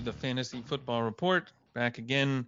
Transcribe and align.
To 0.00 0.04
the 0.06 0.12
Fantasy 0.12 0.62
Football 0.62 1.02
Report. 1.02 1.52
Back 1.74 1.98
again, 1.98 2.46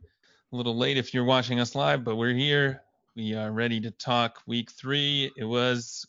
a 0.52 0.56
little 0.56 0.76
late 0.76 0.96
if 0.96 1.12
you're 1.12 1.24
watching 1.24 1.60
us 1.60 1.74
live, 1.74 2.02
but 2.02 2.16
we're 2.16 2.32
here. 2.32 2.82
We 3.14 3.34
are 3.34 3.52
ready 3.52 3.78
to 3.80 3.90
talk 3.90 4.40
week 4.46 4.70
three. 4.70 5.30
It 5.36 5.44
was 5.44 6.06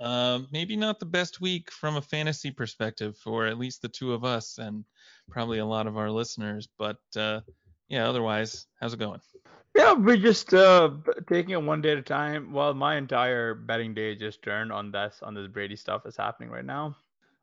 uh, 0.00 0.40
maybe 0.52 0.74
not 0.74 0.98
the 0.98 1.04
best 1.04 1.40
week 1.40 1.70
from 1.70 1.96
a 1.96 2.00
fantasy 2.00 2.50
perspective 2.50 3.18
for 3.18 3.44
at 3.46 3.58
least 3.58 3.82
the 3.82 3.88
two 3.88 4.14
of 4.14 4.24
us 4.24 4.56
and 4.56 4.84
probably 5.30 5.58
a 5.58 5.66
lot 5.66 5.86
of 5.86 5.98
our 5.98 6.10
listeners. 6.10 6.66
But 6.78 7.00
uh, 7.14 7.40
yeah, 7.88 8.08
otherwise, 8.08 8.66
how's 8.80 8.94
it 8.94 8.98
going? 8.98 9.20
Yeah, 9.76 9.92
we're 9.92 10.16
just 10.16 10.54
uh, 10.54 10.92
taking 11.28 11.50
it 11.50 11.62
one 11.62 11.82
day 11.82 11.92
at 11.92 11.98
a 11.98 12.02
time. 12.02 12.52
Well, 12.52 12.72
my 12.72 12.96
entire 12.96 13.54
betting 13.54 13.92
day 13.92 14.14
just 14.14 14.40
turned 14.40 14.72
on 14.72 14.92
this 14.92 15.18
on 15.22 15.34
this 15.34 15.48
Brady 15.48 15.76
stuff 15.76 16.04
that's 16.04 16.16
happening 16.16 16.48
right 16.48 16.64
now. 16.64 16.96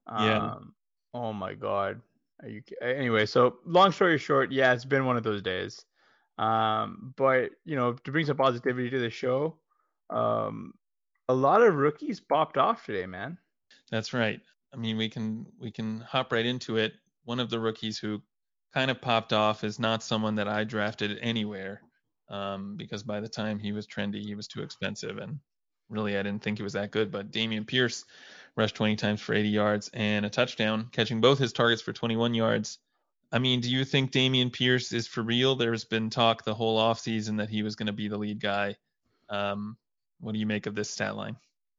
Yeah. 0.08 0.38
Um, 0.38 0.74
oh 1.14 1.34
my 1.34 1.54
God. 1.54 2.02
Are 2.44 2.50
you 2.50 2.62
anyway? 2.82 3.26
So 3.26 3.56
long 3.66 3.92
story 3.94 4.18
short, 4.18 4.52
yeah, 4.52 4.74
it's 4.74 4.84
been 4.86 5.06
one 5.06 5.16
of 5.16 5.24
those 5.24 5.42
days. 5.42 5.86
Um, 6.38 7.14
but 7.16 7.52
you 7.64 7.76
know, 7.76 7.94
to 7.94 8.12
bring 8.12 8.26
some 8.26 8.38
positivity 8.38 8.90
to 8.90 9.00
the 9.00 9.10
show, 9.10 9.56
um, 10.10 10.74
a 11.30 11.34
lot 11.34 11.62
of 11.62 11.76
rookies 11.76 12.20
popped 12.20 12.58
off 12.58 12.86
today, 12.86 13.06
man. 13.06 13.38
That's 13.92 14.14
right. 14.14 14.42
I 14.74 14.78
mean, 14.78 14.98
we 14.98 15.08
can 15.08 15.46
we 15.58 15.72
can 15.72 16.02
hop 16.02 16.34
right 16.34 16.46
into 16.46 16.78
it. 16.78 16.94
One 17.24 17.40
of 17.40 17.50
the 17.50 17.60
rookies 17.60 17.98
who 17.98 18.22
kind 18.74 18.92
of 18.92 19.00
popped 19.00 19.32
off 19.32 19.64
is 19.64 19.80
not 19.80 20.04
someone 20.04 20.36
that 20.36 20.48
I 20.50 20.66
drafted 20.66 21.20
anywhere, 21.22 21.82
um, 22.30 22.76
because 22.76 23.04
by 23.04 23.22
the 23.22 23.30
time 23.30 23.58
he 23.58 23.72
was 23.72 23.88
trendy, 23.88 24.22
he 24.22 24.36
was 24.36 24.48
too 24.48 24.64
expensive, 24.64 25.18
and 25.18 25.40
really 25.90 26.18
I 26.18 26.24
didn't 26.24 26.44
think 26.44 26.58
he 26.58 26.64
was 26.64 26.74
that 26.74 26.92
good. 26.92 27.10
But 27.10 27.32
Dameon 27.32 27.68
Pierce 27.68 28.04
rushed 28.56 28.76
20 28.76 28.96
times 28.96 29.22
for 29.22 29.34
80 29.34 29.50
yards 29.50 29.90
and 29.94 30.26
a 30.26 30.30
touchdown, 30.30 30.90
catching 30.92 31.22
both 31.22 31.40
his 31.40 31.54
targets 31.54 31.82
for 31.82 31.94
21 31.94 32.34
yards. 32.34 32.80
I 33.32 33.40
mean, 33.40 33.62
do 33.62 33.70
you 33.70 33.84
think 33.84 34.12
Dameon 34.12 34.54
Pierce 34.54 34.92
is 34.92 35.08
for 35.08 35.24
real? 35.24 35.56
There's 35.56 35.86
been 35.86 36.10
talk 36.10 36.44
the 36.44 36.54
whole 36.54 36.80
offseason 36.80 37.38
that 37.38 37.50
he 37.50 37.64
was 37.64 37.76
going 37.76 37.88
to 37.88 37.94
be 37.94 38.08
the 38.08 38.18
lead 38.18 38.40
guy. 38.40 38.76
Um, 39.30 39.76
what 40.20 40.34
do 40.34 40.40
you 40.40 40.46
make 40.46 40.68
of 40.68 40.76
this 40.76 40.90
stat 40.90 41.16
line? 41.16 41.36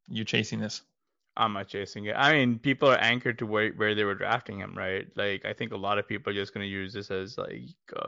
You're 0.08 0.24
chasing 0.24 0.58
this? 0.58 0.82
I'm 1.36 1.52
not 1.52 1.68
chasing 1.68 2.06
it. 2.06 2.14
I 2.16 2.32
mean, 2.32 2.58
people 2.58 2.88
are 2.88 2.98
anchored 2.98 3.38
to 3.38 3.46
where, 3.46 3.70
where 3.70 3.94
they 3.94 4.04
were 4.04 4.14
drafting 4.14 4.58
him, 4.58 4.76
right? 4.76 5.06
Like, 5.16 5.44
I 5.44 5.52
think 5.52 5.72
a 5.72 5.76
lot 5.76 5.98
of 5.98 6.06
people 6.06 6.32
are 6.32 6.36
just 6.36 6.54
going 6.54 6.64
to 6.64 6.70
use 6.70 6.92
this 6.92 7.10
as 7.10 7.38
like 7.38 7.62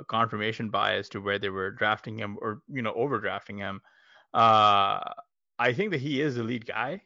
confirmation 0.07 0.69
bias 0.69 1.09
to 1.11 1.21
where 1.21 1.39
they 1.39 1.49
were 1.49 1.71
drafting 1.71 2.19
him 2.19 2.39
or, 2.41 2.63
you 2.69 2.83
know, 2.83 2.93
overdrafting 2.93 3.59
him. 3.59 3.81
Uh, 4.33 5.01
I 5.59 5.73
think 5.73 5.91
that 5.91 6.01
he 6.01 6.21
is 6.21 6.37
the 6.37 6.45
lead 6.45 6.67
guy. 6.67 7.03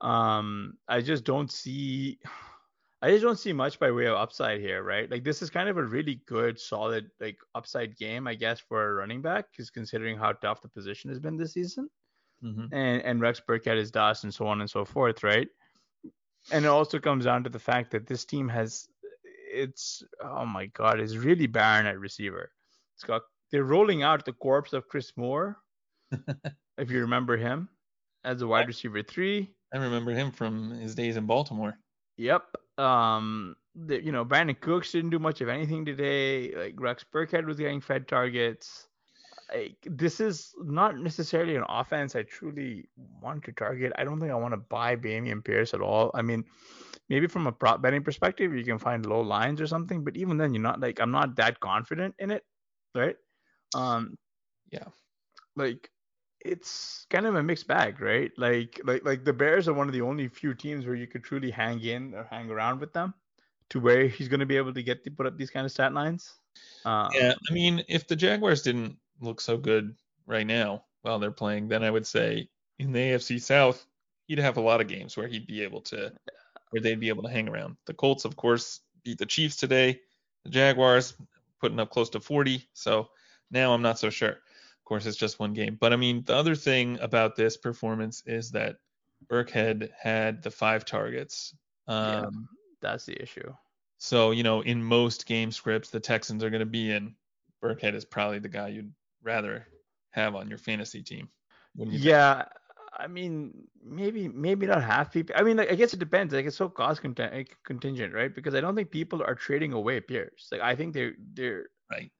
Um, 0.00 0.74
I 0.88 1.00
just 1.00 1.24
don't 1.24 1.50
see, 1.50 2.18
I 3.02 3.10
just 3.10 3.22
don't 3.22 3.38
see 3.38 3.52
much 3.54 3.78
by 3.78 3.90
way 3.90 4.06
of 4.06 4.16
upside 4.16 4.60
here, 4.60 4.82
right? 4.82 5.10
Like 5.10 5.24
this 5.24 5.40
is 5.40 5.48
kind 5.48 5.68
of 5.70 5.78
a 5.78 5.84
really 5.84 6.20
good, 6.26 6.58
solid, 6.60 7.10
like 7.18 7.38
upside 7.54 7.96
game, 7.96 8.26
I 8.26 8.34
guess, 8.34 8.60
for 8.60 8.90
a 8.90 8.94
running 8.94 9.22
back, 9.22 9.46
because 9.50 9.70
considering 9.70 10.18
how 10.18 10.32
tough 10.32 10.60
the 10.60 10.68
position 10.68 11.08
has 11.10 11.18
been 11.18 11.36
this 11.36 11.54
season, 11.54 11.88
Mm-hmm. 12.42 12.72
and 12.72 13.02
and 13.02 13.20
Rex 13.20 13.38
Burkhead 13.46 13.76
is 13.76 13.90
dust, 13.90 14.24
and 14.24 14.32
so 14.32 14.46
on 14.46 14.62
and 14.62 14.70
so 14.70 14.84
forth, 14.86 15.22
right? 15.22 15.46
And 16.50 16.64
it 16.64 16.68
also 16.68 16.98
comes 16.98 17.26
down 17.26 17.44
to 17.44 17.50
the 17.50 17.58
fact 17.58 17.90
that 17.90 18.06
this 18.06 18.24
team 18.24 18.48
has, 18.48 18.88
it's 19.52 20.02
oh 20.24 20.46
my 20.46 20.66
god, 20.66 21.00
it's 21.00 21.16
really 21.16 21.46
barren 21.46 21.84
at 21.84 21.98
receiver. 21.98 22.50
It's 22.94 23.04
got 23.04 23.22
they're 23.52 23.64
rolling 23.64 24.02
out 24.02 24.24
the 24.24 24.32
corpse 24.32 24.72
of 24.72 24.88
Chris 24.88 25.12
Moore, 25.18 25.58
if 26.78 26.90
you 26.90 27.00
remember 27.00 27.36
him, 27.36 27.68
as 28.24 28.40
a 28.40 28.46
wide 28.46 28.68
receiver 28.68 29.02
three. 29.02 29.54
I 29.72 29.78
remember 29.78 30.12
him 30.12 30.30
from 30.30 30.70
his 30.70 30.94
days 30.94 31.16
in 31.16 31.26
Baltimore. 31.26 31.78
Yep. 32.16 32.56
Um, 32.78 33.56
the, 33.74 34.02
you 34.02 34.12
know, 34.12 34.24
Brandin 34.24 34.60
Cooks 34.60 34.92
didn't 34.92 35.10
do 35.10 35.18
much 35.18 35.40
of 35.40 35.48
anything 35.48 35.84
today. 35.84 36.54
Like 36.54 36.80
Rex 36.80 37.04
Burkhead 37.12 37.46
was 37.46 37.58
getting 37.58 37.80
fed 37.80 38.08
targets. 38.08 38.88
Like, 39.52 39.76
this 39.84 40.20
is 40.20 40.54
not 40.62 40.98
necessarily 40.98 41.56
an 41.56 41.64
offense 41.68 42.14
I 42.14 42.22
truly 42.22 42.88
want 43.20 43.44
to 43.44 43.52
target. 43.52 43.92
I 43.96 44.04
don't 44.04 44.20
think 44.20 44.30
I 44.30 44.36
want 44.36 44.54
to 44.54 44.58
buy 44.58 44.96
Dameon 44.96 45.44
Pierce 45.44 45.74
at 45.74 45.80
all. 45.80 46.10
I 46.14 46.22
mean, 46.22 46.44
maybe 47.08 47.26
from 47.26 47.46
a 47.46 47.52
prop 47.52 47.82
betting 47.82 48.04
perspective, 48.04 48.54
you 48.54 48.64
can 48.64 48.78
find 48.78 49.06
low 49.06 49.20
lines 49.20 49.60
or 49.60 49.66
something, 49.66 50.04
but 50.04 50.16
even 50.16 50.36
then, 50.36 50.54
you're 50.54 50.62
not 50.62 50.80
like 50.80 51.00
I'm 51.00 51.10
not 51.10 51.36
that 51.36 51.58
confident 51.60 52.14
in 52.18 52.30
it, 52.30 52.44
right? 52.94 53.16
Um, 53.74 54.16
Yeah. 54.70 54.86
like 55.56 55.90
it's 56.40 57.06
kind 57.10 57.26
of 57.26 57.34
a 57.34 57.42
mixed 57.42 57.66
bag, 57.66 58.00
right? 58.00 58.32
Like 58.36 58.80
like 58.84 59.04
like 59.04 59.24
the 59.24 59.32
Bears 59.32 59.68
are 59.68 59.74
one 59.74 59.86
of 59.86 59.92
the 59.92 60.00
only 60.02 60.28
few 60.28 60.54
teams 60.54 60.86
where 60.86 60.94
you 60.94 61.06
could 61.06 61.24
truly 61.24 61.50
hang 61.50 61.80
in 61.80 62.14
or 62.14 62.24
hang 62.30 62.50
around 62.50 62.80
with 62.80 62.92
them 62.92 63.14
to 63.70 63.80
where 63.80 64.06
he's 64.06 64.28
going 64.28 64.40
to 64.40 64.46
be 64.46 64.56
able 64.56 64.74
to 64.74 64.82
get 64.82 65.04
to 65.04 65.10
put 65.10 65.26
up 65.26 65.36
these 65.36 65.50
kind 65.50 65.64
of 65.64 65.72
stat 65.72 65.92
lines. 65.92 66.34
Um, 66.84 67.10
Yeah. 67.14 67.34
I 67.48 67.52
mean, 67.52 67.84
if 67.88 68.06
the 68.06 68.16
Jaguars 68.16 68.62
didn't 68.62 68.96
look 69.20 69.40
so 69.40 69.56
good 69.56 69.94
right 70.26 70.46
now 70.46 70.84
while 71.02 71.18
they're 71.18 71.30
playing, 71.30 71.68
then 71.68 71.84
I 71.84 71.90
would 71.90 72.06
say 72.06 72.48
in 72.78 72.92
the 72.92 72.98
AFC 72.98 73.40
South, 73.40 73.86
he'd 74.26 74.38
have 74.38 74.56
a 74.56 74.60
lot 74.60 74.80
of 74.80 74.88
games 74.88 75.16
where 75.16 75.28
he'd 75.28 75.46
be 75.46 75.62
able 75.62 75.82
to, 75.82 76.12
where 76.70 76.82
they'd 76.82 77.00
be 77.00 77.08
able 77.08 77.22
to 77.22 77.30
hang 77.30 77.48
around. 77.48 77.76
The 77.86 77.94
Colts, 77.94 78.24
of 78.24 78.36
course, 78.36 78.80
beat 79.04 79.18
the 79.18 79.26
Chiefs 79.26 79.56
today. 79.56 80.00
The 80.44 80.50
Jaguars 80.50 81.14
putting 81.60 81.78
up 81.78 81.90
close 81.90 82.10
to 82.10 82.20
40. 82.20 82.66
So 82.72 83.08
now 83.50 83.72
I'm 83.72 83.82
not 83.82 83.98
so 83.98 84.10
sure. 84.10 84.38
Of 84.90 84.94
course, 84.94 85.06
it's 85.06 85.16
just 85.16 85.38
one 85.38 85.52
game. 85.52 85.78
But 85.80 85.92
I 85.92 85.96
mean, 85.96 86.24
the 86.24 86.34
other 86.34 86.56
thing 86.56 86.98
about 87.00 87.36
this 87.36 87.56
performance 87.56 88.24
is 88.26 88.50
that 88.50 88.78
Burkhead 89.30 89.90
had 89.96 90.42
the 90.42 90.50
five 90.50 90.84
targets. 90.84 91.54
yeah, 91.86 92.22
Um, 92.26 92.48
that's 92.82 93.06
the 93.06 93.22
issue. 93.22 93.54
So, 93.98 94.32
you 94.32 94.42
know, 94.42 94.62
in 94.62 94.82
most 94.82 95.26
game 95.26 95.52
scripts 95.52 95.90
the 95.90 96.00
Texans 96.00 96.42
are 96.42 96.50
going 96.50 96.58
to 96.58 96.66
be 96.66 96.90
in, 96.90 97.14
Burkhead 97.62 97.94
is 97.94 98.04
probably 98.04 98.40
the 98.40 98.48
guy 98.48 98.68
you'd 98.68 98.92
rather 99.22 99.68
have 100.10 100.34
on 100.34 100.48
your 100.48 100.58
fantasy 100.58 101.04
team. 101.04 101.28
You 101.76 101.86
think? 101.86 102.02
Yeah, 102.02 102.46
I 102.98 103.06
mean, 103.06 103.68
maybe 103.84 104.26
maybe 104.26 104.66
not 104.66 104.82
half 104.82 105.12
people. 105.12 105.36
I 105.38 105.42
mean, 105.42 105.56
like, 105.56 105.70
I 105.70 105.76
guess 105.76 105.94
it 105.94 106.00
depends. 106.00 106.34
Like 106.34 106.46
it's 106.46 106.56
so 106.56 106.68
cost 106.68 107.00
content, 107.00 107.48
contingent, 107.64 108.12
right? 108.12 108.34
Because 108.34 108.56
I 108.56 108.60
don't 108.60 108.74
think 108.74 108.90
people 108.90 109.22
are 109.22 109.36
trading 109.36 109.72
away 109.72 110.00
Pierce. 110.00 110.48
Like 110.50 110.62
I 110.62 110.74
think 110.74 110.94
they're 110.94 111.14
they're 111.34 111.66
Right. 111.90 112.10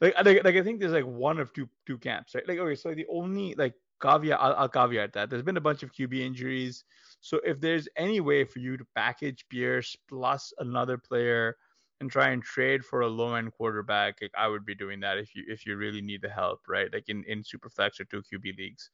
Like 0.00 0.14
I 0.16 0.22
like, 0.22 0.44
like 0.44 0.56
I 0.56 0.62
think 0.62 0.80
there's 0.80 0.92
like 0.92 1.06
one 1.06 1.38
of 1.38 1.52
two 1.52 1.68
two 1.86 1.98
camps, 1.98 2.34
right? 2.34 2.46
Like 2.48 2.58
okay, 2.58 2.74
so 2.74 2.94
the 2.94 3.06
only 3.10 3.54
like 3.54 3.74
caveat 4.00 4.38
I'll, 4.40 4.54
I'll 4.54 4.68
caveat 4.68 5.12
that 5.12 5.28
there's 5.28 5.42
been 5.42 5.56
a 5.56 5.60
bunch 5.60 5.82
of 5.82 5.92
QB 5.92 6.20
injuries. 6.20 6.84
So 7.20 7.40
if 7.44 7.60
there's 7.60 7.86
any 7.96 8.20
way 8.20 8.44
for 8.44 8.60
you 8.60 8.76
to 8.76 8.84
package 8.94 9.44
Pierce 9.50 9.96
plus 10.08 10.52
another 10.58 10.96
player 10.96 11.56
and 12.00 12.10
try 12.10 12.30
and 12.30 12.42
trade 12.42 12.82
for 12.82 13.02
a 13.02 13.08
low 13.08 13.34
end 13.34 13.52
quarterback, 13.52 14.18
like 14.22 14.32
I 14.36 14.48
would 14.48 14.64
be 14.64 14.74
doing 14.74 15.00
that 15.00 15.18
if 15.18 15.34
you 15.34 15.44
if 15.46 15.66
you 15.66 15.76
really 15.76 16.00
need 16.00 16.22
the 16.22 16.30
help, 16.30 16.60
right? 16.66 16.92
Like 16.92 17.08
in 17.08 17.24
in 17.24 17.42
Superflex 17.42 18.00
or 18.00 18.04
two 18.04 18.22
QB 18.22 18.56
leagues. 18.56 18.90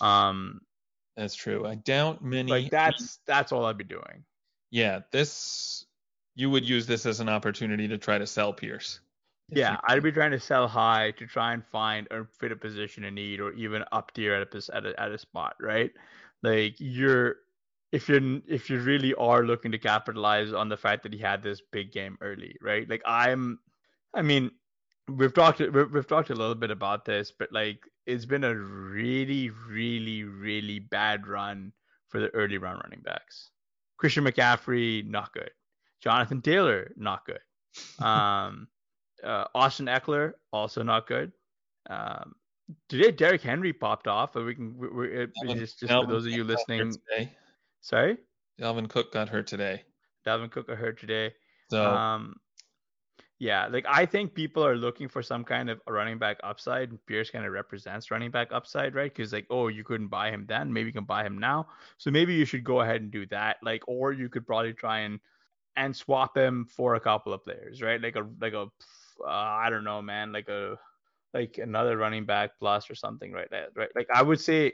Um, 0.00 0.60
That's 1.16 1.34
true. 1.34 1.66
I 1.66 1.76
doubt 1.76 2.24
many. 2.24 2.50
Like 2.50 2.70
that's 2.70 3.20
that's 3.26 3.52
all 3.52 3.64
I'd 3.64 3.78
be 3.78 3.84
doing. 3.84 4.24
Yeah, 4.70 5.00
this 5.12 5.86
you 6.34 6.50
would 6.50 6.68
use 6.68 6.86
this 6.86 7.06
as 7.06 7.20
an 7.20 7.28
opportunity 7.28 7.88
to 7.88 7.98
try 7.98 8.18
to 8.18 8.26
sell 8.26 8.52
Pierce. 8.52 9.00
Yeah, 9.50 9.78
I'd 9.84 10.02
be 10.02 10.12
trying 10.12 10.32
to 10.32 10.40
sell 10.40 10.68
high 10.68 11.12
to 11.12 11.26
try 11.26 11.54
and 11.54 11.64
find 11.64 12.06
or 12.10 12.28
fit 12.38 12.52
a 12.52 12.56
position 12.56 13.04
in 13.04 13.14
need 13.14 13.40
or 13.40 13.52
even 13.52 13.84
up 13.92 14.12
tier 14.12 14.34
at 14.34 14.54
a 14.54 14.76
at 14.76 14.84
a, 14.84 15.00
at 15.00 15.10
a 15.10 15.18
spot, 15.18 15.56
right? 15.60 15.90
Like 16.42 16.74
you're 16.78 17.36
if 17.92 18.08
you're 18.08 18.40
if 18.46 18.68
you 18.68 18.80
really 18.80 19.14
are 19.14 19.44
looking 19.44 19.72
to 19.72 19.78
capitalize 19.78 20.52
on 20.52 20.68
the 20.68 20.76
fact 20.76 21.02
that 21.04 21.14
he 21.14 21.18
had 21.18 21.42
this 21.42 21.62
big 21.72 21.92
game 21.92 22.18
early, 22.20 22.56
right? 22.60 22.88
Like 22.88 23.02
I'm, 23.06 23.58
I 24.14 24.22
mean, 24.22 24.50
we've 25.08 25.32
talked 25.32 25.60
we've, 25.60 25.90
we've 25.90 26.06
talked 26.06 26.30
a 26.30 26.34
little 26.34 26.54
bit 26.54 26.70
about 26.70 27.04
this, 27.04 27.32
but 27.36 27.50
like 27.50 27.80
it's 28.06 28.26
been 28.26 28.44
a 28.44 28.54
really 28.54 29.50
really 29.50 30.24
really 30.24 30.78
bad 30.78 31.26
run 31.26 31.72
for 32.08 32.20
the 32.20 32.28
early 32.34 32.58
round 32.58 32.82
running 32.84 33.00
backs. 33.00 33.50
Christian 33.96 34.24
McCaffrey 34.24 35.06
not 35.08 35.32
good. 35.32 35.50
Jonathan 36.02 36.42
Taylor 36.42 36.92
not 36.96 37.24
good. 37.24 37.40
Um, 38.00 38.66
uh, 39.24 39.44
Austin 39.54 39.86
Ekeler 39.86 40.34
also 40.52 40.82
not 40.82 41.06
good. 41.06 41.32
Um, 41.90 42.34
today 42.88 43.10
Derrick 43.10 43.42
Henry 43.42 43.72
popped 43.72 44.06
off, 44.06 44.32
but 44.32 44.44
we 44.44 44.54
can 44.54 44.76
we, 44.76 44.88
we, 44.88 45.54
just, 45.54 45.80
just 45.80 45.92
for 45.92 46.06
those 46.06 46.26
of 46.26 46.32
you 46.32 46.44
listening. 46.44 46.94
Sorry? 47.80 48.18
Dalvin 48.60 48.88
Cook 48.88 49.12
got 49.12 49.28
hurt 49.28 49.46
today. 49.46 49.82
Dalvin 50.26 50.50
Cook 50.50 50.68
got 50.68 50.78
hurt 50.78 50.98
today. 50.98 51.32
So 51.70 51.84
um, 51.84 52.36
yeah, 53.38 53.68
like 53.68 53.84
I 53.88 54.04
think 54.04 54.34
people 54.34 54.64
are 54.66 54.76
looking 54.76 55.08
for 55.08 55.22
some 55.22 55.44
kind 55.44 55.70
of 55.70 55.80
running 55.86 56.18
back 56.18 56.38
upside. 56.42 56.90
Pierce 57.06 57.30
kind 57.30 57.44
of 57.44 57.52
represents 57.52 58.10
running 58.10 58.30
back 58.30 58.48
upside, 58.52 58.94
right? 58.94 59.14
Because 59.14 59.32
like, 59.32 59.46
oh, 59.48 59.68
you 59.68 59.84
couldn't 59.84 60.08
buy 60.08 60.30
him 60.30 60.44
then, 60.48 60.72
maybe 60.72 60.88
you 60.88 60.92
can 60.92 61.04
buy 61.04 61.24
him 61.24 61.38
now. 61.38 61.68
So 61.98 62.10
maybe 62.10 62.34
you 62.34 62.44
should 62.44 62.64
go 62.64 62.80
ahead 62.80 63.00
and 63.00 63.10
do 63.10 63.26
that. 63.26 63.58
Like, 63.62 63.82
or 63.86 64.12
you 64.12 64.28
could 64.28 64.46
probably 64.46 64.72
try 64.72 65.00
and 65.00 65.20
and 65.76 65.94
swap 65.94 66.36
him 66.36 66.66
for 66.66 66.96
a 66.96 67.00
couple 67.00 67.32
of 67.32 67.44
players, 67.44 67.80
right? 67.80 68.02
Like 68.02 68.16
a 68.16 68.26
like 68.40 68.54
a 68.54 68.66
uh, 69.20 69.30
I 69.30 69.70
don't 69.70 69.84
know, 69.84 70.02
man, 70.02 70.32
like 70.32 70.48
a 70.48 70.76
like 71.34 71.58
another 71.58 71.96
running 71.96 72.24
back 72.24 72.52
plus 72.58 72.90
or 72.90 72.94
something, 72.94 73.32
right? 73.32 73.48
there, 73.50 73.68
Right? 73.74 73.90
Like 73.94 74.08
I 74.12 74.22
would 74.22 74.40
say 74.40 74.72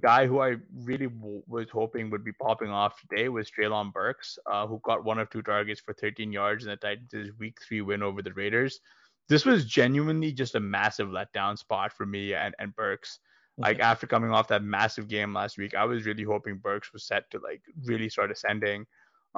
guy 0.00 0.26
who 0.26 0.40
I 0.40 0.56
really 0.74 1.06
w- 1.06 1.42
was 1.46 1.68
hoping 1.70 2.10
would 2.10 2.24
be 2.24 2.32
popping 2.32 2.70
off 2.70 3.00
today 3.00 3.28
was 3.28 3.50
Treylon 3.50 3.92
Burks, 3.92 4.38
uh, 4.50 4.66
who 4.66 4.80
got 4.84 5.04
one 5.04 5.18
of 5.18 5.30
two 5.30 5.42
targets 5.42 5.80
for 5.80 5.94
13 5.94 6.32
yards 6.32 6.64
in 6.64 6.70
the 6.70 6.76
Titans' 6.76 7.30
Week 7.38 7.56
Three 7.66 7.80
win 7.80 8.02
over 8.02 8.22
the 8.22 8.32
Raiders. 8.32 8.80
This 9.28 9.44
was 9.44 9.64
genuinely 9.64 10.32
just 10.32 10.54
a 10.54 10.60
massive 10.60 11.08
letdown 11.08 11.56
spot 11.58 11.92
for 11.92 12.04
me 12.04 12.34
and, 12.34 12.54
and 12.58 12.74
Burks. 12.74 13.20
Like 13.56 13.78
after 13.78 14.08
coming 14.08 14.32
off 14.32 14.48
that 14.48 14.64
massive 14.64 15.06
game 15.06 15.32
last 15.32 15.58
week, 15.58 15.76
I 15.76 15.84
was 15.84 16.06
really 16.06 16.24
hoping 16.24 16.56
Burks 16.56 16.92
was 16.92 17.06
set 17.06 17.30
to 17.30 17.38
like 17.38 17.62
really 17.84 18.08
start 18.08 18.32
ascending. 18.32 18.84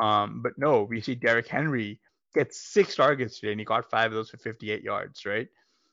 Um, 0.00 0.40
but 0.43 0.52
no, 0.56 0.84
we 0.84 1.02
see 1.02 1.14
Derrick 1.14 1.46
Henry 1.46 2.00
get 2.36 2.54
six 2.54 2.94
targets 2.94 3.40
today, 3.40 3.52
and 3.52 3.60
he 3.60 3.64
got 3.64 3.90
five 3.90 4.12
of 4.12 4.16
those 4.16 4.30
for 4.30 4.36
58 4.36 4.82
yards, 4.82 5.24
right? 5.24 5.48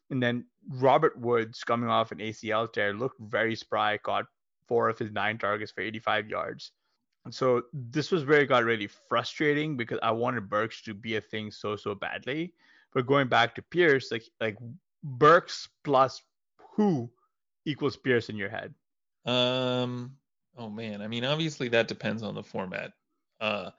And 0.10 0.22
then 0.22 0.46
Robert 0.70 1.18
Woods 1.18 1.64
coming 1.64 1.90
off 1.90 2.12
an 2.12 2.20
ACL 2.20 2.72
tear 2.72 2.94
looked 2.94 3.20
very 3.20 3.56
spry, 3.56 3.98
caught 3.98 4.26
four 4.68 4.90
of 4.90 5.00
his 5.00 5.12
nine 5.12 5.38
targets 5.38 5.72
for 5.72 5.82
85 5.82 6.30
yards. 6.30 6.72
And 7.26 7.34
so 7.34 7.64
this 7.72 8.12
was 8.12 8.26
where 8.26 8.42
it 8.42 8.48
got 8.48 8.66
really 8.66 8.90
frustrating 9.08 9.78
because 9.78 10.00
I 10.04 10.12
wanted 10.12 10.50
Burks 10.50 10.82
to 10.84 10.94
be 10.94 11.16
a 11.16 11.22
thing 11.22 11.52
so 11.52 11.76
so 11.78 11.96
badly. 11.96 12.54
But 12.94 13.08
going 13.08 13.30
back 13.30 13.56
to 13.56 13.62
Pierce, 13.62 14.12
like 14.12 14.24
like 14.42 14.58
Burks 15.04 15.70
plus 15.84 16.22
who 16.76 17.10
equals 17.66 17.96
Pierce 17.96 18.30
in 18.30 18.36
your 18.36 18.50
head? 18.50 18.74
Um. 19.26 20.18
Oh 20.58 20.70
man. 20.70 21.02
I 21.02 21.08
mean, 21.08 21.24
obviously 21.24 21.70
that 21.70 21.88
depends 21.88 22.24
on 22.24 22.36
the 22.36 22.44
format. 22.44 22.92
Uh, 23.40 23.72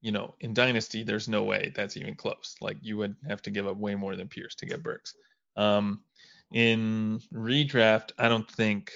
you 0.00 0.12
know, 0.12 0.34
in 0.40 0.54
Dynasty, 0.54 1.02
there's 1.02 1.28
no 1.28 1.42
way 1.44 1.72
that's 1.74 1.96
even 1.96 2.14
close. 2.14 2.56
Like 2.60 2.78
you 2.82 2.96
would 2.96 3.16
have 3.28 3.42
to 3.42 3.50
give 3.50 3.66
up 3.66 3.76
way 3.76 3.94
more 3.94 4.16
than 4.16 4.28
Pierce 4.28 4.54
to 4.56 4.66
get 4.66 4.82
Burks. 4.82 5.14
Um, 5.56 6.00
in 6.52 7.20
redraft, 7.32 8.12
I 8.18 8.28
don't 8.28 8.50
think 8.50 8.92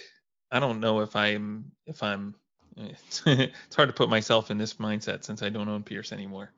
I 0.50 0.60
don't 0.60 0.80
know 0.80 1.00
if 1.00 1.14
I'm 1.14 1.72
if 1.86 2.02
I'm 2.02 2.34
it's, 2.76 3.22
hard 3.76 3.88
to 3.88 3.92
put 3.94 4.08
myself 4.08 4.50
in 4.50 4.58
this 4.58 4.74
mindset 4.74 5.24
since 5.24 5.42
I 5.42 5.48
don't 5.48 5.68
own 5.68 5.82
Pierce 5.82 6.12
anymore 6.12 6.52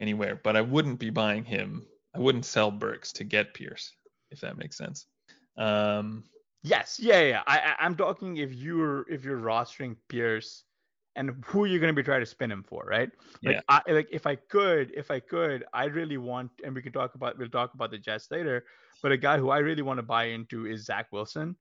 anywhere, 0.00 0.40
but 0.42 0.56
I 0.56 0.60
wouldn't 0.60 0.98
be 0.98 1.10
buying 1.10 1.44
him. 1.44 1.86
I 2.14 2.18
wouldn't 2.18 2.44
sell 2.44 2.70
Burks 2.70 3.12
to 3.14 3.24
get 3.24 3.54
Pierce, 3.54 3.92
if 4.30 4.40
that 4.40 4.58
makes 4.58 4.76
sense. 4.76 5.06
Um, 5.56 6.24
yes, 6.62 6.98
yeah, 7.00 7.20
yeah. 7.22 7.42
I, 7.46 7.74
I 7.78 7.86
am 7.86 7.96
talking 7.96 8.36
if 8.36 8.52
you're 8.52 9.08
if 9.08 9.24
you're 9.24 9.38
rostering 9.38 9.96
Pierce 10.08 10.64
and 11.16 11.42
who 11.44 11.64
you're 11.66 11.80
going 11.80 11.94
to 11.94 12.00
be 12.00 12.04
trying 12.04 12.20
to 12.20 12.26
spin 12.26 12.50
him 12.50 12.64
for, 12.66 12.84
right? 12.86 13.10
Like, 13.42 13.56
yeah. 13.56 13.60
I, 13.68 13.82
like 13.92 14.08
if 14.10 14.26
I 14.26 14.36
could, 14.36 14.92
if 14.96 15.10
I 15.10 15.20
could, 15.20 15.64
I 15.72 15.84
really 15.84 16.18
want, 16.18 16.50
and 16.64 16.74
we 16.74 16.82
can 16.82 16.92
talk 16.92 17.14
about, 17.14 17.38
we'll 17.38 17.48
talk 17.48 17.74
about 17.74 17.90
the 17.90 17.98
Jets 17.98 18.28
later, 18.30 18.64
but 19.02 19.12
a 19.12 19.16
guy 19.16 19.38
who 19.38 19.50
I 19.50 19.58
really 19.58 19.82
want 19.82 19.98
to 19.98 20.02
buy 20.02 20.24
into 20.24 20.66
is 20.66 20.84
Zach 20.84 21.06
Wilson 21.12 21.56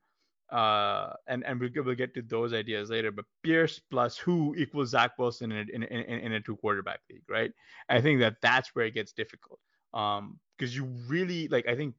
uh, 0.52 1.14
and 1.28 1.46
and 1.46 1.60
we'll, 1.60 1.70
we'll 1.84 1.96
get 1.96 2.14
to 2.14 2.22
those 2.22 2.54
ideas 2.54 2.90
later. 2.90 3.12
But 3.12 3.26
Pierce 3.44 3.80
plus 3.80 4.18
who 4.18 4.54
equals 4.58 4.90
Zach 4.90 5.18
Wilson 5.18 5.52
in 5.52 5.70
a, 5.70 5.76
in, 5.76 5.84
in, 5.84 6.20
in 6.20 6.34
a 6.34 6.42
two 6.42 6.58
quarterback 6.58 7.00
league, 7.10 7.24
right? 7.30 7.52
I 7.90 8.02
think 8.02 8.20
that 8.20 8.36
that's 8.42 8.76
where 8.76 8.86
it 8.86 8.94
gets 8.94 9.14
difficult. 9.14 9.60
Um, 9.94 10.40
because 10.58 10.76
you 10.76 10.86
really 11.08 11.48
like, 11.48 11.68
I 11.68 11.76
think 11.76 11.96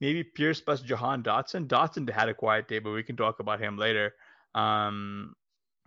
maybe 0.00 0.22
Pierce 0.22 0.60
plus 0.60 0.82
Jahan 0.82 1.22
Dotson. 1.22 1.66
Dotson 1.66 2.10
had 2.10 2.28
a 2.28 2.34
quiet 2.34 2.68
day, 2.68 2.78
but 2.78 2.90
we 2.90 3.02
can 3.02 3.16
talk 3.16 3.40
about 3.40 3.60
him 3.60 3.78
later. 3.78 4.14
Um, 4.54 5.34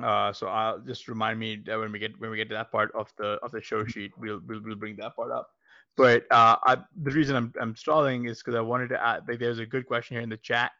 uh, 0.04 0.34
so 0.34 0.48
I'll 0.48 0.80
just 0.80 1.08
remind 1.08 1.40
me 1.40 1.62
that 1.66 1.80
when 1.80 1.92
we 1.92 2.00
get 2.00 2.20
when 2.20 2.30
we 2.30 2.38
get 2.38 2.50
to 2.50 2.56
that 2.56 2.72
part 2.72 2.92
of 2.96 3.12
the 3.18 3.40
of 3.44 3.52
the 3.52 3.62
show 3.62 3.86
sheet, 3.86 4.12
we'll 4.18 4.42
we'll, 4.48 4.62
we'll 4.64 4.76
bring 4.76 4.96
that 4.98 5.16
part 5.16 5.32
up. 5.32 5.50
But 5.98 6.26
uh, 6.32 6.58
I, 6.66 6.78
the 7.04 7.12
reason 7.12 7.36
I'm 7.36 7.54
I'm 7.62 7.76
stalling 7.76 8.26
is 8.26 8.40
because 8.40 8.56
I 8.56 8.62
wanted 8.62 8.90
to 8.90 9.02
add. 9.02 9.22
Like, 9.28 9.40
there's 9.40 9.60
a 9.60 9.66
good 9.66 9.86
question 9.86 10.16
here 10.16 10.24
in 10.24 10.30
the 10.30 10.38
chat 10.38 10.72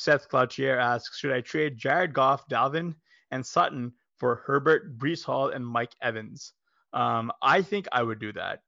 Seth 0.00 0.30
Cloutier 0.30 0.80
asks, 0.80 1.18
should 1.18 1.30
I 1.30 1.42
trade 1.42 1.76
Jared 1.76 2.14
Goff, 2.14 2.48
Dalvin, 2.48 2.94
and 3.32 3.44
Sutton 3.44 3.92
for 4.16 4.36
Herbert, 4.46 4.98
Breece 4.98 5.22
Hall, 5.22 5.50
and 5.50 5.66
Mike 5.66 5.92
Evans? 6.00 6.54
Um, 6.94 7.30
I 7.42 7.60
think 7.60 7.86
I 7.92 8.02
would 8.02 8.18
do 8.18 8.32
that 8.32 8.62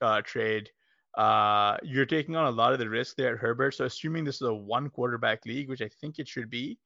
uh, 0.00 0.22
trade. 0.22 0.68
Uh, 1.16 1.76
you're 1.84 2.04
taking 2.04 2.34
on 2.34 2.46
a 2.46 2.50
lot 2.50 2.72
of 2.72 2.80
the 2.80 2.88
risk 2.88 3.14
there 3.14 3.34
at 3.34 3.40
Herbert. 3.40 3.74
So 3.74 3.84
assuming 3.84 4.24
this 4.24 4.36
is 4.36 4.48
a 4.48 4.52
one 4.52 4.90
quarterback 4.90 5.46
league, 5.46 5.68
which 5.68 5.82
I 5.82 5.90
think 6.00 6.18
it 6.18 6.26
should 6.26 6.50
be, 6.50 6.78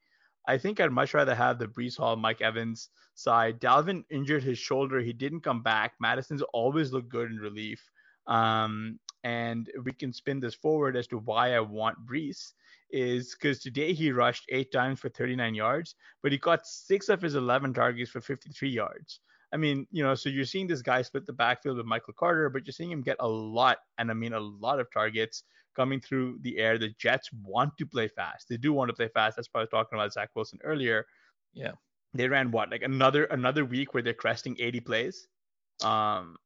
I 0.47 0.59
think 0.59 0.81
I'd 0.81 0.93
much 0.93 1.15
rather 1.15 1.35
have 1.35 1.59
the 1.59 1.67
Breece 1.67 1.97
Hall, 1.97 2.17
Mike 2.17 2.41
Evans 2.41 2.91
side. 3.15 3.61
Dalvin 3.61 4.05
injured 4.11 4.43
his 4.43 4.59
shoulder. 4.59 5.01
He 5.01 5.13
didn't 5.13 5.41
come 5.41 5.63
back. 5.63 5.95
Mattison's 6.01 6.43
always 6.53 6.93
looked 6.93 7.09
good 7.09 7.31
in 7.31 7.39
relief. 7.39 7.91
Um, 8.27 8.99
and 9.25 9.71
we 9.85 9.93
can 9.93 10.13
spin 10.13 10.41
this 10.41 10.55
forward 10.55 10.97
as 10.97 11.07
to 11.09 11.19
why 11.19 11.55
I 11.55 11.61
want 11.61 12.07
Breece 12.07 12.53
is 12.91 13.35
because 13.35 13.61
today 13.61 13.93
he 13.93 14.13
rushed 14.13 14.45
eight 14.51 14.71
times 14.71 15.01
for 15.01 15.09
39 15.09 15.55
yards, 15.55 15.97
but 16.23 16.31
he 16.31 16.39
caught 16.39 16.67
six 16.67 17.09
of 17.09 17.21
his 17.21 17.35
11 17.35 17.75
targets 17.75 18.11
for 18.11 18.21
53 18.21 18.69
yards. 18.69 19.21
I 19.53 19.57
mean, 19.57 19.87
you 19.91 20.03
know, 20.03 20.15
so 20.15 20.29
you're 20.29 20.45
seeing 20.45 20.67
this 20.67 20.83
guy 20.83 21.03
split 21.03 21.27
the 21.27 21.33
backfield 21.33 21.77
with 21.77 21.87
Michael 21.87 22.15
Carter, 22.15 22.51
but 22.51 22.67
you're 22.67 22.73
seeing 22.73 22.91
him 22.91 23.03
get 23.03 23.17
a 23.21 23.29
lot, 23.29 23.79
and 23.99 24.11
I 24.11 24.15
mean 24.15 24.33
a 24.33 24.41
lot 24.41 24.81
of 24.81 24.91
targets 24.93 25.45
coming 25.77 26.01
through 26.01 26.39
the 26.41 26.59
air. 26.59 26.79
The 26.79 26.91
Jets 26.99 27.31
want 27.45 27.77
to 27.79 27.87
play 27.87 28.09
fast. 28.09 28.49
They 28.49 28.57
do 28.57 28.73
want 28.73 28.89
to 28.89 28.95
play 28.95 29.09
fast. 29.09 29.37
That's 29.37 29.49
why 29.53 29.61
I 29.61 29.63
was 29.63 29.71
talking 29.71 29.99
about 29.99 30.13
Zach 30.13 30.31
Wilson 30.35 30.59
earlier. 30.65 31.07
Yeah. 31.55 31.73
They 32.15 32.29
ran 32.29 32.51
what, 32.51 32.71
like 32.71 32.83
another 32.83 33.25
another 33.25 33.65
week 33.65 33.93
where 33.93 34.03
they're 34.03 34.15
cresting 34.15 34.57
80 34.59 34.81
plays. 34.81 35.29
Um, 35.85 36.37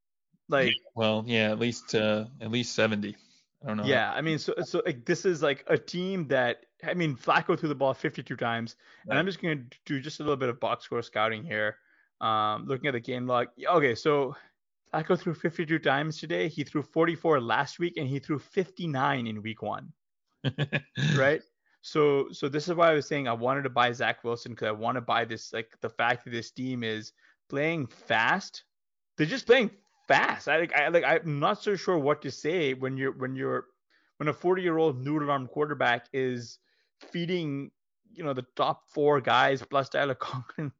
like 0.49 0.75
well, 0.97 1.25
yeah, 1.26 1.50
at 1.50 1.61
least 1.61 1.95
uh, 1.95 2.25
at 2.40 2.50
least 2.50 2.75
70. 2.75 3.16
I 3.62 3.66
don't 3.66 3.76
know. 3.76 3.85
Yeah, 3.85 4.12
I 4.12 4.21
mean, 4.21 4.38
so 4.38 4.54
so 4.64 4.83
like 4.85 5.04
this 5.04 5.25
is 5.25 5.42
like 5.42 5.64
a 5.69 5.78
team 5.78 6.26
that 6.28 6.66
I 6.85 6.95
mean, 6.95 7.16
Flacco 7.16 7.59
threw 7.59 7.69
the 7.69 7.75
ball 7.75 7.95
52 7.95 8.35
times, 8.37 8.76
right. 9.07 9.11
and 9.11 9.19
I'm 9.19 9.26
just 9.26 9.40
gonna 9.40 9.62
do 9.87 10.00
just 10.00 10.19
a 10.19 10.23
little 10.25 10.37
bit 10.37 10.49
of 10.49 10.59
box 10.59 10.85
score 10.85 11.02
scouting 11.02 11.45
here. 11.45 11.76
Um, 12.21 12.67
looking 12.67 12.87
at 12.87 12.93
the 12.93 13.00
game 13.00 13.27
log. 13.27 13.49
Okay, 13.67 13.95
so 13.95 14.37
Flacco 14.93 15.19
threw 15.19 15.35
52 15.35 15.79
times 15.79 16.19
today. 16.19 16.49
He 16.49 16.65
threw 16.65 16.83
44 16.83 17.41
last 17.41 17.79
week, 17.79 17.97
and 17.97 18.09
he 18.09 18.19
threw 18.19 18.39
59 18.39 19.27
in 19.27 19.43
week 19.43 19.62
one. 19.62 19.93
right. 21.17 21.43
So 21.83 22.29
so 22.31 22.49
this 22.49 22.69
is 22.69 22.75
why 22.75 22.91
I 22.91 22.95
was 22.95 23.09
saying 23.09 23.27
I 23.27 23.33
wanted 23.33 23.62
to 23.62 23.71
buy 23.71 23.93
Zach 23.93 24.23
Wilson 24.23 24.53
because 24.53 24.69
I 24.69 24.73
want 24.73 24.97
to 24.97 25.00
buy 25.00 25.25
this 25.25 25.53
like 25.53 25.75
the 25.81 25.89
fact 25.89 26.25
that 26.25 26.31
this 26.31 26.50
team 26.50 26.85
is 26.85 27.12
playing 27.49 27.87
fast. 27.87 28.65
They're 29.17 29.27
just 29.27 29.47
playing 29.47 29.71
fast. 30.07 30.49
I 30.49 30.59
like 30.59 30.75
I 30.75 30.89
like 30.89 31.05
I'm 31.05 31.41
not 31.41 31.62
so 31.62 31.77
sure 31.77 31.99
what 31.99 32.21
to 32.23 32.31
say 32.31 32.75
when 32.75 32.97
you're 32.97 33.12
when 33.12 33.35
you're 33.35 33.67
when 34.19 34.29
a 34.29 34.33
40 34.33 34.62
year 34.62 34.77
old 34.77 35.03
noodle 35.03 35.31
arm 35.31 35.47
quarterback 35.47 36.07
is 36.12 36.59
feeding 36.99 37.71
you 38.12 38.25
know 38.25 38.33
the 38.33 38.47
top 38.57 38.83
four 38.88 39.21
guys 39.21 39.62
plus 39.62 39.88
Tyler 39.88 40.14
Conklin 40.19 40.73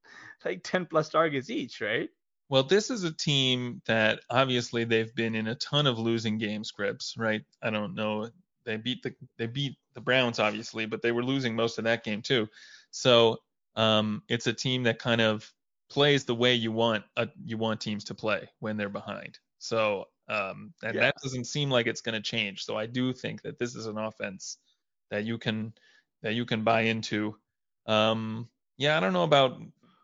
like 0.45 0.63
10 0.63 0.87
plus 0.87 1.09
targets 1.09 1.51
each, 1.51 1.81
right? 1.81 2.09
Well, 2.49 2.65
this 2.65 2.91
is 2.91 3.05
a 3.05 3.13
team 3.13 3.81
that 3.87 4.21
obviously 4.29 4.85
they've 4.85 5.15
been 5.15 5.35
in 5.35 5.47
a 5.47 5.55
ton 5.55 5.87
of 5.87 5.99
losing 5.99 6.39
game 6.39 6.65
scripts, 6.65 7.15
right? 7.17 7.43
I 7.63 7.71
don't 7.71 7.95
know. 7.95 8.29
They 8.65 8.77
beat 8.77 9.03
the 9.03 9.15
they 9.39 9.47
beat 9.47 9.77
the 9.95 10.01
Browns 10.01 10.39
obviously, 10.39 10.87
but 10.87 11.03
they 11.03 11.13
were 11.13 11.23
losing 11.23 11.55
most 11.55 11.79
of 11.79 11.85
that 11.85 12.05
game 12.05 12.23
too. 12.23 12.49
So 12.91 13.39
um, 13.77 14.23
it's 14.29 14.47
a 14.47 14.53
team 14.53 14.83
that 14.85 14.99
kind 14.99 15.21
of 15.21 15.51
plays 15.89 16.25
the 16.25 16.35
way 16.35 16.55
you 16.55 16.73
want 16.73 17.05
uh, 17.17 17.27
you 17.45 17.57
want 17.57 17.81
teams 17.81 18.05
to 18.05 18.15
play 18.15 18.49
when 18.59 18.77
they're 18.77 18.89
behind. 18.89 19.39
So 19.59 20.07
um, 20.29 20.73
and 20.83 20.95
yeah. 20.95 21.01
that 21.03 21.15
doesn't 21.23 21.45
seem 21.45 21.71
like 21.71 21.87
it's 21.87 22.01
going 22.01 22.15
to 22.15 22.21
change. 22.21 22.65
So 22.65 22.77
I 22.77 22.87
do 22.87 23.13
think 23.13 23.43
that 23.43 23.59
this 23.59 23.75
is 23.75 23.87
an 23.87 23.99
offense 23.99 24.59
that 25.11 25.25
you 25.25 25.39
can 25.39 25.73
that 26.23 26.35
you 26.35 26.45
can 26.45 26.65
buy 26.65 26.83
into. 26.83 27.37
Um, 27.87 28.49
yeah, 28.77 28.97
I 28.97 29.01
don't 29.01 29.13
know 29.13 29.25
about 29.25 29.61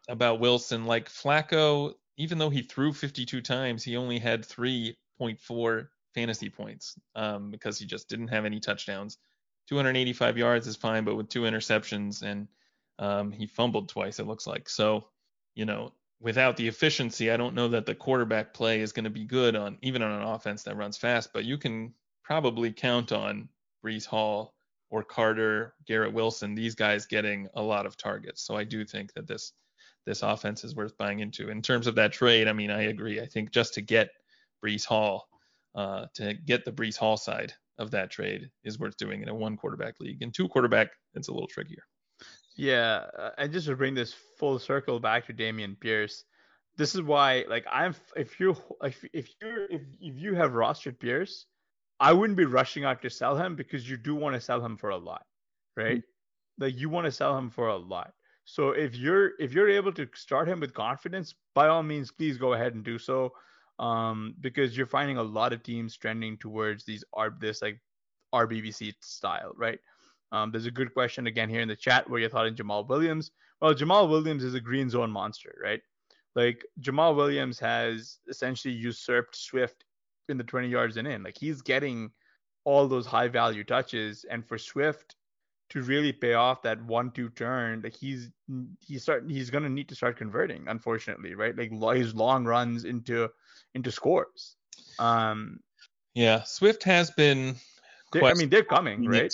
about 0.09 0.41
Wilson. 0.41 0.87
Like 0.87 1.09
Flacco, 1.09 1.95
even 2.17 2.39
though 2.39 2.51
he 2.51 2.63
threw 2.63 2.93
52 2.93 3.41
times, 3.41 3.83
he 3.83 3.97
only 3.97 4.19
had 4.19 4.43
3.4 4.43 5.89
fantasy 6.15 6.49
points 6.49 6.99
um, 7.15 7.51
because 7.51 7.79
he 7.79 7.87
just 7.87 8.09
didn't 8.09 8.29
have 8.29 8.45
any 8.45 8.61
touchdowns. 8.61 9.19
285 9.69 10.39
yards 10.39 10.67
is 10.67 10.77
fine, 10.77 11.05
but 11.05 11.17
with 11.17 11.29
two 11.29 11.43
interceptions 11.43 12.23
and 12.23 12.49
um, 12.99 13.33
he 13.33 13.47
fumbled 13.47 13.89
twice, 13.89 14.19
it 14.19 14.27
looks 14.27 14.47
like. 14.47 14.69
So, 14.69 15.09
you 15.55 15.65
know, 15.65 15.93
without 16.21 16.57
the 16.57 16.69
efficiency, 16.69 17.31
I 17.31 17.37
don't 17.37 17.55
know 17.55 17.69
that 17.69 17.85
the 17.85 17.95
quarterback 17.95 18.55
play 18.55 18.81
is 18.81 18.93
going 18.93 19.05
to 19.05 19.11
be 19.11 19.25
good 19.25 19.57
on 19.57 19.79
even 19.83 20.03
on 20.03 20.13
an 20.13 20.27
offense 20.27 20.63
that 20.63 20.77
runs 20.77 20.97
fast. 20.97 21.33
But 21.33 21.45
you 21.45 21.59
can 21.59 21.93
probably 22.23 22.73
count 22.73 23.13
on 23.13 23.49
Breece 23.85 24.07
Hall 24.07 24.55
or 24.91 25.03
Carter, 25.03 25.75
Garrett 25.87 26.13
Wilson, 26.13 26.55
these 26.55 26.75
guys 26.75 27.07
getting 27.07 27.49
a 27.55 27.63
lot 27.63 27.87
of 27.87 27.97
targets. 27.97 28.43
So 28.43 28.57
I 28.57 28.65
do 28.65 28.85
think 28.85 29.13
that 29.15 29.27
this 29.27 29.53
this 30.07 30.23
offense 30.23 30.63
is 30.63 30.77
worth 30.77 30.97
buying 30.97 31.19
into. 31.19 31.51
In 31.51 31.61
terms 31.61 31.89
of 31.89 31.97
that 31.97 32.13
trade, 32.13 32.47
I 32.47 32.53
mean, 32.53 32.71
I 32.71 32.83
agree. 32.83 33.21
I 33.21 33.27
think 33.27 33.51
just 33.51 33.75
to 33.75 33.83
get 33.83 34.11
Breece 34.65 34.87
Hall, 34.87 35.29
uh, 35.75 36.07
to 36.15 36.35
get 36.35 36.65
the 36.65 36.73
Breece 36.73 36.97
Hall 36.97 37.17
side 37.17 37.53
of 37.79 37.91
that 37.91 38.11
trade 38.11 38.49
is 38.65 38.79
worth 38.79 38.97
doing 38.97 39.23
in 39.23 39.29
a 39.29 39.35
one 39.35 39.57
quarterback 39.57 39.95
league. 40.01 40.23
In 40.23 40.31
two 40.31 40.49
quarterback, 40.49 40.91
it's 41.15 41.29
a 41.29 41.33
little 41.33 41.49
trickier. 41.49 41.83
Yeah, 42.57 43.05
uh, 43.19 43.31
and 43.37 43.53
just 43.53 43.67
to 43.67 43.77
bring 43.77 43.95
this 43.95 44.15
full 44.39 44.59
circle 44.59 44.99
back 44.99 45.27
to 45.27 45.35
Dameon 45.35 45.79
Pierce, 45.79 46.25
this 46.77 46.95
is 46.95 47.03
why, 47.03 47.45
like, 47.49 47.67
I'm 47.71 47.95
if 48.17 48.39
you 48.41 48.57
if 48.83 49.05
if 49.13 49.29
you 49.41 49.67
if 49.71 49.83
if 50.01 50.17
you 50.17 50.35
have 50.35 50.53
rostered 50.53 50.99
Pierce, 50.99 51.47
I 51.99 52.13
wouldn't 52.13 52.37
be 52.37 52.45
rushing 52.45 52.85
out 52.85 53.03
to 53.03 53.11
sell 53.11 53.37
him 53.37 53.57
because 53.57 53.89
you 53.89 53.97
do 53.97 54.15
want 54.15 54.35
to 54.35 54.41
sell 54.41 54.65
him 54.65 54.77
for 54.77 54.91
a 54.91 54.97
lot, 54.97 55.25
right? 55.77 55.99
Mm-hmm. 55.99 56.65
Like 56.65 56.79
you 56.79 56.89
want 56.89 57.07
to 57.07 57.13
sell 57.13 57.37
him 57.37 57.51
for 57.51 57.69
a 57.69 57.77
lot. 57.77 58.13
So 58.45 58.71
if 58.71 58.95
you're 58.95 59.33
if 59.39 59.53
you're 59.53 59.69
able 59.69 59.93
to 59.93 60.09
start 60.15 60.49
him 60.49 60.61
with 60.61 60.73
confidence, 60.73 61.35
by 61.55 61.69
all 61.69 61.83
means, 61.83 62.13
please 62.13 62.39
go 62.39 62.53
ahead 62.53 62.75
and 62.75 62.85
do 62.85 62.99
so. 62.99 63.33
Um, 63.79 64.35
because 64.41 64.75
you're 64.75 64.87
finding 64.87 65.19
a 65.19 65.23
lot 65.23 65.53
of 65.53 65.63
teams 65.63 65.97
trending 65.97 66.39
towards 66.39 66.85
these 66.85 67.05
R 67.13 67.37
this 67.41 67.61
like 67.61 67.81
RBBC 68.35 68.95
style, 69.01 69.53
right? 69.57 69.79
Um, 70.33 70.51
there's 70.51 70.67
a 70.67 70.71
good 70.71 70.93
question 70.93 71.27
again 71.27 71.49
here 71.49 71.61
in 71.61 71.69
the 71.69 71.77
chat 71.77 72.09
where 72.09 72.21
you 72.21 72.29
thought 72.29 72.47
in 72.47 72.55
Jamaal 72.55 72.89
Williams. 72.89 73.31
Well, 73.61 73.75
Jamaal 73.75 74.09
Williams 74.09 74.45
is 74.45 74.55
a 74.55 74.61
green 74.61 74.91
zone 74.91 75.11
monster, 75.11 75.57
right? 75.63 75.81
Like 76.35 76.65
Jamaal 76.81 77.17
Williams 77.17 77.59
has 77.61 78.19
essentially 78.29 78.75
usurped 78.75 79.37
Swift 79.37 79.85
in 80.29 80.39
the 80.39 80.45
20 80.45 80.69
yards 80.69 80.97
and 80.97 81.07
in. 81.07 81.23
Like 81.23 81.37
he's 81.39 81.63
getting 81.63 82.11
all 82.65 82.89
those 82.89 83.07
high 83.07 83.29
value 83.29 83.65
touches, 83.65 84.25
and 84.31 84.47
for 84.47 84.59
Swift 84.59 85.17
to 85.71 85.83
really 85.83 86.13
pay 86.13 86.35
off 86.35 86.63
that 86.63 86.83
one-two 86.85 87.31
turn, 87.31 87.83
like 87.83 87.95
he's 87.95 88.31
he's 88.81 89.03
start 89.03 89.25
he's 89.29 89.51
gonna 89.51 89.69
need 89.69 89.89
to 89.89 89.95
start 89.95 90.17
converting, 90.17 90.65
unfortunately, 90.69 91.35
right? 91.35 91.57
Like 91.57 91.71
his 91.97 92.15
long 92.15 92.45
runs 92.45 92.85
into 92.85 93.29
into 93.75 93.91
scores. 93.91 94.57
Um, 94.99 95.61
yeah, 96.15 96.43
Swift 96.45 96.83
has 96.85 97.11
been. 97.11 97.57
I 98.15 98.35
mean, 98.35 98.49
they're 98.49 98.65
coming, 98.65 99.05
right? 99.07 99.33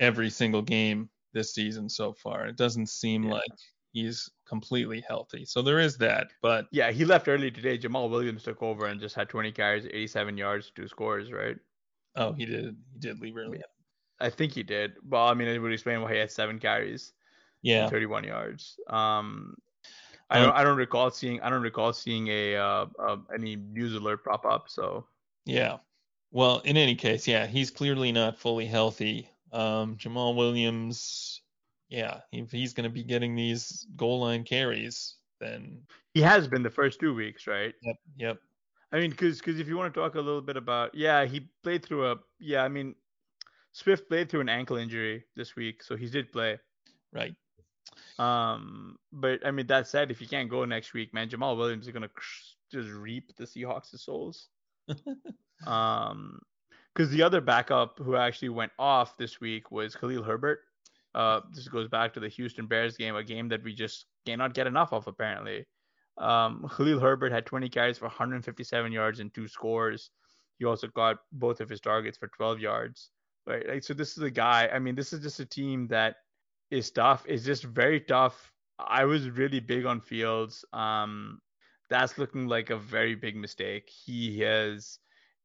every 0.00 0.30
single 0.30 0.62
game 0.62 1.10
this 1.34 1.54
season 1.54 1.88
so 1.88 2.12
far. 2.12 2.46
It 2.46 2.56
doesn't 2.56 2.88
seem 2.88 3.24
yeah. 3.24 3.32
like 3.32 3.50
he's 3.94 4.28
completely 4.46 5.02
healthy. 5.08 5.44
So 5.46 5.62
there 5.62 5.78
is 5.78 5.96
that. 5.98 6.32
But 6.42 6.66
yeah, 6.72 6.90
he 6.90 7.04
left 7.04 7.28
early 7.28 7.50
today. 7.50 7.78
Jamaal 7.78 8.10
Williams 8.10 8.42
took 8.42 8.62
over 8.62 8.86
and 8.86 9.00
just 9.00 9.14
had 9.14 9.28
20 9.28 9.52
carries, 9.52 9.86
87 9.86 10.36
yards, 10.36 10.72
two 10.74 10.88
scores, 10.88 11.32
right? 11.32 11.56
Oh, 12.16 12.32
he 12.32 12.44
did. 12.44 12.76
He 12.92 12.98
did 12.98 13.20
leave 13.20 13.36
early. 13.36 13.62
I 14.20 14.30
think 14.30 14.52
he 14.52 14.62
did. 14.62 14.92
Well, 15.08 15.26
I 15.26 15.34
mean, 15.34 15.48
it 15.48 15.58
would 15.58 15.72
explain 15.72 16.02
why 16.02 16.12
he 16.12 16.18
had 16.18 16.30
seven 16.30 16.58
carries. 16.58 17.12
Yeah. 17.62 17.88
31 17.88 18.24
yards. 18.24 18.76
Um, 18.88 19.54
I 20.28 20.38
don't. 20.40 20.48
Um, 20.48 20.54
I 20.56 20.64
don't 20.64 20.76
recall 20.76 21.10
seeing. 21.10 21.40
I 21.40 21.50
don't 21.50 21.62
recall 21.62 21.92
seeing 21.92 22.28
a 22.28 22.56
uh, 22.56 22.86
uh, 22.98 23.16
any 23.34 23.56
news 23.56 23.94
alert 23.94 24.24
pop 24.24 24.44
up. 24.44 24.68
So. 24.68 25.06
Yeah. 25.44 25.78
Well, 26.30 26.60
in 26.60 26.76
any 26.76 26.96
case, 26.96 27.28
yeah, 27.28 27.46
he's 27.46 27.70
clearly 27.70 28.10
not 28.10 28.38
fully 28.38 28.66
healthy. 28.66 29.28
Um, 29.52 29.96
Jamaal 29.96 30.34
Williams, 30.34 31.33
yeah, 31.94 32.20
if 32.32 32.50
he's 32.50 32.74
going 32.74 32.88
to 32.88 32.92
be 32.92 33.04
getting 33.04 33.36
these 33.36 33.86
goal 33.96 34.20
line 34.20 34.42
carries, 34.42 35.14
then 35.40 35.82
he 36.12 36.20
has 36.20 36.48
been 36.48 36.64
the 36.64 36.70
first 36.70 36.98
two 36.98 37.14
weeks, 37.14 37.46
right? 37.46 37.72
Yep, 37.82 37.96
yep. 38.16 38.38
I 38.92 38.98
mean, 38.98 39.10
because 39.10 39.38
because 39.38 39.60
if 39.60 39.68
you 39.68 39.76
want 39.76 39.94
to 39.94 40.00
talk 40.00 40.16
a 40.16 40.20
little 40.20 40.42
bit 40.42 40.56
about, 40.56 40.92
yeah, 40.92 41.24
he 41.24 41.48
played 41.62 41.84
through 41.84 42.10
a, 42.10 42.16
yeah, 42.40 42.64
I 42.64 42.68
mean, 42.68 42.96
Swift 43.72 44.08
played 44.08 44.28
through 44.28 44.40
an 44.40 44.48
ankle 44.48 44.76
injury 44.76 45.24
this 45.36 45.54
week, 45.54 45.84
so 45.84 45.96
he 45.96 46.08
did 46.08 46.32
play. 46.32 46.58
Right. 47.12 47.34
Um, 48.18 48.96
but 49.12 49.46
I 49.46 49.52
mean, 49.52 49.68
that 49.68 49.86
said, 49.86 50.10
if 50.10 50.18
he 50.18 50.26
can't 50.26 50.50
go 50.50 50.64
next 50.64 50.94
week, 50.94 51.14
man, 51.14 51.28
Jamaal 51.28 51.56
Williams 51.56 51.86
is 51.86 51.92
gonna 51.92 52.10
just 52.72 52.90
reap 52.90 53.36
the 53.36 53.44
Seahawks' 53.44 54.00
souls. 54.00 54.48
um, 55.66 56.40
because 56.92 57.10
the 57.10 57.22
other 57.22 57.40
backup 57.40 57.98
who 57.98 58.16
actually 58.16 58.50
went 58.50 58.72
off 58.78 59.16
this 59.16 59.40
week 59.40 59.70
was 59.70 59.96
Khalil 59.96 60.22
Herbert. 60.22 60.60
Uh, 61.14 61.40
this 61.52 61.68
goes 61.68 61.88
back 61.88 62.12
to 62.14 62.20
the 62.20 62.28
Houston 62.28 62.66
Bears 62.66 62.96
game, 62.96 63.14
a 63.14 63.22
game 63.22 63.48
that 63.48 63.62
we 63.62 63.74
just 63.74 64.06
cannot 64.26 64.54
get 64.54 64.66
enough 64.66 64.92
of 64.92 65.06
apparently. 65.06 65.66
Um, 66.18 66.68
Khalil 66.76 67.00
Herbert 67.00 67.32
had 67.32 67.46
20 67.46 67.68
carries 67.68 67.98
for 67.98 68.06
157 68.06 68.92
yards 68.92 69.20
and 69.20 69.32
two 69.32 69.48
scores. 69.48 70.10
He 70.58 70.64
also 70.64 70.88
got 70.88 71.18
both 71.32 71.60
of 71.60 71.68
his 71.68 71.80
targets 71.80 72.18
for 72.18 72.28
12 72.28 72.60
yards. 72.60 73.10
Right, 73.46 73.68
like, 73.68 73.84
so 73.84 73.94
this 73.94 74.16
is 74.16 74.22
a 74.22 74.30
guy. 74.30 74.70
I 74.72 74.78
mean, 74.78 74.94
this 74.94 75.12
is 75.12 75.20
just 75.20 75.40
a 75.40 75.44
team 75.44 75.88
that 75.88 76.16
is 76.70 76.90
tough. 76.90 77.24
It's 77.28 77.44
just 77.44 77.64
very 77.64 78.00
tough. 78.00 78.52
I 78.78 79.04
was 79.04 79.28
really 79.28 79.60
big 79.60 79.86
on 79.86 80.00
Fields. 80.00 80.64
Um, 80.72 81.40
that's 81.90 82.16
looking 82.16 82.46
like 82.48 82.70
a 82.70 82.76
very 82.76 83.14
big 83.14 83.36
mistake. 83.36 83.90
He 83.90 84.40
has 84.40 84.98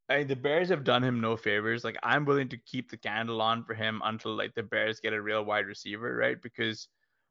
I 0.10 0.18
mean, 0.18 0.28
the 0.28 0.36
Bears 0.36 0.70
have 0.70 0.84
done 0.84 1.04
him 1.04 1.22
no 1.22 1.38
favors. 1.38 1.84
Like 1.84 1.98
I'm 2.02 2.26
willing 2.26 2.50
to 2.50 2.58
keep 2.58 2.90
the 2.90 2.98
candle 2.98 3.42
on 3.42 3.64
for 3.64 3.76
him 3.76 4.02
until 4.04 4.36
like 4.36 4.56
the 4.56 4.64
Bears 4.64 5.00
get 5.00 5.14
a 5.14 5.22
real 5.22 5.46
wide 5.46 5.68
receiver, 5.68 6.16
right? 6.16 6.42
Because 6.42 6.88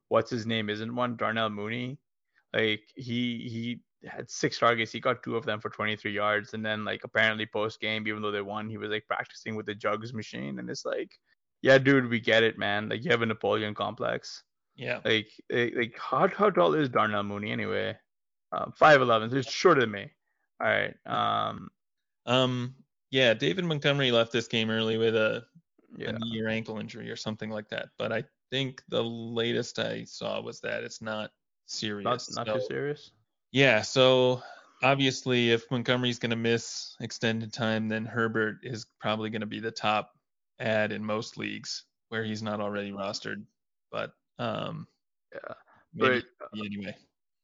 what's 0.09 0.31
his 0.31 0.47
name 0.47 0.71
isn't 0.71 0.95
one 0.95 1.17
Darnell 1.17 1.51
Mooney. 1.51 1.99
Like 2.53 2.83
he 2.95 3.49
he 3.51 3.81
had 4.09 4.31
six 4.31 4.59
targets, 4.59 4.93
he 4.93 5.01
got 5.01 5.23
two 5.23 5.37
of 5.37 5.45
them 5.45 5.61
for 5.61 5.71
23 5.71 6.13
yards, 6.13 6.55
and 6.55 6.65
then 6.65 6.85
like 6.85 7.03
apparently 7.05 7.47
post 7.47 7.81
game, 7.81 8.07
even 8.07 8.23
though 8.23 8.31
they 8.31 8.41
won, 8.41 8.69
he 8.69 8.79
was 8.79 8.91
like 8.91 9.07
practicing 9.09 9.57
with 9.57 9.67
the 9.67 9.75
jugs 9.75 10.15
machine, 10.15 10.59
and 10.59 10.71
it's 10.71 10.85
like, 10.85 11.11
yeah, 11.63 11.79
dude, 11.79 12.09
we 12.09 12.21
get 12.21 12.45
it, 12.45 12.59
man. 12.59 12.89
Like 12.89 13.05
you 13.05 13.11
have 13.11 13.23
a 13.23 13.27
Napoleon 13.27 13.75
complex. 13.75 14.45
Yeah. 14.77 15.01
Like 15.05 15.29
like 15.51 15.97
how 15.99 16.29
how 16.29 16.51
tall 16.51 16.75
is 16.75 16.89
Darnell 16.89 17.25
Mooney 17.25 17.51
anyway? 17.51 17.99
Uh, 18.53 18.71
five 18.77 19.03
eleven. 19.03 19.31
So 19.31 19.37
it's 19.37 19.51
shorter 19.51 19.81
than 19.81 19.91
me. 19.91 20.11
All 20.61 20.69
right. 20.69 20.95
Um 21.05 21.69
um, 22.29 22.75
yeah, 23.11 23.35
David 23.35 23.65
Montgomery 23.65 24.13
left 24.13 24.31
this 24.31 24.47
game 24.47 24.71
early 24.71 24.99
with 24.99 25.17
a, 25.17 25.45
yeah. 25.97 26.11
a 26.11 26.19
knee 26.19 26.41
or 26.41 26.49
ankle 26.49 26.79
injury 26.79 27.11
or 27.11 27.17
something 27.17 27.51
like 27.51 27.69
that. 27.71 27.89
But 27.99 28.13
I 28.13 28.25
think 28.51 28.83
the 28.89 29.03
latest 29.03 29.79
I 29.79 30.05
saw 30.05 30.41
was 30.41 30.61
that 30.61 30.85
it's 30.85 31.03
not 31.03 31.31
serious. 31.67 32.05
Not, 32.05 32.47
not 32.47 32.47
so, 32.47 32.61
too 32.61 32.67
serious. 32.69 33.11
Yeah, 33.51 33.81
so 33.81 34.43
obviously 34.83 35.51
if 35.51 35.71
Montgomery's 35.71 36.19
going 36.19 36.31
to 36.31 36.37
miss 36.37 36.95
extended 37.01 37.53
time, 37.53 37.89
then 37.89 38.05
Herbert 38.05 38.59
is 38.63 38.87
probably 39.01 39.31
going 39.31 39.41
to 39.41 39.47
be 39.47 39.61
the 39.61 39.71
top 39.71 40.13
ad 40.61 40.93
in 40.93 41.03
most 41.03 41.39
leagues 41.39 41.85
where 42.11 42.25
he's 42.25 42.43
not 42.43 42.61
already 42.61 42.93
rostered. 42.93 43.43
But 43.91 44.13
um, 44.39 44.87
yeah, 45.33 45.55
maybe 45.95 46.25
but, 46.39 46.59
anyway. 46.59 46.97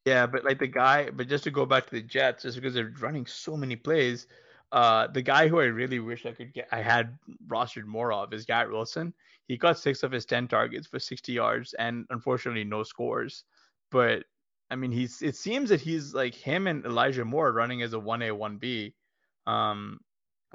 Yeah, 0.04 0.26
but 0.26 0.44
like 0.44 0.58
the 0.58 0.66
guy, 0.66 1.08
but 1.08 1.28
just 1.28 1.44
to 1.44 1.50
go 1.50 1.64
back 1.64 1.86
to 1.86 1.94
the 1.94 2.02
Jets, 2.02 2.42
just 2.42 2.56
because 2.56 2.74
they're 2.74 2.92
running 3.00 3.24
so 3.24 3.56
many 3.56 3.76
plays, 3.76 4.26
uh, 4.72 5.06
the 5.08 5.22
guy 5.22 5.48
who 5.48 5.60
I 5.60 5.64
really 5.64 6.00
wish 6.00 6.26
I 6.26 6.32
could 6.32 6.52
get, 6.52 6.68
I 6.72 6.80
had 6.80 7.16
rostered 7.46 7.84
more 7.84 8.12
of 8.12 8.32
is 8.32 8.44
Garrett 8.44 8.72
Wilson. 8.72 9.14
He 9.46 9.56
got 9.56 9.78
six 9.78 10.02
of 10.02 10.10
his 10.10 10.24
10 10.24 10.48
targets 10.48 10.86
for 10.86 10.98
60 10.98 11.32
yards 11.32 11.74
and 11.74 12.06
unfortunately 12.10 12.64
no 12.64 12.82
scores. 12.82 13.44
But 13.90 14.24
I 14.70 14.76
mean, 14.76 14.90
he's, 14.90 15.22
it 15.22 15.36
seems 15.36 15.68
that 15.68 15.80
he's 15.80 16.14
like 16.14 16.34
him 16.34 16.66
and 16.66 16.84
Elijah 16.84 17.24
Moore 17.24 17.52
running 17.52 17.82
as 17.82 17.92
a 17.92 17.98
1A, 17.98 18.30
1B, 18.30 18.94
um, 19.46 20.00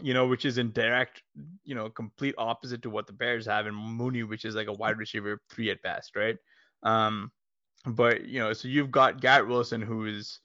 you 0.01 0.13
know, 0.13 0.27
which 0.27 0.45
is 0.45 0.57
in 0.57 0.71
direct, 0.71 1.21
you 1.63 1.75
know, 1.75 1.89
complete 1.89 2.35
opposite 2.37 2.81
to 2.81 2.89
what 2.89 3.07
the 3.07 3.13
Bears 3.13 3.45
have 3.45 3.67
and 3.67 3.75
Mooney, 3.75 4.23
which 4.23 4.45
is 4.45 4.55
like 4.55 4.67
a 4.67 4.73
wide 4.73 4.97
receiver 4.97 5.41
three 5.49 5.69
at 5.69 5.81
best, 5.81 6.15
right? 6.15 6.37
Um, 6.83 7.31
but, 7.85 8.25
you 8.25 8.39
know, 8.39 8.51
so 8.53 8.67
you've 8.67 8.91
got 8.91 9.21
Garrett 9.21 9.47
Wilson 9.47 9.81
who 9.81 10.05
is, 10.05 10.39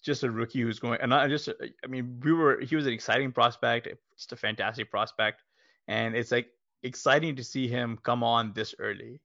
just 0.00 0.22
a 0.22 0.30
rookie 0.30 0.60
who's 0.60 0.78
going 0.78 1.00
and 1.00 1.12
I 1.12 1.28
just 1.28 1.48
I 1.48 1.86
mean 1.86 2.20
we 2.22 2.32
were 2.32 2.60
he 2.60 2.76
was 2.76 2.86
an 2.86 2.92
exciting 2.92 3.32
prospect, 3.32 3.88
just 4.16 4.32
a 4.32 4.36
fantastic 4.36 4.90
prospect, 4.90 5.42
and 5.88 6.14
it's 6.14 6.32
like 6.32 6.48
exciting 6.82 7.36
to 7.36 7.44
see 7.44 7.68
him 7.68 7.98
come 8.02 8.22
on 8.22 8.52
this 8.54 8.74
early, 8.78 9.20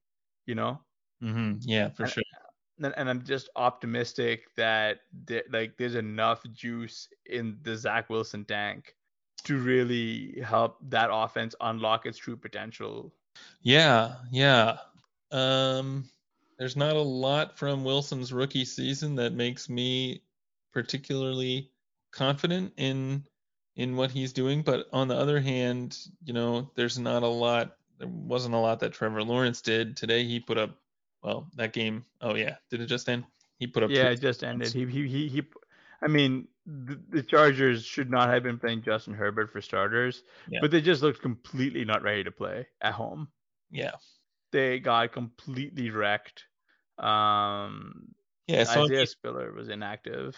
you 0.46 0.54
know. 0.54 0.80
Mm-hmm. 1.22 1.58
Yeah, 1.62 1.88
for 1.90 2.04
and, 2.04 2.12
sure. 2.12 2.22
and 2.78 3.08
I'm 3.08 3.24
just 3.24 3.48
optimistic 3.56 4.44
that 4.56 5.00
like 5.50 5.76
there's 5.78 5.94
enough 5.94 6.42
juice 6.52 7.08
in 7.24 7.58
the 7.62 7.76
Zach 7.76 8.10
Wilson 8.10 8.44
tank 8.44 8.94
to 9.44 9.56
really 9.56 10.40
help 10.40 10.78
that 10.88 11.08
offense 11.12 11.54
unlock 11.60 12.06
its 12.06 12.18
true 12.18 12.36
potential. 12.36 13.12
Yeah, 13.62 14.14
yeah. 14.30 14.78
Um, 15.30 16.08
there's 16.58 16.76
not 16.76 16.96
a 16.96 17.02
lot 17.02 17.58
from 17.58 17.84
Wilson's 17.84 18.32
rookie 18.32 18.64
season 18.64 19.14
that 19.16 19.32
makes 19.32 19.68
me 19.68 20.22
particularly 20.76 21.70
confident 22.12 22.70
in 22.76 23.24
in 23.76 23.96
what 23.96 24.10
he's 24.10 24.34
doing, 24.34 24.60
but 24.60 24.86
on 24.92 25.08
the 25.08 25.16
other 25.16 25.40
hand, 25.40 25.96
you 26.22 26.34
know, 26.34 26.70
there's 26.74 26.98
not 26.98 27.22
a 27.22 27.26
lot 27.26 27.78
there 27.98 28.08
wasn't 28.08 28.54
a 28.54 28.58
lot 28.58 28.80
that 28.80 28.92
Trevor 28.92 29.22
Lawrence 29.22 29.62
did. 29.62 29.96
Today 29.96 30.24
he 30.24 30.38
put 30.38 30.58
up 30.58 30.76
well, 31.22 31.48
that 31.54 31.72
game. 31.72 32.04
Oh 32.20 32.34
yeah, 32.34 32.56
did 32.68 32.82
it 32.82 32.88
just 32.88 33.08
end? 33.08 33.24
He 33.58 33.66
put 33.66 33.84
up 33.84 33.90
Yeah, 33.90 34.10
it 34.10 34.20
just 34.20 34.44
ended. 34.44 34.70
He 34.70 34.84
he 34.84 35.08
he, 35.08 35.28
he 35.28 35.42
I 36.02 36.08
mean, 36.08 36.46
the, 36.66 37.00
the, 37.08 37.22
Chargers 37.22 37.82
should 37.82 38.10
not 38.10 38.28
have 38.28 38.42
been 38.42 38.58
playing 38.58 38.82
Justin 38.82 39.14
Herbert 39.14 39.50
for 39.50 39.62
starters, 39.62 40.24
yeah. 40.46 40.58
but 40.60 40.70
they 40.70 40.82
just 40.82 41.00
looked 41.00 41.22
completely 41.22 41.86
not 41.86 42.02
ready 42.02 42.22
to 42.22 42.30
play 42.30 42.66
at 42.82 42.92
home. 42.92 43.28
Yeah. 43.70 43.92
They 44.52 44.78
got 44.78 45.12
completely 45.12 45.88
wrecked. 45.88 46.44
Um, 46.98 48.14
yeah, 48.46 48.64
so 48.64 48.84
Isaiah 48.84 49.00
he, 49.00 49.06
Spiller 49.06 49.52
was 49.52 49.70
inactive. 49.70 50.36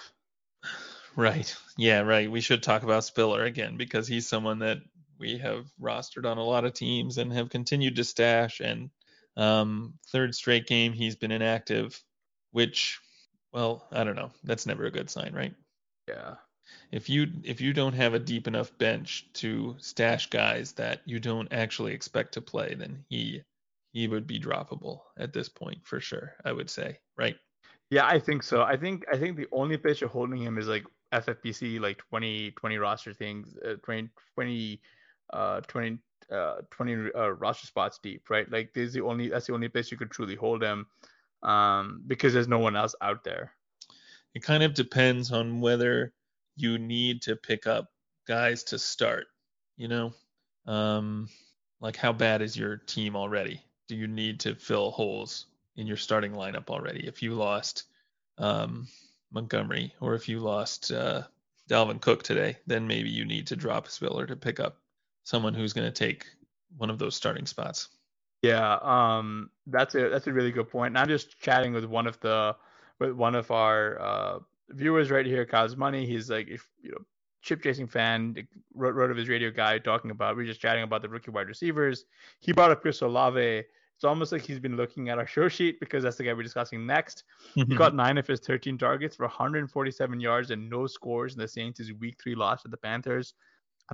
Right. 1.18 1.52
Yeah, 1.76 2.02
right. 2.02 2.30
We 2.30 2.40
should 2.40 2.62
talk 2.62 2.84
about 2.84 3.02
Spiller 3.02 3.42
again 3.42 3.76
because 3.76 4.06
he's 4.06 4.28
someone 4.28 4.60
that 4.60 4.78
we 5.18 5.38
have 5.38 5.66
rostered 5.82 6.24
on 6.24 6.38
a 6.38 6.44
lot 6.44 6.64
of 6.64 6.74
teams 6.74 7.18
and 7.18 7.32
have 7.32 7.50
continued 7.50 7.96
to 7.96 8.04
stash. 8.04 8.60
And 8.60 8.90
um, 9.36 9.94
third 10.12 10.36
straight 10.36 10.68
game, 10.68 10.92
he's 10.92 11.16
been 11.16 11.32
inactive, 11.32 12.00
which, 12.52 13.00
well, 13.52 13.84
I 13.90 14.04
don't 14.04 14.14
know. 14.14 14.30
That's 14.44 14.64
never 14.64 14.84
a 14.84 14.92
good 14.92 15.10
sign, 15.10 15.34
right? 15.34 15.52
Yeah. 16.06 16.36
If 16.92 17.10
you 17.10 17.26
if 17.42 17.60
you 17.60 17.72
don't 17.72 17.94
have 17.94 18.14
a 18.14 18.20
deep 18.20 18.46
enough 18.46 18.78
bench 18.78 19.26
to 19.34 19.74
stash 19.80 20.30
guys 20.30 20.72
that 20.74 21.00
you 21.04 21.18
don't 21.18 21.52
actually 21.52 21.94
expect 21.94 22.34
to 22.34 22.40
play, 22.40 22.74
then 22.74 23.04
he 23.08 23.42
he 23.92 24.06
would 24.06 24.28
be 24.28 24.38
droppable 24.38 25.00
at 25.18 25.32
this 25.32 25.48
point 25.48 25.78
for 25.82 25.98
sure. 25.98 26.36
I 26.44 26.52
would 26.52 26.70
say, 26.70 27.00
right? 27.16 27.34
Yeah, 27.90 28.06
I 28.06 28.20
think 28.20 28.44
so. 28.44 28.62
I 28.62 28.76
think 28.76 29.04
I 29.12 29.16
think 29.16 29.36
the 29.36 29.48
only 29.50 29.78
place 29.78 30.00
you're 30.00 30.10
holding 30.10 30.42
him 30.42 30.58
is 30.58 30.68
like 30.68 30.84
FFPC, 31.12 31.80
like 31.80 31.98
20 31.98 32.52
20 32.52 32.78
roster 32.78 33.12
things, 33.12 33.56
uh, 33.64 33.74
20 33.82 34.08
20 34.34 34.80
uh 35.32 35.60
20 35.62 35.98
uh 36.32 36.54
20 36.70 37.10
uh, 37.14 37.28
roster 37.30 37.66
spots 37.66 37.98
deep, 38.02 38.28
right? 38.30 38.50
Like 38.50 38.72
the 38.74 39.00
only 39.00 39.28
that's 39.28 39.46
the 39.46 39.54
only 39.54 39.68
place 39.68 39.90
you 39.90 39.96
could 39.96 40.10
truly 40.10 40.36
hold 40.36 40.62
him, 40.62 40.86
um, 41.42 42.02
because 42.06 42.32
there's 42.34 42.48
no 42.48 42.58
one 42.58 42.76
else 42.76 42.94
out 43.00 43.24
there. 43.24 43.52
It 44.34 44.42
kind 44.42 44.62
of 44.62 44.74
depends 44.74 45.32
on 45.32 45.60
whether 45.60 46.12
you 46.56 46.78
need 46.78 47.22
to 47.22 47.36
pick 47.36 47.66
up 47.66 47.86
guys 48.26 48.64
to 48.64 48.78
start. 48.78 49.26
You 49.76 49.88
know, 49.88 50.12
um, 50.66 51.28
like 51.80 51.96
how 51.96 52.12
bad 52.12 52.42
is 52.42 52.56
your 52.56 52.76
team 52.76 53.16
already? 53.16 53.62
Do 53.88 53.96
you 53.96 54.06
need 54.06 54.40
to 54.40 54.54
fill 54.54 54.90
holes 54.90 55.46
in 55.76 55.86
your 55.86 55.96
starting 55.96 56.32
lineup 56.32 56.68
already? 56.68 57.06
If 57.06 57.22
you 57.22 57.34
lost 57.34 57.84
um, 58.36 58.88
Montgomery 59.32 59.94
or 60.00 60.14
if 60.14 60.28
you 60.28 60.40
lost 60.40 60.92
uh, 60.92 61.22
Dalvin 61.68 62.00
Cook 62.00 62.22
today, 62.22 62.56
then 62.66 62.86
maybe 62.86 63.10
you 63.10 63.24
need 63.24 63.46
to 63.48 63.56
drop 63.56 63.88
Spiller 63.88 64.26
to 64.26 64.36
pick 64.36 64.60
up 64.60 64.78
someone 65.24 65.54
who's 65.54 65.72
going 65.72 65.86
to 65.86 65.92
take 65.92 66.26
one 66.76 66.90
of 66.90 66.98
those 66.98 67.14
starting 67.14 67.46
spots. 67.46 67.88
Yeah, 68.42 68.78
um, 68.82 69.50
that's 69.66 69.94
a 69.94 70.08
that's 70.08 70.28
a 70.28 70.32
really 70.32 70.52
good 70.52 70.68
point. 70.68 70.92
And 70.92 70.98
I'm 70.98 71.08
just 71.08 71.40
chatting 71.40 71.72
with 71.72 71.84
one 71.84 72.06
of 72.06 72.18
the 72.20 72.54
with 73.00 73.12
one 73.12 73.34
of 73.34 73.50
our 73.50 74.00
uh, 74.00 74.38
viewers 74.70 75.10
right 75.10 75.26
here, 75.26 75.44
Cause 75.44 75.76
Money. 75.76 76.06
He's 76.06 76.30
like, 76.30 76.48
if 76.48 76.68
you 76.80 76.92
know, 76.92 76.98
chip 77.42 77.62
chasing 77.62 77.86
fan, 77.86 78.36
wrote, 78.74 78.94
wrote 78.94 79.10
of 79.10 79.16
his 79.16 79.28
radio 79.28 79.50
guy 79.50 79.78
talking 79.78 80.10
about. 80.10 80.36
We 80.36 80.44
are 80.44 80.46
just 80.46 80.60
chatting 80.60 80.84
about 80.84 81.02
the 81.02 81.08
rookie 81.08 81.30
wide 81.30 81.48
receivers. 81.48 82.04
He 82.40 82.52
brought 82.52 82.70
up 82.70 82.80
Chris 82.82 83.00
Olave. 83.00 83.64
It's 83.98 84.04
almost 84.04 84.30
like 84.30 84.42
he's 84.42 84.60
been 84.60 84.76
looking 84.76 85.08
at 85.08 85.18
our 85.18 85.26
show 85.26 85.48
sheet 85.48 85.80
because 85.80 86.04
that's 86.04 86.16
the 86.16 86.22
guy 86.22 86.32
we're 86.32 86.44
discussing 86.44 86.86
next. 86.86 87.24
he 87.56 87.64
mm-hmm. 87.64 87.74
got 87.74 87.96
nine 87.96 88.16
of 88.16 88.28
his 88.28 88.38
13 88.38 88.78
targets 88.78 89.16
for 89.16 89.24
147 89.24 90.20
yards 90.20 90.52
and 90.52 90.70
no 90.70 90.86
scores 90.86 91.34
in 91.34 91.40
the 91.40 91.48
Saints' 91.48 91.90
week 91.98 92.16
three 92.22 92.36
loss 92.36 92.62
to 92.62 92.68
the 92.68 92.76
Panthers. 92.76 93.34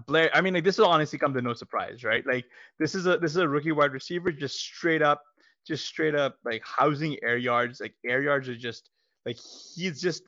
Blair, 0.06 0.28
I 0.34 0.42
mean, 0.42 0.52
like 0.52 0.62
this 0.62 0.76
will 0.76 0.88
honestly 0.88 1.18
come 1.18 1.32
to 1.32 1.40
no 1.40 1.54
surprise, 1.54 2.04
right? 2.04 2.22
Like 2.26 2.44
this 2.78 2.94
is 2.94 3.06
a 3.06 3.16
this 3.16 3.30
is 3.30 3.38
a 3.38 3.48
rookie 3.48 3.72
wide 3.72 3.92
receiver, 3.92 4.30
just 4.30 4.58
straight 4.58 5.00
up, 5.00 5.22
just 5.66 5.86
straight 5.86 6.14
up 6.14 6.36
like 6.44 6.62
housing 6.66 7.16
air 7.22 7.38
yards. 7.38 7.80
Like 7.80 7.94
air 8.04 8.20
yards 8.20 8.46
are 8.46 8.56
just 8.56 8.90
like 9.24 9.38
he's 9.74 10.02
just 10.02 10.24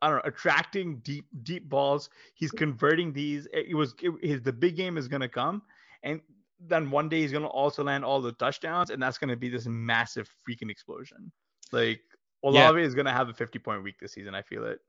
I 0.00 0.08
don't 0.08 0.16
know, 0.16 0.22
attracting 0.24 1.00
deep 1.00 1.26
deep 1.42 1.68
balls. 1.68 2.08
He's 2.32 2.50
converting 2.50 3.12
these. 3.12 3.46
It 3.52 3.76
was 3.76 3.94
it, 4.00 4.12
his 4.22 4.40
the 4.40 4.54
big 4.54 4.76
game 4.76 4.96
is 4.96 5.06
gonna 5.06 5.28
come, 5.28 5.60
and 6.02 6.22
then 6.60 6.90
one 6.90 7.08
day 7.08 7.20
he's 7.20 7.32
gonna 7.32 7.46
also 7.46 7.84
land 7.84 8.04
all 8.04 8.20
the 8.20 8.32
touchdowns, 8.32 8.90
and 8.90 9.02
that's 9.02 9.18
gonna 9.18 9.36
be 9.36 9.48
this 9.48 9.66
massive 9.66 10.28
freaking 10.48 10.70
explosion. 10.70 11.30
Like 11.72 12.00
Olave 12.42 12.80
yeah. 12.80 12.86
is 12.86 12.94
gonna 12.94 13.12
have 13.12 13.28
a 13.28 13.34
50 13.34 13.58
point 13.58 13.82
week 13.82 13.96
this 14.00 14.12
season. 14.12 14.34
I 14.34 14.42
feel 14.42 14.64
it. 14.64 14.80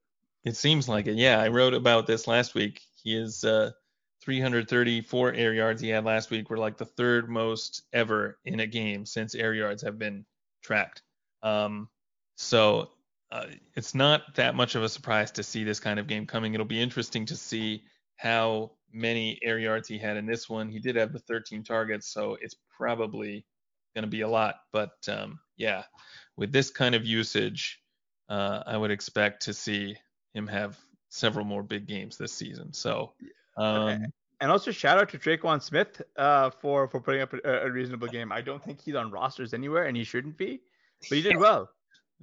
It 0.44 0.56
seems 0.56 0.88
like 0.88 1.08
it. 1.08 1.16
Yeah, 1.16 1.40
I 1.40 1.50
wrote 1.50 1.74
about 1.74 2.08
this 2.08 2.28
last 2.28 2.56
week. 2.56 2.82
He 3.04 3.16
is 3.16 3.44
uh, 3.44 3.72
334 4.22 5.34
air 5.34 5.54
yards 5.54 5.82
he 5.82 5.90
had 5.90 6.06
last 6.06 6.30
week 6.30 6.50
were 6.50 6.58
like 6.58 6.78
the 6.78 6.86
third 6.86 7.30
most 7.30 7.84
ever 7.94 8.38
in 8.46 8.60
a 8.60 8.68
game 8.68 9.06
since 9.06 9.36
air 9.36 9.54
yards 9.54 9.84
have 9.84 9.98
been 9.98 10.26
tracked. 10.62 11.02
Um, 11.44 11.90
so 12.36 12.90
uh, 13.32 13.46
it's 13.76 13.94
not 13.94 14.36
that 14.36 14.56
much 14.56 14.76
of 14.76 14.84
a 14.84 14.90
surprise 14.90 15.32
to 15.32 15.44
see 15.44 15.64
this 15.64 15.80
kind 15.80 16.00
of 16.00 16.08
game 16.08 16.26
coming. 16.26 16.54
It'll 16.54 16.66
be 16.66 16.82
interesting 16.82 17.26
to 17.28 17.36
see 17.36 17.84
how 18.18 18.72
many 18.92 19.40
air 19.42 19.60
yards 19.60 19.88
he 19.88 19.98
had 19.98 20.18
in 20.18 20.26
this 20.26 20.50
one. 20.50 20.70
He 20.70 20.80
did 20.80 20.96
have 20.96 21.14
the 21.14 21.20
13 21.20 21.64
targets, 21.64 22.08
so 22.08 22.38
it's 22.42 22.56
probably 22.76 23.46
going 23.96 24.04
to 24.04 24.10
be 24.10 24.22
a 24.22 24.28
lot. 24.28 24.56
But 24.72 24.94
um, 25.08 25.40
yeah, 25.58 25.84
with 26.38 26.52
this 26.52 26.70
kind 26.70 26.96
of 26.96 27.06
usage, 27.06 27.82
uh, 28.30 28.64
I 28.66 28.78
would 28.78 28.92
expect 28.92 29.44
to 29.44 29.54
see 29.54 29.96
him 30.34 30.48
have 30.48 30.78
several 31.10 31.46
more 31.46 31.64
big 31.64 31.88
games 31.88 32.18
this 32.18 32.34
season. 32.34 32.74
So 32.74 33.14
um, 33.58 34.12
and 34.42 34.52
also 34.52 34.72
shout 34.72 34.98
out 34.98 35.10
to 35.10 35.18
Tre'Quan 35.18 35.62
Smith 35.62 36.02
uh, 36.18 36.50
for 36.50 36.88
for 36.88 37.02
putting 37.02 37.22
up 37.22 37.34
a, 37.34 37.66
a, 37.66 37.72
reasonable 37.72 38.08
game. 38.08 38.32
I 38.32 38.42
don't 38.42 38.64
think 38.64 38.82
he's 38.82 38.96
on 38.96 39.12
rosters 39.12 39.54
anywhere, 39.54 39.86
and 39.86 39.98
he 39.98 40.04
shouldn't 40.04 40.38
be, 40.38 40.62
but 41.10 41.18
he 41.18 41.22
did 41.22 41.38
well. 41.38 41.70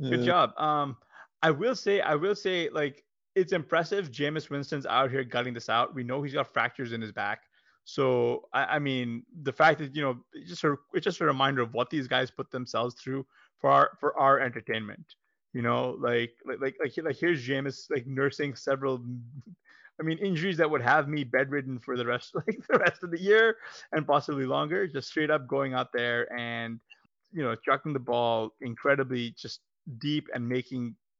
Good 0.00 0.24
job. 0.24 0.52
Um, 0.58 0.96
I 1.42 1.50
will 1.50 1.74
say, 1.74 2.00
I 2.00 2.14
will 2.14 2.34
say, 2.34 2.68
like 2.70 3.04
it's 3.36 3.52
impressive. 3.52 4.10
Jameis 4.10 4.50
Winston's 4.50 4.86
out 4.86 5.10
here 5.10 5.22
gutting 5.22 5.54
this 5.54 5.68
out. 5.68 5.94
We 5.94 6.02
know 6.02 6.22
he's 6.22 6.32
got 6.32 6.52
fractures 6.52 6.92
in 6.92 7.00
his 7.00 7.12
back. 7.12 7.42
So 7.84 8.48
I, 8.52 8.64
I 8.64 8.78
mean, 8.80 9.22
the 9.42 9.52
fact 9.52 9.78
that 9.78 9.94
you 9.94 10.02
know, 10.02 10.16
it's 10.32 10.48
just 10.48 10.64
a, 10.64 10.74
it's 10.94 11.04
just 11.04 11.20
a 11.20 11.24
reminder 11.24 11.62
of 11.62 11.74
what 11.74 11.90
these 11.90 12.08
guys 12.08 12.30
put 12.30 12.50
themselves 12.50 12.96
through 12.96 13.24
for 13.60 13.70
our 13.70 13.90
for 14.00 14.18
our 14.18 14.40
entertainment. 14.40 15.14
You 15.52 15.62
know, 15.62 15.96
like 16.00 16.32
like 16.44 16.60
like 16.60 16.76
like, 16.82 16.92
like 17.04 17.16
here's 17.16 17.46
Jameis 17.46 17.86
like 17.90 18.06
nursing 18.06 18.56
several 18.56 19.04
I 20.00 20.02
mean, 20.02 20.18
injuries 20.18 20.58
that 20.58 20.70
would 20.70 20.82
have 20.82 21.08
me 21.08 21.24
bedridden 21.24 21.78
for 21.78 21.96
the 21.96 22.04
rest, 22.04 22.34
like 22.34 22.60
the 22.68 22.78
rest 22.78 23.02
of 23.02 23.10
the 23.10 23.20
year 23.20 23.56
and 23.92 24.06
possibly 24.06 24.44
longer. 24.44 24.86
Just 24.86 25.08
straight 25.08 25.30
up 25.30 25.46
going 25.46 25.74
out 25.74 25.92
there 25.92 26.30
and, 26.38 26.80
you 27.32 27.42
know, 27.42 27.54
chucking 27.54 27.92
the 27.92 27.98
ball 27.98 28.50
incredibly 28.60 29.30
just 29.38 29.60
deep 29.98 30.28
and 30.34 30.46
making 30.46 30.96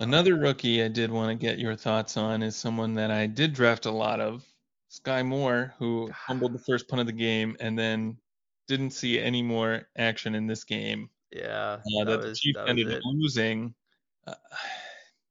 Another 0.00 0.34
rookie 0.36 0.82
I 0.82 0.88
did 0.88 1.10
want 1.10 1.30
to 1.30 1.34
get 1.46 1.58
your 1.58 1.76
thoughts 1.76 2.16
on 2.16 2.42
is 2.42 2.56
someone 2.56 2.94
that 2.94 3.10
I 3.10 3.26
did 3.26 3.52
draft 3.52 3.86
a 3.86 3.90
lot 3.90 4.20
of, 4.20 4.44
Skyy 4.90 5.24
Moore, 5.24 5.74
who 5.78 6.10
fumbled 6.26 6.52
the 6.52 6.58
first 6.58 6.88
punt 6.88 7.00
of 7.00 7.06
the 7.06 7.12
game 7.12 7.56
and 7.60 7.78
then 7.78 8.16
didn't 8.66 8.90
see 8.90 9.20
any 9.20 9.42
more 9.42 9.82
action 9.96 10.34
in 10.34 10.46
this 10.46 10.64
game. 10.64 11.10
Yeah, 11.30 11.78
Uh, 12.00 12.04
that, 12.04 12.20
the 12.22 12.28
was- 12.28 12.40
Chiefs 12.40 12.58
that 12.58 12.68
ended 12.68 12.92
up 12.92 13.00
losing. 13.04 13.74
Uh, 14.26 14.34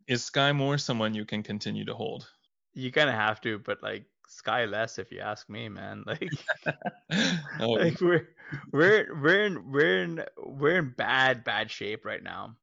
is 0.07 0.29
Skyy 0.29 0.55
Moore 0.55 0.77
someone 0.77 1.13
you 1.13 1.25
can 1.25 1.43
continue 1.43 1.85
to 1.85 1.93
hold? 1.93 2.27
You 2.73 2.91
kind 2.91 3.09
of 3.09 3.15
have 3.15 3.39
to, 3.41 3.59
but 3.59 3.81
like 3.83 4.05
sky 4.27 4.65
less 4.65 4.97
if 4.97 5.11
you 5.11 5.19
ask 5.19 5.49
me, 5.49 5.69
man. 5.69 6.03
Like, 6.07 6.29
oh, 7.59 7.69
like 7.71 8.01
we're 8.01 8.27
we're 8.71 9.15
we're 9.21 9.45
in 9.45 9.71
we're 9.71 10.03
in 10.03 10.23
we're 10.37 10.77
in 10.79 10.93
bad 10.97 11.43
bad 11.43 11.69
shape 11.69 12.05
right 12.05 12.21
now. 12.23 12.55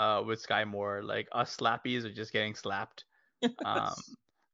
Uh, 0.00 0.22
with 0.24 0.44
Skyy 0.46 0.66
Moore, 0.66 1.02
like 1.02 1.28
us 1.32 1.56
slappies 1.56 2.04
are 2.04 2.12
just 2.12 2.32
getting 2.32 2.54
slapped. 2.54 3.04
Um, 3.64 3.94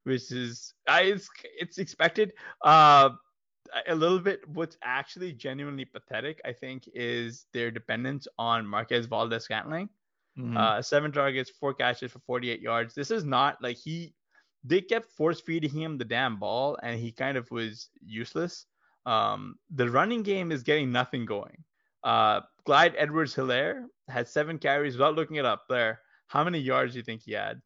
which 0.05 0.31
is 0.33 0.75
I 0.89 1.03
it's 1.03 1.29
it's 1.59 1.79
expected. 1.79 2.33
Uh, 2.63 3.11
a 3.89 3.95
little 3.95 4.19
bit. 4.21 4.49
What's 4.49 4.77
actually 4.83 5.33
genuinely 5.33 5.85
pathetic, 5.85 6.41
I 6.45 6.53
think, 6.53 6.89
is 6.95 7.47
their 7.53 7.71
dependence 7.71 8.29
on 8.39 8.67
Marquez 8.67 9.07
Valdes 9.07 9.45
Scantling. 9.45 9.89
mhm. 10.39 10.57
Uh, 10.57 10.83
seven 10.83 11.13
targets, 11.13 11.51
four 11.51 11.75
catches 11.75 12.13
for 12.13 12.21
48 12.21 12.61
yards. 12.61 12.95
This 12.95 13.11
is 13.11 13.25
not 13.25 13.61
like 13.63 13.77
he. 13.77 14.15
They 14.65 14.81
kept 14.81 15.13
force 15.13 15.41
feeding 15.41 15.71
him 15.71 15.99
the 15.99 16.05
damn 16.05 16.39
ball, 16.39 16.79
and 16.83 16.99
he 17.01 17.13
kind 17.13 17.37
of 17.37 17.51
was 17.51 17.89
useless. 18.05 18.67
Um, 19.07 19.59
the 19.71 19.89
running 19.91 20.23
game 20.23 20.51
is 20.53 20.63
getting 20.63 20.91
nothing 20.93 21.25
going. 21.27 21.65
Uh, 22.03 22.41
Clyde 22.66 22.94
Edwards 22.98 23.35
Helaire 23.35 23.85
had 24.09 24.29
seven 24.29 24.59
carries 24.59 24.94
without 24.94 25.14
looking 25.14 25.37
it 25.37 25.44
up 25.46 25.64
there. 25.68 26.00
How 26.26 26.44
many 26.44 26.59
yards 26.59 26.92
do 26.92 26.98
you 26.98 27.05
think 27.05 27.22
he 27.22 27.33
had? 27.33 27.62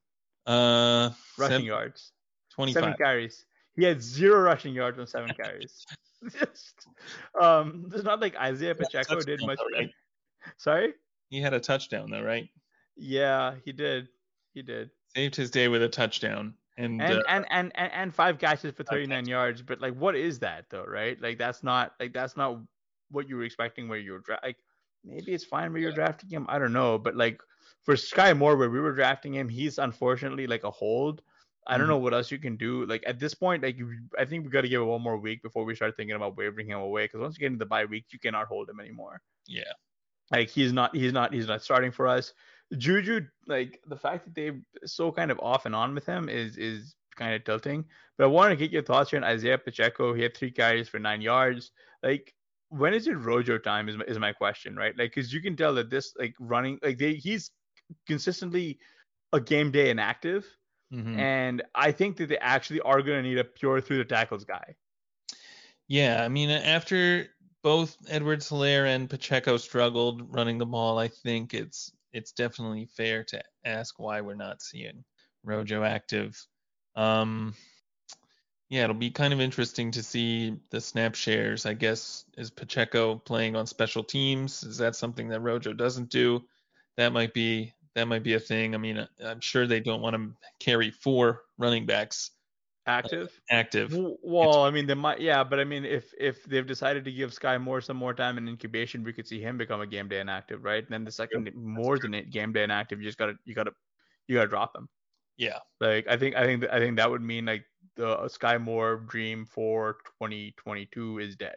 uh, 0.47 1.11
Rushing 1.39 1.53
seven- 1.55 1.67
yards. 1.67 2.13
25. 2.55 2.83
Seven 2.83 2.97
carries. 2.99 3.47
He 3.77 3.85
had 3.85 4.03
zero 4.03 4.41
rushing 4.41 4.75
yards 4.75 4.99
on 4.99 5.07
seven 5.07 5.33
carries. 5.35 5.87
Just, 6.39 6.87
um, 7.41 7.89
it's 7.95 8.03
not 8.05 8.21
like 8.21 8.37
Isaiah 8.37 8.75
Pacheco 8.75 9.21
did 9.21 9.41
much 9.47 9.59
though, 9.59 9.79
right? 9.79 9.91
Sorry? 10.59 10.93
He 11.31 11.41
had 11.41 11.55
a 11.55 11.61
touchdown 11.61 12.11
though, 12.11 12.23
right? 12.23 12.49
Yeah, 12.97 13.55
he 13.65 13.73
did. 13.73 14.09
He 14.53 14.61
did. 14.63 14.91
Saved 15.15 15.37
his 15.37 15.51
day 15.51 15.69
with 15.69 15.83
a 15.83 15.89
touchdown. 15.89 16.55
And, 16.77 17.01
and, 17.01 17.19
uh, 17.19 17.23
and 17.29 17.47
and 17.51 17.73
and 17.77 17.93
and 17.93 18.15
five 18.15 18.39
catches 18.39 18.75
for 18.75 18.83
39 18.85 19.09
catches. 19.21 19.29
yards. 19.29 19.63
But 19.63 19.81
like, 19.81 19.95
what 19.95 20.15
is 20.17 20.41
that 20.41 20.67
though, 20.71 20.85
right? 20.85 21.21
Like, 21.23 21.39
that's 21.39 21.63
not 21.63 21.95
like 22.01 22.13
that's 22.13 22.37
not 22.37 22.61
what 23.11 23.29
you 23.29 23.37
were 23.37 23.45
expecting 23.45 23.89
where 23.89 23.99
you 23.99 24.13
were 24.13 24.19
dra- 24.21 24.41
like. 24.43 24.57
Maybe 25.05 25.33
it's 25.33 25.45
fine 25.45 25.73
where 25.73 25.81
you're 25.81 25.93
drafting 25.93 26.29
him. 26.31 26.47
I 26.49 26.59
don't 26.59 26.73
know, 26.73 26.99
but 26.99 27.17
like 27.17 27.41
for 27.83 27.95
Skyy 27.95 28.37
Moore, 28.37 28.57
where 28.57 28.71
we 28.71 28.81
were 28.81 28.93
drafting 28.95 29.35
him, 29.35 29.49
he's 29.49 29.79
unfortunately 29.79 30.47
like 30.47 30.65
a 30.65 30.71
hold. 30.71 31.23
I 31.67 31.77
don't 31.79 31.87
Mhm. 31.87 31.91
know 31.91 31.99
what 31.99 32.15
else 32.15 32.31
you 32.31 32.39
can 32.39 32.57
do. 32.57 32.85
Like 32.87 33.03
at 33.07 33.19
this 33.19 33.35
point, 33.35 33.63
like 33.63 33.79
I 34.19 34.25
think 34.25 34.45
we 34.45 34.51
got 34.51 34.63
to 34.63 34.69
give 34.69 34.81
it 34.83 34.85
one 34.85 35.03
more 35.03 35.17
week 35.19 35.43
before 35.43 35.65
we 35.65 35.75
start 35.75 35.97
thinking 35.97 36.17
about 36.17 36.37
wavering 36.37 36.67
him 36.67 36.79
away. 36.81 37.05
Because 37.05 37.21
once 37.21 37.37
you 37.37 37.41
get 37.41 37.47
into 37.47 37.59
the 37.59 37.67
bye 37.67 37.85
week, 37.85 38.07
you 38.11 38.19
cannot 38.19 38.47
hold 38.47 38.69
him 38.69 38.81
anymore. 38.81 39.21
yeah. 39.47 39.73
Like 40.31 40.49
he's 40.49 40.73
not 40.73 40.95
he's 40.95 41.13
not 41.13 41.33
he's 41.35 41.49
not 41.49 41.63
starting 41.63 41.91
for 41.91 42.07
us. 42.07 42.33
Juju, 42.77 43.27
like 43.49 43.81
the 43.89 43.97
fact 43.97 44.25
that 44.25 44.35
they're 44.35 44.61
so 44.85 45.11
kind 45.11 45.31
of 45.33 45.41
off 45.41 45.67
and 45.67 45.75
on 45.75 45.93
with 45.95 46.07
him 46.07 46.29
is 46.29 46.57
is 46.57 46.95
kind 47.17 47.35
of 47.35 47.43
tilting. 47.45 47.85
But 48.17 48.25
I 48.25 48.27
want 48.29 48.51
to 48.53 48.57
get 48.57 48.71
your 48.71 48.83
thoughts 48.83 49.11
here 49.11 49.19
on 49.19 49.25
Isaiah 49.25 49.59
Pacheco. 49.59 50.15
He 50.15 50.23
had 50.23 50.37
three 50.37 50.53
carries 50.53 50.89
for 50.89 50.99
nine 51.01 51.21
yards. 51.21 51.73
Like 52.03 52.33
when 52.71 52.95
is 52.95 53.07
it 53.09 53.13
Rojo 53.19 53.59
time 53.59 53.89
is 53.89 53.97
my, 53.97 54.05
is 54.07 54.19
my 54.19 54.33
question, 54.33 54.77
right? 54.77 54.97
Like 54.99 55.15
because 55.15 55.33
you 55.33 55.43
can 55.43 55.57
tell 55.57 55.75
that 55.75 55.91
this 55.91 56.15
like 56.19 56.35
running 56.41 56.79
like 56.83 56.99
they 56.99 57.15
he's 57.15 57.51
consistently 58.07 58.79
a 59.33 59.41
game 59.41 59.71
day 59.73 59.91
inactive, 59.91 60.47
Mhm. 60.93 61.19
and 61.19 61.63
I 61.75 61.93
think 61.93 62.17
that 62.19 62.29
they 62.29 62.39
actually 62.39 62.81
are 62.83 63.03
going 63.03 63.23
to 63.23 63.29
need 63.29 63.39
a 63.39 63.45
pure 63.45 63.81
through 63.81 63.99
the 63.99 64.05
tackles 64.05 64.45
guy. 64.45 64.77
Yeah, 65.89 66.23
I 66.25 66.29
mean, 66.29 66.51
after 66.51 67.29
both 67.63 67.97
Edwards 68.09 68.49
Helaire 68.51 68.87
and 68.87 69.11
Pacheco 69.11 69.57
struggled 69.57 70.33
running 70.35 70.59
the 70.59 70.67
ball, 70.67 70.99
I 70.99 71.09
think 71.09 71.55
it's 71.55 71.93
it's 72.13 72.33
definitely 72.33 72.87
fair 72.87 73.25
to 73.25 73.43
ask 73.65 73.99
why 73.99 74.21
we're 74.21 74.35
not 74.35 74.63
seeing 74.63 75.05
Rojo 75.45 75.83
active. 75.85 76.41
Um, 76.97 77.55
yeah, 78.71 78.85
it'll 78.85 78.95
be 78.97 79.11
kind 79.11 79.33
of 79.35 79.41
interesting 79.41 79.91
to 79.93 80.03
see 80.03 80.61
the 80.71 80.81
snap 80.81 81.15
shares. 81.17 81.67
I 81.67 81.75
guess 81.75 82.25
is 82.37 82.51
Pacheco 82.51 83.17
playing 83.19 83.57
on 83.57 83.67
special 83.67 84.05
teams? 84.05 84.63
Is 84.63 84.79
that 84.79 84.97
something 84.97 85.29
that 85.29 85.41
Rojo 85.41 85.73
doesn't 85.75 86.11
do? 86.11 86.47
That 86.97 87.13
might 87.13 87.35
be 87.35 87.75
that 87.95 88.05
might 88.07 88.23
be 88.23 88.35
a 88.35 88.41
thing. 88.41 88.75
I 88.75 88.79
mean, 88.79 88.99
uh, 88.99 89.09
I'm 89.21 89.41
sure 89.41 89.67
they 89.67 89.81
don't 89.81 90.03
want 90.03 90.17
to 90.17 90.37
carry 90.61 90.91
four 90.91 91.43
running 91.59 91.87
backs 91.87 92.33
Active. 92.87 93.41
Uh, 93.51 93.55
active. 93.57 93.91
W- 93.93 94.19
Well, 94.23 94.65
I 94.65 94.71
mean, 94.71 94.87
they 94.87 94.95
might, 94.95 95.21
yeah, 95.21 95.45
but 95.45 95.61
I 95.61 95.65
mean, 95.65 95.85
if 95.85 96.15
if 96.19 96.45
they've 96.45 96.67
decided 96.67 97.05
to 97.05 97.13
give 97.13 97.31
Skyy 97.31 97.61
Moore 97.61 97.81
some 97.81 97.97
more 97.97 98.15
time 98.15 98.39
in 98.39 98.49
incubation, 98.49 99.05
we 99.05 99.13
could 99.13 99.27
see 99.29 99.41
him 99.41 99.59
become 99.59 99.81
a 99.81 99.87
game 99.87 100.09
day 100.09 100.21
inactive, 100.21 100.65
right? 100.65 100.83
And 100.85 100.93
then 100.93 101.05
the 101.05 101.13
second 101.13 101.53
more 101.55 101.99
than 101.99 102.15
a 102.15 102.25
game 102.25 102.53
day 102.53 102.65
inactive, 102.65 103.01
you 103.01 103.09
just 103.09 103.19
gotta 103.19 103.35
you 103.45 103.55
gotta 103.55 103.73
you 104.29 104.37
gotta 104.37 104.49
drop 104.49 104.75
him. 104.77 104.89
Yeah. 105.41 105.59
Like 105.81 106.07
I 106.07 106.19
think 106.19 106.37
I 106.37 106.45
think 106.45 106.67
I 106.71 106.79
think 106.79 106.97
that 106.99 107.11
would 107.11 107.23
mean 107.23 107.47
like 107.47 107.65
the 107.97 108.15
Skyy 108.29 108.61
Moore 108.61 108.97
dream 109.09 109.47
for 109.47 109.95
2022 110.21 111.19
is 111.19 111.35
dead, 111.35 111.57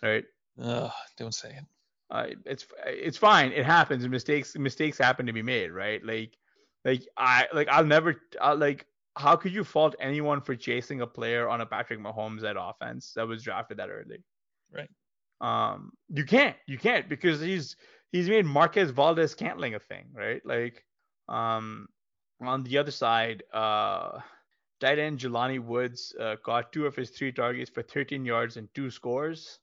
right? 0.00 0.24
Ugh, 0.62 0.92
don't 1.18 1.34
say 1.34 1.50
it. 1.50 1.64
uh, 2.12 2.26
it's 2.44 2.66
it's 2.86 3.18
fine. 3.18 3.50
It 3.50 3.66
happens. 3.66 4.06
Mistakes 4.06 4.56
mistakes 4.56 4.96
happen 4.96 5.26
to 5.26 5.32
be 5.32 5.42
made, 5.42 5.72
right? 5.72 6.04
Like 6.06 6.38
like 6.84 7.02
I 7.16 7.48
like 7.52 7.66
I'll 7.68 7.84
never 7.84 8.14
I'll, 8.40 8.56
like 8.56 8.86
how 9.16 9.34
could 9.34 9.52
you 9.52 9.64
fault 9.64 9.96
anyone 9.98 10.40
for 10.40 10.54
chasing 10.54 11.00
a 11.00 11.06
player 11.06 11.48
on 11.48 11.62
a 11.62 11.66
Patrick 11.66 11.98
Mahomes 11.98 12.42
that 12.42 12.56
offense 12.56 13.12
that 13.16 13.26
was 13.26 13.42
drafted 13.42 13.78
that 13.78 13.90
early? 13.90 14.22
Right. 14.72 14.90
Um, 15.40 15.90
you 16.08 16.24
can't 16.24 16.54
you 16.68 16.78
can't 16.78 17.08
because 17.08 17.40
he's 17.40 17.74
he's 18.12 18.28
made 18.28 18.46
Marquez 18.46 18.90
Valdes 18.90 19.32
Scantling 19.32 19.74
a 19.74 19.80
thing, 19.80 20.06
right? 20.14 20.40
Like 20.46 20.84
um 21.28 21.88
on 22.40 22.62
the 22.64 22.78
other 22.78 22.90
side, 22.90 23.42
uh 23.52 24.20
tight 24.80 24.98
end 24.98 25.18
Jelani 25.18 25.60
Woods 25.60 26.14
uh, 26.20 26.36
caught 26.44 26.72
two 26.72 26.86
of 26.86 26.94
his 26.94 27.10
three 27.10 27.32
targets 27.32 27.70
for 27.70 27.82
13 27.82 28.24
yards 28.24 28.56
and 28.56 28.68
two 28.74 28.90
scores. 28.90 29.58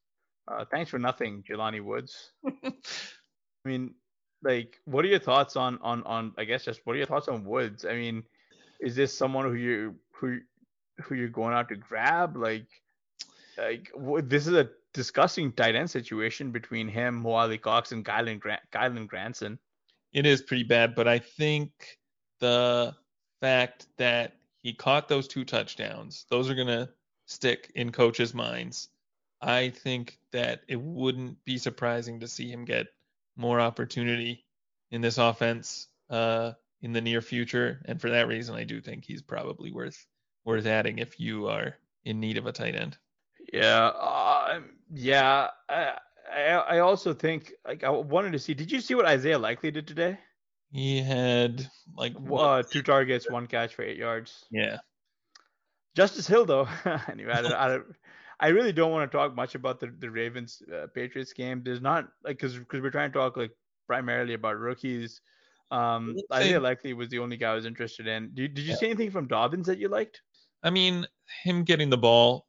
Uh, 0.48 0.66
thanks 0.70 0.90
for 0.90 1.00
nothing, 1.00 1.44
Jelani 1.48 1.82
Woods. 1.84 2.32
I 2.66 2.72
mean, 3.64 3.94
like, 4.44 4.80
what 4.86 5.06
are 5.06 5.08
your 5.08 5.20
thoughts 5.20 5.56
on 5.56 5.80
on 5.82 6.04
on? 6.04 6.34
I 6.38 6.44
guess 6.44 6.66
just 6.66 6.82
what 6.84 6.94
are 6.94 6.98
your 6.98 7.06
thoughts 7.06 7.30
on 7.30 7.46
Woods? 7.46 7.86
I 7.86 7.94
mean, 7.94 8.24
is 8.82 8.96
this 8.96 9.18
someone 9.18 9.46
who 9.46 9.56
you 9.56 9.96
who 10.12 10.40
who 11.02 11.16
you're 11.16 11.30
going 11.30 11.54
out 11.54 11.70
to 11.70 11.78
grab? 11.78 12.36
Like, 12.36 12.68
like 13.58 13.90
this 14.28 14.48
is 14.48 14.54
a 14.54 14.70
disgusting 14.94 15.54
tight 15.54 15.76
end 15.76 15.90
situation 15.90 16.52
between 16.52 16.90
him, 16.90 17.24
Wally 17.24 17.58
Cox, 17.58 17.94
and 17.94 18.04
Kylan 18.04 18.40
Grant, 18.40 18.62
Kylen 18.74 19.08
Granson. 19.08 19.58
It 20.12 20.26
is 20.26 20.42
pretty 20.42 20.64
bad, 20.64 20.94
but 20.94 21.08
I 21.08 21.20
think 21.20 21.72
the 22.44 22.94
fact 23.40 23.88
that 23.96 24.34
he 24.62 24.74
caught 24.74 25.08
those 25.08 25.30
two 25.30 25.46
touchdowns, 25.46 26.26
those 26.30 26.50
are 26.50 26.56
going 26.56 26.68
to 26.68 26.90
stick 27.26 27.72
in 27.74 27.94
coaches' 27.94 28.34
minds. 28.34 28.90
I 29.42 29.70
think 29.70 30.20
that 30.32 30.62
it 30.68 30.80
wouldn't 30.80 31.44
be 31.46 31.58
surprising 31.58 32.20
to 32.20 32.28
see 32.28 32.52
him 32.52 32.66
get 32.66 32.88
more 33.38 33.62
opportunity 33.62 34.44
in 34.92 35.00
this 35.00 35.18
offense 35.18 35.88
uh, 36.10 36.52
in 36.82 36.92
the 36.92 37.00
near 37.00 37.22
future, 37.22 37.82
and 37.86 38.02
for 38.02 38.10
that 38.10 38.28
reason, 38.28 38.56
I 38.56 38.66
do 38.66 38.82
think 38.82 39.06
he's 39.06 39.22
probably 39.22 39.72
worth 39.72 40.06
worth 40.44 40.66
adding 40.66 41.00
if 41.00 41.22
you 41.22 41.48
are 41.48 41.78
in 42.04 42.20
need 42.20 42.38
of 42.38 42.46
a 42.46 42.52
tight 42.52 42.76
end. 42.76 42.98
Yeah, 43.54 43.86
uh, 43.88 44.60
yeah. 44.94 45.48
I, 45.70 45.94
I, 46.30 46.50
I 46.50 46.80
also 46.80 47.14
think 47.14 47.54
like 47.66 47.86
I 47.86 47.90
wanted 47.90 48.34
to 48.34 48.40
see. 48.40 48.54
Did 48.54 48.70
you 48.70 48.82
see 48.82 48.96
what 48.96 49.06
Isaiah 49.06 49.40
Likely 49.40 49.72
did 49.72 49.88
today? 49.88 50.20
He 50.74 51.04
had 51.04 51.70
like 51.96 52.16
uh, 52.32 52.64
two 52.64 52.82
targets, 52.82 53.30
one 53.30 53.46
catch 53.46 53.76
for 53.76 53.84
eight 53.84 53.98
yards. 53.98 54.46
Yeah. 54.50 54.78
Justice 55.96 56.26
Hill 56.26 56.46
though, 56.46 56.68
anyway, 57.12 57.32
I, 57.32 57.76
I, 57.76 57.80
I, 58.40 58.48
really 58.48 58.74
don't 58.74 58.92
want 58.92 59.10
to 59.10 59.16
talk 59.16 59.36
much 59.36 59.54
about 59.54 59.80
the 59.80 59.94
the 60.00 60.10
Ravens 60.10 60.64
uh, 60.74 60.88
Patriots 60.88 61.32
game. 61.32 61.62
There's 61.64 61.80
not 61.80 62.10
like 62.24 62.38
because 62.38 62.58
because 62.58 62.82
we're 62.82 62.90
trying 62.90 63.12
to 63.12 63.20
talk 63.20 63.38
like 63.38 63.52
primarily 63.86 64.34
about 64.34 64.58
rookies. 64.58 65.22
Um, 65.70 66.16
Isaiah 66.34 66.60
Likely 66.60 66.94
was 66.94 67.10
the 67.10 67.20
only 67.20 67.38
guy 67.38 67.52
I 67.52 67.56
was 67.56 67.68
interested 67.68 68.08
in. 68.08 68.32
Did, 68.34 68.56
did 68.56 68.64
you 68.64 68.72
yeah. 68.72 68.78
see 68.78 68.88
anything 68.88 69.12
from 69.12 69.28
Dobbins 69.28 69.68
that 69.68 69.78
you 69.78 69.90
liked? 69.90 70.22
I 70.64 70.72
mean, 70.72 71.06
him 71.44 71.64
getting 71.64 71.92
the 71.92 71.98
ball 72.00 72.48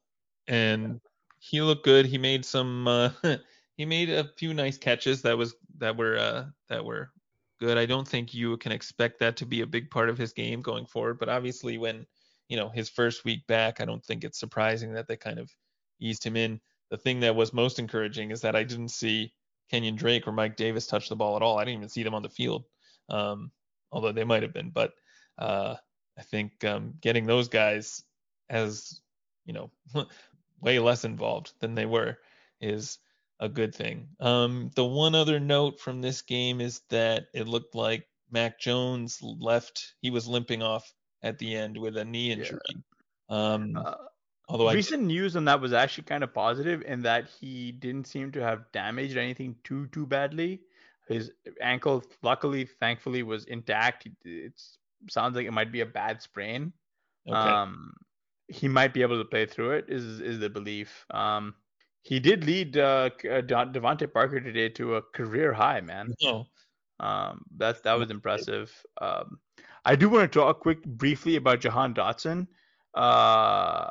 and 0.49 0.99
he 1.39 1.61
looked 1.61 1.85
good. 1.85 2.07
He 2.07 2.17
made 2.17 2.47
some 2.47 2.89
uh, 2.89 3.11
he 3.77 3.85
made 3.85 4.09
a 4.09 4.31
few 4.39 4.55
nice 4.55 4.79
catches 4.79 5.21
that 5.23 5.37
was 5.37 5.55
that 5.77 5.99
were 5.99 6.17
uh, 6.17 6.45
that 6.71 6.83
were 6.83 7.11
good. 7.61 7.79
I 7.79 7.87
don't 7.87 8.07
think 8.07 8.35
you 8.35 8.57
can 8.59 8.73
expect 8.73 9.19
that 9.21 9.37
to 9.39 9.47
be 9.47 9.61
a 9.61 9.67
big 9.67 9.91
part 9.91 10.09
of 10.09 10.19
his 10.19 10.33
game 10.33 10.63
going 10.63 10.87
forward, 10.87 11.19
but 11.19 11.29
obviously 11.29 11.79
when 11.79 12.07
you 12.49 12.57
know 12.57 12.69
his 12.69 12.89
first 12.89 13.25
week 13.25 13.47
back, 13.47 13.81
I 13.81 13.85
don't 13.85 14.05
think 14.05 14.25
it's 14.25 14.39
surprising 14.39 14.93
that 14.95 15.09
they 15.09 15.17
kind 15.17 15.39
of 15.39 15.51
eased 16.01 16.25
him 16.25 16.37
in. 16.37 16.61
The 16.91 16.99
thing 16.99 17.21
that 17.21 17.35
was 17.35 17.53
most 17.53 17.79
encouraging 17.79 18.31
is 18.31 18.41
that 18.43 18.57
I 18.57 18.63
didn't 18.63 18.91
see 18.91 19.33
Kenyon 19.71 19.97
Drake 19.97 20.27
or 20.27 20.33
Mike 20.33 20.57
Davis 20.57 20.87
touch 20.87 21.09
the 21.09 21.17
ball 21.17 21.37
at 21.37 21.43
all. 21.43 21.59
I 21.59 21.65
didn't 21.65 21.79
even 21.79 21.89
see 21.89 22.03
them 22.03 22.15
on 22.15 22.23
the 22.23 22.29
field, 22.29 22.65
um, 23.09 23.51
although 23.91 24.13
they 24.13 24.25
might 24.25 24.43
have 24.43 24.53
been. 24.53 24.71
But 24.71 24.93
uh, 25.39 25.77
I 26.19 26.23
think 26.23 26.65
um, 26.65 26.95
getting 27.01 27.27
those 27.27 27.49
guys 27.49 28.03
as 28.51 29.01
you 29.47 29.53
know 29.53 29.71
way 30.61 30.79
less 30.79 31.05
involved 31.05 31.53
than 31.61 31.75
they 31.75 31.87
were 31.87 32.19
is 32.61 32.99
a 33.41 33.49
good 33.49 33.75
thing. 33.75 34.09
Um, 34.21 34.71
the 34.75 34.85
one 34.85 35.15
other 35.15 35.41
note 35.41 35.81
from 35.81 36.01
this 36.01 36.23
game 36.23 36.61
is 36.61 36.81
that 36.91 37.27
it 37.35 37.49
looked 37.49 37.75
like 37.75 38.07
Mac 38.31 38.59
Jones 38.59 39.19
left. 39.23 39.95
He 40.01 40.11
was 40.11 40.27
limping 40.27 40.63
off 40.63 40.93
at 41.23 41.39
the 41.39 41.55
end 41.57 41.77
with 41.77 41.97
a 41.97 42.05
knee 42.05 42.33
injury. 42.33 42.61
Yeah. 42.69 42.75
Um, 43.29 43.77
uh, 43.77 43.95
although 44.49 44.71
recent 44.71 45.03
I, 45.03 45.07
news 45.07 45.37
on 45.37 45.47
that 45.47 45.61
was 45.61 45.73
actually 45.73 46.05
kind 46.05 46.23
of 46.23 46.35
positive 46.35 46.83
in 46.83 47.03
that 47.03 47.29
he 47.41 47.73
didn't 47.73 48.07
seem 48.07 48.33
to 48.33 48.41
have 48.41 48.71
damaged 48.73 49.17
anything 49.17 49.57
too 49.65 49.87
too 49.89 50.07
badly. 50.07 50.61
His 51.09 51.33
ankle, 51.61 52.03
luckily, 52.23 52.65
thankfully, 52.81 53.23
was 53.23 53.45
intact. 53.45 54.09
It 54.25 54.59
sounds 55.11 55.37
like 55.37 55.47
it 55.47 55.53
might 55.53 55.71
be 55.71 55.83
a 55.83 55.87
bad 55.87 56.23
sprain. 56.23 56.73
Okay. 57.29 57.37
Um, 57.37 57.93
he 58.49 58.69
might 58.69 58.95
be 58.95 59.03
able 59.03 59.19
to 59.19 59.25
play 59.25 59.47
through 59.47 59.73
it. 59.73 59.87
Is 59.89 60.21
is 60.21 60.39
the 60.39 60.49
belief? 60.49 61.05
Um, 61.11 61.55
he 62.05 62.21
did 62.21 62.45
lead 62.45 62.77
uh, 62.77 63.09
uh 63.25 63.41
DeVante 63.43 64.13
Parker 64.13 64.41
today 64.41 64.69
to 64.69 64.97
a 64.97 65.03
career 65.03 65.53
high, 65.53 65.81
man. 65.81 66.15
Oh. 66.23 66.45
Um, 67.01 67.43
that 67.57 67.83
that 67.83 67.99
was 67.99 68.11
impressive. 68.11 68.71
Um, 69.01 69.39
I 69.85 69.97
do 69.97 70.09
want 70.09 70.31
to 70.31 70.39
talk 70.39 70.61
quick 70.61 70.85
briefly 70.85 71.37
about 71.37 71.61
Jahan 71.61 71.95
Dotson. 71.95 72.47
Uh, 72.95 73.89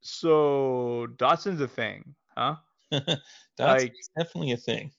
so 0.00 1.06
Dotson's 1.16 1.60
a 1.60 1.68
thing, 1.68 2.14
huh? 2.36 2.56
Dotson's 2.92 3.18
like, 3.58 3.94
definitely 4.16 4.52
a 4.52 4.56
thing 4.56 4.90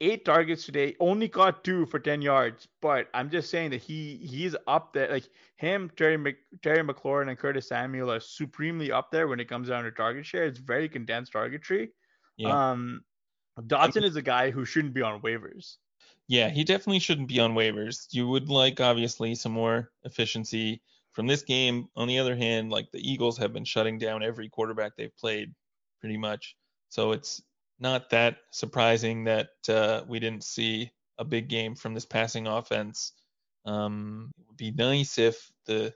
eight 0.00 0.24
targets 0.24 0.64
today, 0.64 0.96
only 1.00 1.28
caught 1.28 1.62
two 1.64 1.86
for 1.86 1.98
10 1.98 2.22
yards. 2.22 2.68
But 2.80 3.08
I'm 3.14 3.30
just 3.30 3.50
saying 3.50 3.70
that 3.70 3.80
he 3.80 4.16
he's 4.16 4.56
up 4.66 4.92
there. 4.92 5.10
Like 5.10 5.28
him, 5.56 5.90
Terry 5.96 6.16
Mc, 6.16 6.36
Terry 6.62 6.82
McLaurin, 6.82 7.28
and 7.28 7.38
Curtis 7.38 7.68
Samuel 7.68 8.10
are 8.10 8.20
supremely 8.20 8.90
up 8.92 9.10
there 9.10 9.28
when 9.28 9.40
it 9.40 9.48
comes 9.48 9.68
down 9.68 9.84
to 9.84 9.90
target 9.90 10.26
share. 10.26 10.44
It's 10.44 10.58
very 10.58 10.88
condensed 10.88 11.32
targetry. 11.32 11.90
Yeah. 12.36 12.70
Um, 12.70 13.02
Dotson 13.60 14.04
is 14.04 14.16
a 14.16 14.22
guy 14.22 14.50
who 14.50 14.64
shouldn't 14.64 14.94
be 14.94 15.02
on 15.02 15.20
waivers. 15.20 15.76
Yeah, 16.28 16.48
he 16.48 16.64
definitely 16.64 17.00
shouldn't 17.00 17.28
be 17.28 17.40
on 17.40 17.54
waivers. 17.54 18.06
You 18.10 18.28
would 18.28 18.48
like 18.48 18.80
obviously 18.80 19.34
some 19.34 19.52
more 19.52 19.90
efficiency 20.04 20.80
from 21.12 21.26
this 21.26 21.42
game. 21.42 21.88
On 21.96 22.08
the 22.08 22.18
other 22.18 22.36
hand, 22.36 22.70
like 22.70 22.90
the 22.92 23.00
Eagles 23.00 23.36
have 23.38 23.52
been 23.52 23.64
shutting 23.64 23.98
down 23.98 24.22
every 24.22 24.48
quarterback 24.48 24.92
they've 24.96 25.16
played 25.16 25.52
pretty 26.00 26.16
much. 26.16 26.56
So 26.88 27.12
it's 27.12 27.42
not 27.80 28.10
that 28.10 28.36
surprising 28.50 29.24
that 29.24 29.50
uh, 29.68 30.02
we 30.06 30.20
didn't 30.20 30.44
see 30.44 30.90
a 31.18 31.24
big 31.24 31.48
game 31.48 31.74
from 31.74 31.94
this 31.94 32.04
passing 32.04 32.46
offense. 32.46 33.12
Um, 33.64 34.30
it 34.38 34.44
would 34.48 34.56
be 34.56 34.70
nice 34.70 35.18
if 35.18 35.50
the 35.66 35.92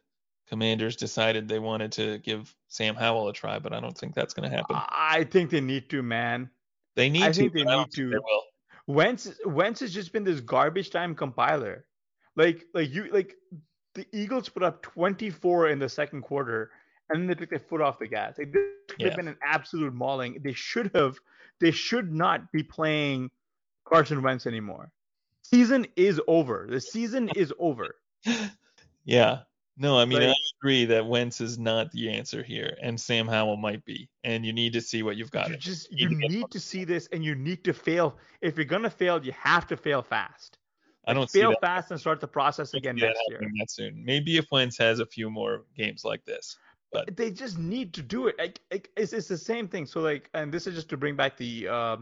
Commanders 0.48 0.96
decided 0.96 1.48
they 1.48 1.58
wanted 1.58 1.92
to 1.92 2.18
give 2.18 2.54
Sam 2.68 2.94
Howell 2.94 3.28
a 3.28 3.32
try, 3.32 3.58
but 3.58 3.72
I 3.72 3.80
don't 3.80 3.96
think 3.96 4.14
that's 4.14 4.34
going 4.34 4.48
to 4.48 4.54
happen. 4.54 4.76
I 4.76 5.24
think 5.24 5.50
they 5.50 5.60
need 5.60 5.88
to, 5.90 6.02
man. 6.02 6.50
They 6.96 7.08
need 7.08 7.22
I 7.22 7.26
to. 7.26 7.30
I 7.30 7.32
think 7.32 7.52
they 7.54 7.64
need 7.64 7.90
to. 7.92 8.10
They 8.10 8.16
will. 8.16 8.42
Wentz, 8.86 9.32
Wentz 9.46 9.80
has 9.80 9.94
just 9.94 10.12
been 10.12 10.24
this 10.24 10.40
garbage 10.40 10.90
time 10.90 11.14
compiler. 11.14 11.86
Like, 12.36 12.66
like 12.74 12.92
you, 12.92 13.08
like 13.10 13.34
the 13.94 14.06
Eagles 14.12 14.48
put 14.48 14.62
up 14.62 14.82
24 14.82 15.68
in 15.68 15.78
the 15.78 15.88
second 15.88 16.22
quarter, 16.22 16.70
and 17.10 17.20
then 17.20 17.26
they 17.26 17.34
took 17.34 17.50
their 17.50 17.58
foot 17.58 17.80
off 17.80 17.98
the 17.98 18.06
gas. 18.06 18.38
Like, 18.38 18.52
this 18.52 18.62
could 18.88 19.00
yeah. 19.00 19.08
have 19.08 19.16
been 19.16 19.28
an 19.28 19.36
absolute 19.44 19.94
mauling. 19.94 20.40
They 20.42 20.52
should 20.52 20.90
have 20.94 21.16
they 21.60 21.70
should 21.70 22.12
not 22.12 22.50
be 22.52 22.62
playing 22.62 23.30
Carson 23.84 24.22
Wentz 24.22 24.46
anymore. 24.46 24.90
Season 25.42 25.86
is 25.96 26.20
over. 26.26 26.66
The 26.68 26.80
season 26.80 27.30
is 27.36 27.52
over. 27.58 27.96
Yeah. 29.04 29.40
No, 29.76 29.98
I 29.98 30.04
mean 30.04 30.20
like, 30.20 30.28
I 30.28 30.34
agree 30.60 30.84
that 30.84 31.04
Wentz 31.04 31.40
is 31.40 31.58
not 31.58 31.90
the 31.90 32.08
answer 32.08 32.44
here, 32.44 32.76
and 32.80 32.98
Sam 32.98 33.26
Howell 33.26 33.56
might 33.56 33.84
be. 33.84 34.08
And 34.22 34.46
you 34.46 34.52
need 34.52 34.72
to 34.74 34.80
see 34.80 35.02
what 35.02 35.16
you've 35.16 35.32
got. 35.32 35.50
You 35.50 35.56
just 35.56 35.90
you, 35.90 36.10
you 36.10 36.16
need, 36.16 36.42
to, 36.42 36.48
to 36.52 36.60
see 36.60 36.84
this, 36.84 37.08
and 37.12 37.24
you 37.24 37.34
need 37.34 37.64
to 37.64 37.72
fail. 37.72 38.16
If 38.40 38.56
you're 38.56 38.66
gonna 38.66 38.88
fail, 38.88 39.22
you 39.24 39.32
have 39.32 39.66
to 39.66 39.76
fail 39.76 40.00
fast. 40.00 40.58
I 41.06 41.12
don't 41.12 41.28
fail 41.28 41.50
that. 41.50 41.60
fast 41.60 41.90
and 41.90 41.98
start 41.98 42.20
the 42.20 42.28
process 42.28 42.72
again 42.74 42.96
next 42.96 43.20
year. 43.28 43.40
That 43.40 43.70
soon. 43.70 44.04
Maybe 44.04 44.36
if 44.36 44.46
Wentz 44.52 44.78
has 44.78 45.00
a 45.00 45.06
few 45.06 45.28
more 45.28 45.64
games 45.76 46.04
like 46.04 46.24
this. 46.24 46.56
But 46.94 47.16
they 47.16 47.30
just 47.30 47.58
need 47.58 47.92
to 47.94 48.02
do 48.02 48.28
it. 48.28 48.36
Like, 48.38 48.60
it's, 48.96 49.12
it's 49.12 49.28
the 49.28 49.36
same 49.36 49.68
thing. 49.68 49.84
So 49.84 50.00
like, 50.00 50.30
and 50.34 50.52
this 50.52 50.66
is 50.66 50.74
just 50.74 50.88
to 50.90 50.96
bring 50.96 51.16
back 51.16 51.36
the 51.36 51.68
uh, 51.68 51.96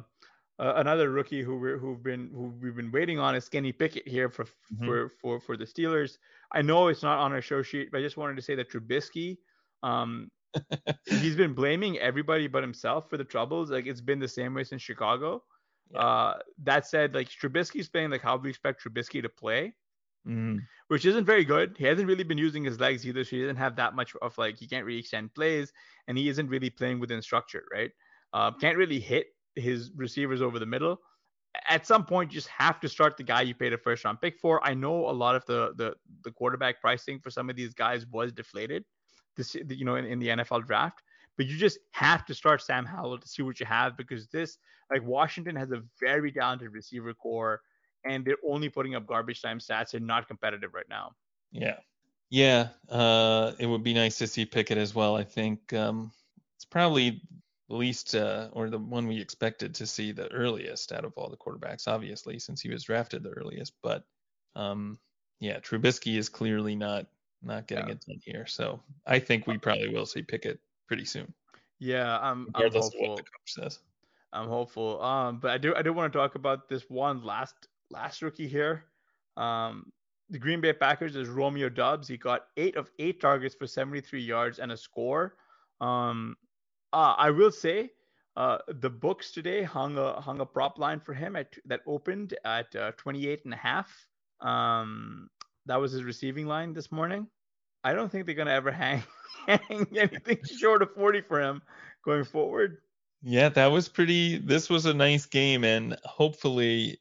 uh, 0.58 0.74
another 0.76 1.10
rookie 1.10 1.42
who 1.42 1.58
we 1.58 1.72
who've 1.78 2.02
been 2.02 2.30
who 2.34 2.52
we've 2.62 2.76
been 2.76 2.92
waiting 2.92 3.18
on 3.18 3.34
is 3.34 3.48
Kenny 3.48 3.72
Pickett 3.72 4.06
here 4.06 4.28
for 4.28 4.44
mm-hmm. 4.44 4.84
for 4.84 5.08
for 5.08 5.40
for 5.40 5.56
the 5.56 5.64
Steelers. 5.64 6.18
I 6.52 6.62
know 6.62 6.88
it's 6.88 7.02
not 7.02 7.18
on 7.18 7.32
our 7.32 7.42
show 7.42 7.62
sheet, 7.62 7.90
but 7.90 7.98
I 7.98 8.02
just 8.02 8.16
wanted 8.16 8.36
to 8.36 8.42
say 8.42 8.54
that 8.54 8.70
Trubisky, 8.70 9.38
um, 9.82 10.30
he's 11.06 11.34
been 11.34 11.54
blaming 11.54 11.98
everybody 11.98 12.46
but 12.46 12.62
himself 12.62 13.08
for 13.08 13.16
the 13.16 13.24
troubles. 13.24 13.70
Like 13.70 13.86
it's 13.86 14.02
been 14.02 14.20
the 14.20 14.28
same 14.28 14.54
way 14.54 14.64
since 14.64 14.82
Chicago. 14.82 15.42
Yeah. 15.90 15.98
Uh, 15.98 16.34
that 16.64 16.86
said, 16.86 17.14
like 17.14 17.28
Trubisky's 17.28 17.88
playing 17.88 18.10
like 18.10 18.22
how 18.22 18.36
we 18.36 18.50
expect 18.50 18.84
Trubisky 18.84 19.22
to 19.22 19.28
play 19.28 19.74
mm. 20.26 20.58
which 20.88 21.04
isn't 21.04 21.24
very 21.24 21.44
good. 21.44 21.76
He 21.78 21.84
hasn't 21.84 22.08
really 22.08 22.24
been 22.24 22.38
using 22.38 22.64
his 22.64 22.80
legs 22.80 23.06
either, 23.06 23.24
so 23.24 23.36
he 23.36 23.42
doesn't 23.42 23.56
have 23.56 23.76
that 23.76 23.94
much 23.94 24.14
of 24.22 24.36
like 24.38 24.58
he 24.58 24.66
can't 24.66 24.84
really 24.84 25.00
extend 25.00 25.34
plays, 25.34 25.72
and 26.08 26.16
he 26.16 26.28
isn't 26.28 26.48
really 26.48 26.70
playing 26.70 27.00
within 27.00 27.22
structure, 27.22 27.64
right? 27.72 27.90
Uh, 28.32 28.50
can't 28.52 28.76
really 28.76 29.00
hit 29.00 29.26
his 29.54 29.90
receivers 29.96 30.40
over 30.40 30.58
the 30.58 30.66
middle. 30.66 30.98
At 31.68 31.86
some 31.86 32.06
point, 32.06 32.32
you 32.32 32.34
just 32.36 32.48
have 32.48 32.80
to 32.80 32.88
start 32.88 33.18
the 33.18 33.22
guy 33.22 33.42
you 33.42 33.54
paid 33.54 33.74
a 33.74 33.78
first 33.78 34.04
round 34.04 34.20
pick 34.20 34.38
for. 34.38 34.64
I 34.66 34.72
know 34.72 35.10
a 35.10 35.12
lot 35.12 35.36
of 35.36 35.44
the 35.46 35.72
the 35.76 35.94
the 36.24 36.30
quarterback 36.32 36.80
pricing 36.80 37.20
for 37.20 37.30
some 37.30 37.50
of 37.50 37.56
these 37.56 37.74
guys 37.74 38.06
was 38.06 38.32
deflated, 38.32 38.84
this 39.36 39.54
you 39.54 39.84
know 39.84 39.96
in, 39.96 40.06
in 40.06 40.18
the 40.18 40.28
NFL 40.28 40.66
draft 40.66 41.02
but 41.36 41.46
you 41.46 41.56
just 41.56 41.78
have 41.92 42.24
to 42.26 42.34
start 42.34 42.62
Sam 42.62 42.84
Howell 42.84 43.18
to 43.18 43.28
see 43.28 43.42
what 43.42 43.58
you 43.58 43.66
have 43.66 43.96
because 43.96 44.28
this, 44.28 44.58
like 44.90 45.02
Washington, 45.02 45.56
has 45.56 45.70
a 45.70 45.82
very 45.98 46.30
talented 46.30 46.72
receiver 46.72 47.14
core 47.14 47.60
and 48.04 48.24
they're 48.24 48.36
only 48.46 48.68
putting 48.68 48.94
up 48.94 49.06
garbage 49.06 49.42
time 49.42 49.58
stats 49.58 49.94
and 49.94 50.06
not 50.06 50.28
competitive 50.28 50.74
right 50.74 50.88
now. 50.88 51.12
Yeah. 51.50 51.76
Yeah. 52.30 52.68
Uh, 52.88 53.52
it 53.58 53.66
would 53.66 53.82
be 53.82 53.94
nice 53.94 54.18
to 54.18 54.26
see 54.26 54.44
Pickett 54.44 54.78
as 54.78 54.94
well. 54.94 55.16
I 55.16 55.24
think 55.24 55.72
um, 55.72 56.12
it's 56.56 56.64
probably 56.64 57.22
the 57.68 57.76
least 57.76 58.14
uh, 58.14 58.48
or 58.52 58.70
the 58.70 58.78
one 58.78 59.06
we 59.06 59.20
expected 59.20 59.74
to 59.76 59.86
see 59.86 60.12
the 60.12 60.30
earliest 60.32 60.92
out 60.92 61.04
of 61.04 61.12
all 61.16 61.28
the 61.28 61.36
quarterbacks, 61.36 61.88
obviously, 61.88 62.38
since 62.38 62.60
he 62.60 62.70
was 62.70 62.84
drafted 62.84 63.22
the 63.22 63.30
earliest. 63.30 63.74
But 63.82 64.04
um, 64.56 64.98
yeah, 65.40 65.58
Trubisky 65.60 66.16
is 66.16 66.28
clearly 66.28 66.74
not 66.74 67.06
not 67.42 67.66
getting 67.66 67.88
yeah. 67.88 67.94
it 67.94 68.04
done 68.06 68.20
here. 68.24 68.46
So 68.46 68.80
I 69.06 69.18
think 69.18 69.46
we 69.46 69.58
probably 69.58 69.88
will 69.88 70.06
see 70.06 70.22
Pickett 70.22 70.60
pretty 70.86 71.04
soon. 71.04 71.32
Yeah, 71.78 72.18
I'm, 72.18 72.48
I'm 72.54 72.70
hopeful. 72.72 73.20
I'm 74.32 74.48
hopeful. 74.48 75.02
Um, 75.02 75.38
but 75.40 75.50
I 75.50 75.58
do 75.58 75.74
I 75.74 75.82
do 75.82 75.92
want 75.92 76.12
to 76.12 76.18
talk 76.18 76.36
about 76.36 76.68
this 76.68 76.88
one 76.88 77.24
last 77.24 77.54
last 77.92 78.22
rookie 78.22 78.48
here. 78.48 78.84
Um, 79.36 79.92
the 80.30 80.38
Green 80.38 80.60
Bay 80.60 80.72
Packers 80.72 81.14
is 81.14 81.28
Romeo 81.28 81.68
Doubs. 81.68 82.08
He 82.08 82.16
got 82.16 82.46
eight 82.56 82.76
of 82.76 82.90
eight 82.98 83.20
targets 83.20 83.54
for 83.54 83.66
73 83.66 84.20
yards 84.20 84.58
and 84.58 84.72
a 84.72 84.76
score. 84.76 85.36
Um, 85.80 86.36
uh, 86.92 87.14
I 87.18 87.30
will 87.30 87.50
say 87.50 87.90
uh, 88.36 88.58
the 88.80 88.90
books 88.90 89.32
today 89.32 89.62
hung 89.62 89.98
a 89.98 90.20
hung 90.20 90.40
a 90.40 90.46
prop 90.46 90.78
line 90.78 91.00
for 91.00 91.12
him 91.12 91.36
at 91.36 91.54
that 91.66 91.80
opened 91.86 92.34
at 92.44 92.74
uh, 92.74 92.92
28 92.96 93.44
and 93.44 93.54
a 93.54 93.56
half. 93.56 93.90
Um, 94.40 95.28
that 95.66 95.76
was 95.76 95.92
his 95.92 96.02
receiving 96.02 96.46
line 96.46 96.72
this 96.72 96.90
morning. 96.90 97.26
I 97.84 97.92
don't 97.92 98.10
think 98.10 98.26
they're 98.26 98.34
gonna 98.34 98.52
ever 98.52 98.72
hang, 98.72 99.02
hang 99.46 99.86
anything 99.96 100.38
short 100.44 100.82
of 100.82 100.94
40 100.94 101.22
for 101.22 101.40
him 101.40 101.62
going 102.04 102.24
forward. 102.24 102.78
Yeah, 103.22 103.50
that 103.50 103.66
was 103.66 103.88
pretty. 103.88 104.38
This 104.38 104.68
was 104.68 104.86
a 104.86 104.94
nice 104.94 105.26
game, 105.26 105.62
and 105.62 105.96
hopefully, 106.04 106.98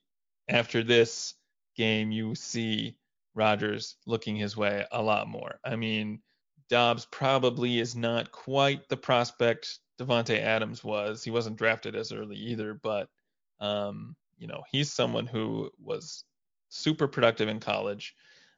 after 0.51 0.83
this 0.83 1.33
game, 1.75 2.11
you 2.11 2.35
see 2.35 2.97
Rodgers 3.33 3.95
looking 4.05 4.35
his 4.35 4.55
way 4.57 4.85
a 4.91 5.01
lot 5.01 5.27
more. 5.27 5.59
I 5.63 5.75
mean, 5.75 6.21
Doubs 6.69 7.05
probably 7.05 7.79
is 7.79 7.95
not 7.95 8.31
quite 8.31 8.87
the 8.89 8.97
prospect 8.97 9.79
Davante 9.99 10.39
Adams 10.39 10.83
was. 10.83 11.23
He 11.23 11.31
wasn't 11.31 11.57
drafted 11.57 11.95
as 11.95 12.11
early 12.11 12.35
either, 12.35 12.73
but 12.73 13.09
um, 13.59 14.15
you 14.37 14.47
know, 14.47 14.63
he's 14.71 14.91
someone 14.91 15.27
who 15.27 15.71
was 15.81 16.23
super 16.69 17.07
productive 17.07 17.47
in 17.47 17.59
college. 17.59 18.15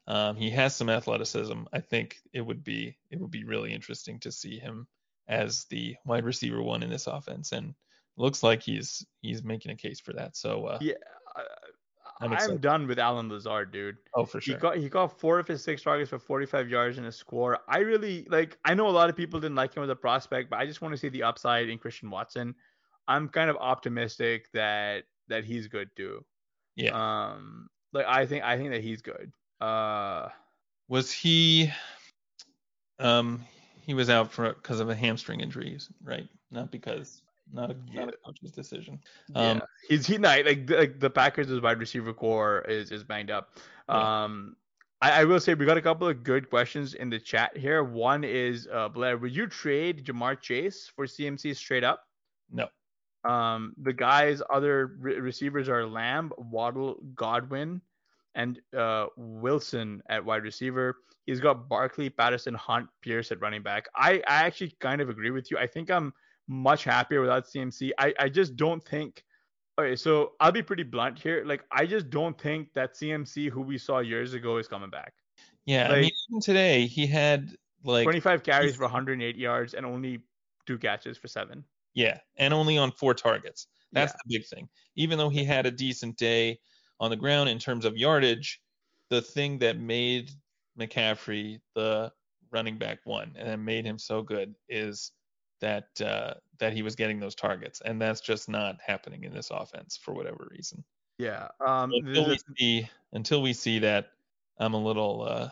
Um, 0.08 0.36
he 0.36 0.50
has 0.50 0.76
some 0.76 0.90
athleticism. 0.90 1.64
I 1.72 1.80
think 1.80 2.18
it 2.34 2.42
would 2.42 2.64
be 2.64 2.98
it 3.10 3.20
would 3.20 3.32
be 3.32 3.44
really 3.46 3.74
interesting 3.74 4.20
to 4.22 4.32
see 4.32 4.60
him 4.60 4.88
as 5.28 5.66
the 5.66 5.96
wide 6.06 6.26
receiver 6.26 6.62
one 6.62 6.84
in 6.84 6.90
this 6.90 7.08
offense, 7.08 7.52
and 7.52 7.74
looks 8.18 8.44
like 8.44 8.62
he's 8.62 9.06
he's 9.22 9.44
making 9.44 9.72
a 9.72 9.76
case 9.76 10.00
for 10.00 10.14
that. 10.14 10.36
So 10.36 10.66
uh, 10.66 10.78
yeah, 10.82 10.94
I'm, 12.22 12.58
done 12.58 12.88
with 12.88 13.00
Allen 13.00 13.30
Lazard, 13.30 13.72
dude. 13.72 13.98
Oh, 14.14 14.26
for 14.26 14.40
sure. 14.40 14.56
He 14.56 14.62
got 14.62 14.78
he 14.78 14.90
got 14.90 15.20
four 15.20 15.40
of 15.40 15.48
his 15.48 15.64
six 15.64 15.82
targets 15.82 16.10
for 16.10 16.20
45 16.20 16.70
yards 16.70 16.98
and 16.98 17.08
a 17.08 17.12
score. 17.12 17.60
I 17.68 17.80
really 17.80 18.26
like. 18.30 18.58
I 18.64 18.74
know 18.74 18.88
a 18.88 18.92
lot 18.92 19.10
of 19.10 19.16
people 19.16 19.40
didn't 19.40 19.56
like 19.56 19.76
him 19.76 19.84
as 19.84 19.90
a 19.90 19.96
prospect, 19.96 20.50
but 20.50 20.60
I 20.60 20.66
just 20.66 20.82
want 20.82 20.94
to 20.94 20.98
see 20.98 21.10
the 21.10 21.24
upside 21.24 21.70
in 21.70 21.78
Christian 21.78 22.10
Watson. 22.10 22.56
I'm 23.08 23.28
kind 23.30 23.50
of 23.50 23.58
optimistic 23.58 24.52
that 24.54 25.04
that 25.28 25.44
he's 25.44 25.68
good 25.68 25.90
too. 25.96 26.24
Yeah. 26.76 26.92
Um, 26.92 27.68
like 27.92 28.06
I 28.06 28.26
think 28.26 28.44
I 28.44 28.58
think 28.58 28.70
that 28.72 28.82
he's 28.82 29.02
good. 29.02 29.32
Uh, 29.60 30.30
was 30.88 31.12
he? 31.12 31.72
Um, 33.00 33.44
he 33.82 33.94
was 33.94 34.10
out 34.10 34.32
for 34.32 34.54
because 34.54 34.80
of 34.80 34.90
a 34.90 34.96
hamstring 34.96 35.42
injury, 35.42 35.78
right? 36.04 36.28
Not 36.52 36.72
because 36.72 37.23
not 37.54 37.72
a 37.72 37.76
yeah. 37.92 38.06
not 38.06 38.14
a 38.14 38.18
coach's 38.26 38.52
decision. 38.52 39.00
Um, 39.36 39.58
yeah. 39.58 39.60
he's 39.88 40.08
he 40.08 40.18
not 40.18 40.46
like 40.46 40.68
the, 40.68 40.76
like 40.76 41.00
the 41.00 41.10
Packers' 41.10 41.62
wide 41.62 41.80
receiver 41.80 42.14
corps 42.14 42.66
is 42.68 42.92
is 42.92 43.04
banged 43.04 43.32
up. 43.32 43.58
Yeah. 43.88 44.24
Um, 44.24 44.56
I, 45.02 45.22
I 45.22 45.24
will 45.26 45.40
say 45.40 45.54
we 45.54 45.66
got 45.66 45.78
a 45.78 45.82
couple 45.82 46.08
of 46.08 46.24
good 46.24 46.50
questions 46.50 46.94
in 46.94 47.10
the 47.10 47.20
chat 47.20 47.56
here. 47.58 47.84
One 47.84 48.24
is 48.24 48.68
uh, 48.72 48.88
Blair, 48.88 49.18
would 49.18 49.36
you 49.36 49.48
trade 49.48 50.06
Ja'Marr 50.06 50.40
Chase 50.40 50.90
for 50.96 51.06
CMC 51.06 51.56
straight 51.58 51.84
up? 51.84 52.08
No. 52.50 52.68
Um, 53.26 53.74
the 53.82 53.92
guys, 53.92 54.42
other 54.50 54.96
re- 55.00 55.20
receivers 55.20 55.68
are 55.68 55.86
Lamb, 55.86 56.32
Waddle, 56.38 57.00
Godwin, 57.16 57.82
and 58.36 58.60
uh, 58.78 59.08
Wilson 59.18 60.02
at 60.08 60.24
wide 60.24 60.44
receiver. 60.44 60.98
He's 61.26 61.40
got 61.42 61.68
Barkley, 61.68 62.10
Patterson, 62.10 62.54
Hunt, 62.54 62.88
Pierce 63.02 63.32
at 63.32 63.42
running 63.42 63.62
back. 63.62 63.88
I, 63.96 64.16
I 64.28 64.46
actually 64.46 64.76
kind 64.80 65.02
of 65.02 65.10
agree 65.10 65.32
with 65.32 65.52
you. 65.52 65.58
I 65.58 65.68
think 65.68 65.90
I'm 65.92 66.14
much 66.48 66.84
happier 66.84 67.22
without 67.22 67.46
CMC. 67.46 67.92
I, 67.98 68.14
I 68.20 68.30
just 68.30 68.56
don't 68.56 68.84
think. 68.84 69.24
Okay, 69.80 69.96
so 69.96 70.34
I'll 70.40 70.52
be 70.52 70.62
pretty 70.62 70.84
blunt 70.84 71.18
here. 71.18 71.44
Like, 71.46 71.64
I 71.72 71.86
just 71.86 72.10
don't 72.10 72.40
think 72.40 72.72
that 72.74 72.94
CMC, 72.94 73.50
who 73.50 73.62
we 73.62 73.78
saw 73.78 74.00
years 74.00 74.34
ago, 74.34 74.58
is 74.58 74.68
coming 74.68 74.92
back. 74.92 75.14
Yeah, 75.66 75.88
like, 75.88 75.98
I 75.98 76.02
mean, 76.02 76.12
even 76.30 76.42
today 76.42 76.86
he 76.86 77.08
had 77.08 77.56
like 77.84 78.04
25 78.04 78.44
carries 78.44 78.76
for 78.76 78.84
108 78.84 79.36
yards 79.36 79.74
and 79.74 79.86
only 79.86 80.20
two 80.68 80.78
catches 80.78 81.18
for 81.18 81.28
seven. 81.28 81.64
Yeah, 81.94 82.20
and 82.38 82.54
only 82.54 82.78
on 82.78 82.92
four 82.92 83.14
targets. 83.14 83.68
That's 83.92 84.14
yeah. 84.14 84.18
the 84.26 84.38
big 84.38 84.48
thing. 84.48 84.70
Even 84.96 85.18
though 85.18 85.30
he 85.30 85.44
had 85.44 85.66
a 85.66 85.72
decent 85.72 86.18
day 86.18 86.60
on 87.00 87.10
the 87.10 87.16
ground 87.16 87.50
in 87.50 87.60
terms 87.60 87.86
of 87.86 87.98
yardage, 87.98 88.62
the 89.10 89.22
thing 89.22 89.60
that 89.60 89.80
made 89.80 90.32
McCaffrey 90.80 91.60
the 91.76 92.12
running 92.52 92.78
back 92.78 93.00
one 93.04 93.34
and 93.38 93.64
made 93.64 93.86
him 93.86 93.98
so 93.98 94.22
good 94.22 94.54
is 94.70 95.12
that 95.64 96.02
uh, 96.02 96.34
that 96.60 96.74
he 96.74 96.84
was 96.84 96.96
getting 96.96 97.20
those 97.20 97.36
targets, 97.36 97.82
and 97.82 98.00
that's 98.00 98.20
just 98.20 98.50
not 98.50 98.78
happening 98.86 99.24
in 99.24 99.34
this 99.34 99.50
offense 99.50 99.98
for 99.98 100.14
whatever 100.14 100.48
reason. 100.52 100.84
Yeah. 101.18 101.48
Um, 101.66 101.92
so 101.92 101.98
until 102.06 102.28
we 102.28 102.40
see 102.58 102.90
until 103.14 103.42
we 103.42 103.54
see 103.54 103.80
that, 103.80 104.10
I'm 104.60 104.74
a 104.74 104.84
little. 104.84 105.24
Uh, 105.24 105.50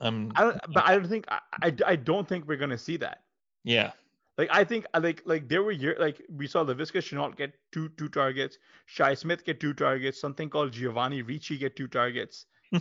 I'm. 0.00 0.32
I 0.34 0.44
don't, 0.44 0.60
but 0.72 0.84
I 0.86 0.96
don't 0.96 1.08
think 1.08 1.26
I, 1.28 1.40
I, 1.62 1.74
I 1.86 1.96
don't 1.96 2.26
think 2.26 2.48
we're 2.48 2.56
gonna 2.56 2.78
see 2.78 2.96
that. 2.98 3.22
Yeah. 3.62 3.92
Like 4.38 4.48
I 4.50 4.64
think 4.64 4.86
like 4.98 5.22
like 5.26 5.46
there 5.48 5.62
were 5.62 5.72
years 5.72 5.98
like 6.00 6.22
we 6.34 6.46
saw 6.46 6.64
Laviska 6.64 7.02
Shenault 7.02 7.36
get 7.36 7.52
two 7.70 7.90
two 7.98 8.08
targets, 8.08 8.56
Shi 8.86 9.14
Smith 9.14 9.44
get 9.44 9.60
two 9.60 9.74
targets, 9.74 10.18
something 10.18 10.48
called 10.48 10.72
Giovanni 10.72 11.20
Ricci 11.20 11.58
get 11.58 11.76
two 11.76 11.88
targets. 11.88 12.46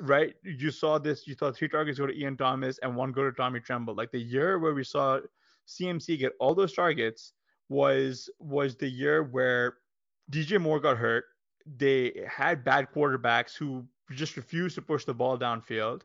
right? 0.00 0.34
You 0.44 0.70
saw 0.70 0.98
this, 0.98 1.26
you 1.26 1.34
saw 1.34 1.50
three 1.50 1.68
targets 1.68 1.98
go 1.98 2.06
to 2.06 2.16
Ian 2.16 2.36
Thomas 2.36 2.78
and 2.78 2.94
one 2.94 3.10
go 3.10 3.24
to 3.24 3.32
Tommy 3.32 3.58
Tremble. 3.58 3.94
Like 3.96 4.12
the 4.12 4.20
year 4.20 4.60
where 4.60 4.74
we 4.74 4.84
saw 4.84 5.18
CMC 5.68 6.18
get 6.18 6.32
all 6.40 6.54
those 6.54 6.72
targets 6.72 7.32
was 7.68 8.28
was 8.38 8.76
the 8.76 8.88
year 8.88 9.22
where 9.22 9.78
DJ 10.30 10.60
Moore 10.60 10.80
got 10.80 10.96
hurt. 10.96 11.24
They 11.76 12.26
had 12.28 12.64
bad 12.64 12.88
quarterbacks 12.94 13.56
who 13.56 13.84
just 14.10 14.36
refused 14.36 14.74
to 14.74 14.82
push 14.82 15.04
the 15.04 15.14
ball 15.14 15.38
downfield, 15.38 16.02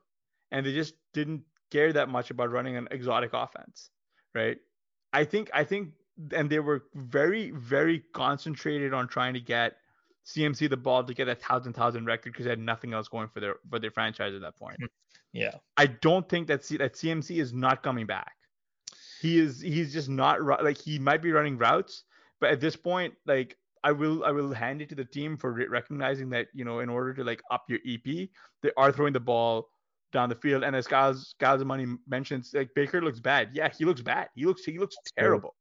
and 0.52 0.66
they 0.66 0.74
just 0.74 0.94
didn't 1.14 1.42
care 1.72 1.92
that 1.94 2.10
much 2.10 2.32
about 2.32 2.52
running 2.52 2.78
an 2.78 2.88
exotic 2.92 3.32
offense, 3.34 3.90
right? 4.34 4.58
I 5.14 5.24
think 5.24 5.50
I 5.54 5.64
think 5.64 5.90
and 6.32 6.50
they 6.50 6.60
were 6.60 6.86
very 6.96 7.52
very 7.52 8.04
concentrated 8.14 8.94
on 8.94 9.08
trying 9.08 9.34
to 9.34 9.40
get 9.40 9.78
CMC 10.26 10.70
the 10.70 10.78
ball 10.78 11.04
to 11.04 11.14
get 11.14 11.28
a 11.28 11.36
thousand 11.36 11.74
thousand 11.74 12.06
record 12.06 12.34
because 12.34 12.46
they 12.46 12.50
had 12.50 12.60
nothing 12.60 12.94
else 12.94 13.08
going 13.08 13.30
for 13.30 13.40
their 13.40 13.56
for 13.70 13.80
their 13.80 13.92
franchise 13.92 14.34
at 14.34 14.42
that 14.42 14.58
point. 14.58 14.78
Yeah, 15.34 15.56
I 15.76 15.88
don't 15.88 16.28
think 16.28 16.48
that 16.48 16.64
C, 16.64 16.78
that 16.78 16.94
CMC 16.94 17.40
is 17.40 17.54
not 17.54 17.84
coming 17.84 18.08
back. 18.08 18.37
He 19.22 19.40
is 19.40 19.62
he's 19.62 19.94
just 19.94 20.10
not 20.10 20.42
like 20.64 20.78
he 20.78 21.00
might 21.00 21.22
be 21.22 21.32
running 21.32 21.58
routes, 21.58 22.04
but 22.40 22.52
at 22.52 22.60
this 22.60 22.76
point, 22.76 23.14
like 23.26 23.58
I 23.84 23.92
will 23.92 24.24
I 24.24 24.32
will 24.32 24.52
hand 24.52 24.82
it 24.82 24.90
to 24.90 24.96
the 24.96 25.06
team 25.06 25.38
for 25.38 25.52
recognizing 25.70 26.30
that 26.32 26.48
you 26.54 26.66
know 26.66 26.80
in 26.80 26.90
order 26.90 27.14
to 27.14 27.24
like 27.24 27.42
up 27.52 27.66
your 27.70 27.80
EP, 27.88 28.30
they 28.62 28.72
are 28.78 28.92
throwing 28.92 29.14
the 29.14 29.20
ball 29.20 29.70
down 30.12 30.30
the 30.30 30.36
field. 30.36 30.64
And 30.64 30.76
as 30.76 30.88
Giles 30.88 31.36
Giles 31.40 31.64
Money 31.64 31.88
mentions, 32.08 32.52
like 32.54 32.70
Baker 32.76 33.02
looks 33.02 33.20
bad. 33.20 33.50
Yeah, 33.54 33.70
he 33.78 33.86
looks 33.86 34.02
bad. 34.02 34.30
He 34.36 34.46
looks 34.46 34.64
he 34.64 34.78
looks 34.78 34.96
terrible. 35.18 35.56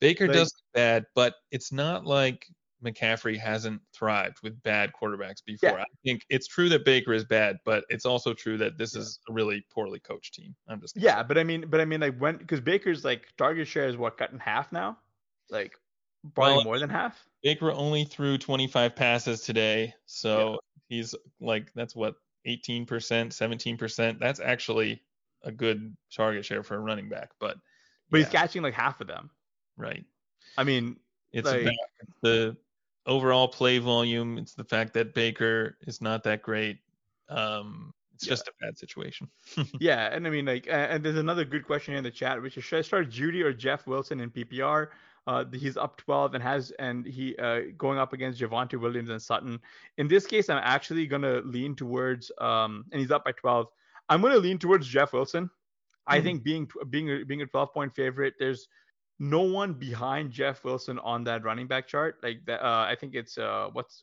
Baker 0.00 0.26
like, 0.26 0.36
does 0.36 0.52
look 0.54 0.74
bad, 0.74 1.04
but 1.14 1.34
it's 1.50 1.72
not 1.72 2.06
like 2.06 2.46
McCaffrey 2.84 3.38
hasn't 3.38 3.80
thrived 3.92 4.38
with 4.42 4.62
bad 4.62 4.92
quarterbacks 4.92 5.44
before. 5.44 5.70
Yeah. 5.70 5.82
I 5.82 5.96
think 6.04 6.24
it's 6.28 6.46
true 6.46 6.68
that 6.70 6.84
Baker 6.84 7.12
is 7.12 7.24
bad, 7.24 7.58
but 7.64 7.84
it's 7.88 8.06
also 8.06 8.32
true 8.32 8.56
that 8.58 8.78
this 8.78 8.94
yeah. 8.94 9.02
is 9.02 9.18
a 9.28 9.32
really 9.32 9.64
poorly 9.72 10.00
coached 10.00 10.34
team. 10.34 10.54
I'm 10.68 10.80
just 10.80 10.96
yeah, 10.96 11.22
but 11.22 11.38
I 11.38 11.44
mean, 11.44 11.66
but 11.68 11.80
I 11.80 11.84
mean, 11.84 12.00
like 12.00 12.16
when 12.18 12.36
because 12.36 12.60
Baker's 12.60 13.04
like 13.04 13.28
target 13.36 13.68
share 13.68 13.88
is 13.88 13.96
what 13.96 14.16
cut 14.16 14.32
in 14.32 14.38
half 14.38 14.72
now, 14.72 14.98
like 15.50 15.72
probably 16.34 16.56
well, 16.56 16.64
more 16.64 16.78
than 16.78 16.90
half. 16.90 17.22
Baker 17.42 17.72
only 17.72 18.04
threw 18.04 18.38
25 18.38 18.94
passes 18.94 19.42
today, 19.42 19.94
so 20.06 20.50
yeah. 20.50 20.56
he's 20.88 21.14
like 21.40 21.72
that's 21.74 21.94
what 21.94 22.14
18%, 22.46 22.86
17%. 22.86 24.18
That's 24.18 24.40
actually 24.40 25.02
a 25.42 25.52
good 25.52 25.96
target 26.14 26.44
share 26.44 26.62
for 26.62 26.76
a 26.76 26.80
running 26.80 27.08
back, 27.08 27.30
but 27.38 27.56
but 28.10 28.20
he's 28.20 28.28
catching 28.28 28.62
like 28.62 28.74
half 28.74 29.00
of 29.00 29.06
them. 29.06 29.30
Right. 29.76 30.04
I 30.58 30.64
mean, 30.64 30.96
it's 31.32 31.48
like, 31.48 31.68
the 32.22 32.56
overall 33.06 33.48
play 33.48 33.78
volume. 33.78 34.38
It's 34.38 34.54
the 34.54 34.64
fact 34.64 34.94
that 34.94 35.14
Baker 35.14 35.76
is 35.86 36.00
not 36.00 36.24
that 36.24 36.42
great. 36.42 36.78
Um, 37.28 37.92
it's 38.14 38.26
yeah. 38.26 38.30
just 38.32 38.48
a 38.48 38.52
bad 38.60 38.78
situation. 38.78 39.28
yeah, 39.80 40.14
and 40.14 40.26
I 40.26 40.30
mean, 40.30 40.44
like, 40.44 40.66
and 40.68 41.02
there's 41.02 41.16
another 41.16 41.44
good 41.44 41.66
question 41.66 41.94
in 41.94 42.04
the 42.04 42.10
chat, 42.10 42.40
which 42.42 42.58
is 42.58 42.64
should 42.64 42.78
I 42.78 42.82
start 42.82 43.10
Jeudy 43.10 43.42
or 43.42 43.52
Jeff 43.52 43.86
Wilson 43.86 44.20
in 44.20 44.30
PPR? 44.30 44.88
Uh, 45.26 45.44
he's 45.52 45.76
up 45.76 45.96
12 45.98 46.34
and 46.34 46.42
has 46.42 46.70
and 46.78 47.06
he 47.06 47.36
uh, 47.36 47.60
going 47.76 47.98
up 47.98 48.12
against 48.12 48.40
Javonte 48.40 48.80
Williams 48.80 49.10
and 49.10 49.20
Sutton. 49.20 49.60
In 49.98 50.08
this 50.08 50.26
case, 50.26 50.48
I'm 50.48 50.60
actually 50.62 51.06
gonna 51.06 51.40
lean 51.44 51.74
towards 51.76 52.32
um, 52.38 52.84
and 52.90 53.00
he's 53.00 53.10
up 53.10 53.24
by 53.24 53.32
12. 53.32 53.68
I'm 54.08 54.22
gonna 54.22 54.38
lean 54.38 54.58
towards 54.58 54.86
Jeff 54.88 55.12
Wilson. 55.12 55.48
I 56.06 56.18
hmm. 56.18 56.24
think 56.24 56.42
being 56.42 56.68
being 56.88 57.24
being 57.26 57.42
a 57.42 57.46
12 57.46 57.72
point 57.72 57.94
favorite, 57.94 58.34
there's 58.38 58.68
no 59.20 59.42
one 59.42 59.74
behind 59.74 60.32
Jeff 60.32 60.64
Wilson 60.64 60.98
on 61.00 61.22
that 61.24 61.44
running 61.44 61.68
back 61.68 61.86
chart. 61.86 62.16
Like 62.22 62.44
that, 62.46 62.64
uh, 62.64 62.86
I 62.88 62.96
think 62.98 63.14
it's 63.14 63.36
uh, 63.38 63.68
what's 63.72 64.02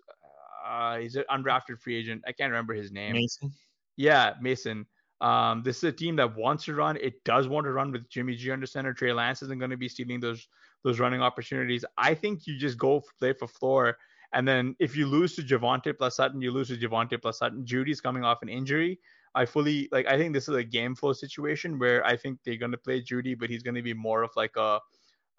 uh, 0.65 0.99
he's 0.99 1.15
an 1.15 1.23
undrafted 1.29 1.81
free 1.81 1.95
agent. 1.95 2.21
I 2.27 2.31
can't 2.31 2.51
remember 2.51 2.73
his 2.73 2.91
name. 2.91 3.13
Mason. 3.13 3.51
Yeah, 3.97 4.35
Mason. 4.39 4.85
Um, 5.19 5.63
this 5.63 5.77
is 5.77 5.83
a 5.85 5.91
team 5.91 6.15
that 6.17 6.37
wants 6.37 6.65
to 6.65 6.75
run. 6.75 6.97
It 6.97 7.23
does 7.23 7.47
want 7.47 7.65
to 7.65 7.71
run 7.71 7.91
with 7.91 8.07
Jimmy 8.09 8.35
G 8.35 8.51
under 8.51 8.67
center. 8.67 8.93
Trey 8.93 9.11
Lance 9.11 9.41
isn't 9.41 9.57
going 9.57 9.71
to 9.71 9.77
be 9.77 9.89
stealing 9.89 10.19
those 10.19 10.47
those 10.83 10.99
running 10.99 11.21
opportunities. 11.21 11.83
I 11.97 12.13
think 12.13 12.45
you 12.45 12.57
just 12.57 12.77
go 12.77 13.03
play 13.19 13.33
for 13.33 13.47
floor. 13.47 13.97
And 14.33 14.47
then 14.47 14.75
if 14.77 14.95
you 14.95 15.07
lose 15.07 15.35
to 15.37 15.41
Javonte 15.41 15.97
plus 15.97 16.17
Sutton, 16.17 16.41
you 16.41 16.51
lose 16.51 16.67
to 16.67 16.77
Javonte 16.77 17.19
plus 17.19 17.39
Sutton. 17.39 17.65
Jeudy's 17.65 18.01
coming 18.01 18.23
off 18.23 18.43
an 18.43 18.49
injury. 18.49 18.99
I 19.33 19.45
fully 19.45 19.89
like. 19.91 20.05
I 20.05 20.17
think 20.17 20.33
this 20.33 20.47
is 20.47 20.55
a 20.55 20.63
game 20.63 20.93
flow 20.93 21.13
situation 21.13 21.79
where 21.79 22.05
I 22.05 22.15
think 22.15 22.39
they're 22.43 22.57
going 22.57 22.71
to 22.71 22.77
play 22.77 23.01
Jeudy, 23.01 23.37
but 23.39 23.49
he's 23.49 23.63
going 23.63 23.75
to 23.75 23.81
be 23.81 23.93
more 23.93 24.21
of 24.21 24.29
like 24.35 24.55
a 24.57 24.79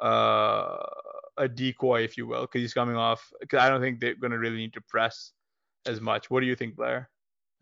uh, 0.00 0.76
a 1.36 1.48
decoy, 1.48 2.02
if 2.02 2.16
you 2.16 2.26
will, 2.26 2.42
because 2.42 2.60
he's 2.60 2.74
coming 2.74 2.96
off. 2.96 3.32
Because 3.40 3.60
I 3.60 3.68
don't 3.68 3.80
think 3.80 4.00
they're 4.00 4.14
going 4.14 4.32
to 4.32 4.38
really 4.38 4.56
need 4.56 4.74
to 4.74 4.80
press 4.80 5.32
as 5.86 6.00
much. 6.00 6.30
What 6.30 6.40
do 6.40 6.46
you 6.46 6.56
think, 6.56 6.76
Blair? 6.76 7.10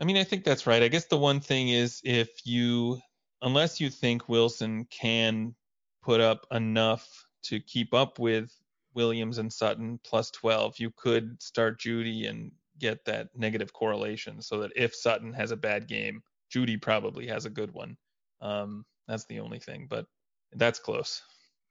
I 0.00 0.04
mean, 0.04 0.16
I 0.16 0.24
think 0.24 0.44
that's 0.44 0.66
right. 0.66 0.82
I 0.82 0.88
guess 0.88 1.06
the 1.06 1.18
one 1.18 1.40
thing 1.40 1.70
is 1.70 2.00
if 2.04 2.28
you, 2.44 3.00
unless 3.42 3.80
you 3.80 3.88
think 3.88 4.28
Wilson 4.28 4.86
can 4.90 5.54
put 6.02 6.20
up 6.20 6.46
enough 6.50 7.08
to 7.44 7.60
keep 7.60 7.94
up 7.94 8.18
with 8.18 8.52
Williams 8.94 9.38
and 9.38 9.52
Sutton 9.52 9.98
plus 10.04 10.30
12, 10.32 10.78
you 10.78 10.90
could 10.96 11.40
start 11.42 11.80
Jeudy 11.80 12.28
and 12.28 12.52
get 12.78 13.04
that 13.06 13.28
negative 13.34 13.72
correlation 13.72 14.42
so 14.42 14.60
that 14.60 14.72
if 14.76 14.94
Sutton 14.94 15.32
has 15.32 15.50
a 15.50 15.56
bad 15.56 15.88
game, 15.88 16.22
Jeudy 16.54 16.80
probably 16.80 17.26
has 17.28 17.46
a 17.46 17.50
good 17.50 17.72
one. 17.72 17.96
Um, 18.40 18.84
that's 19.08 19.24
the 19.26 19.40
only 19.40 19.58
thing, 19.58 19.86
but 19.88 20.06
that's 20.52 20.78
close. 20.78 21.22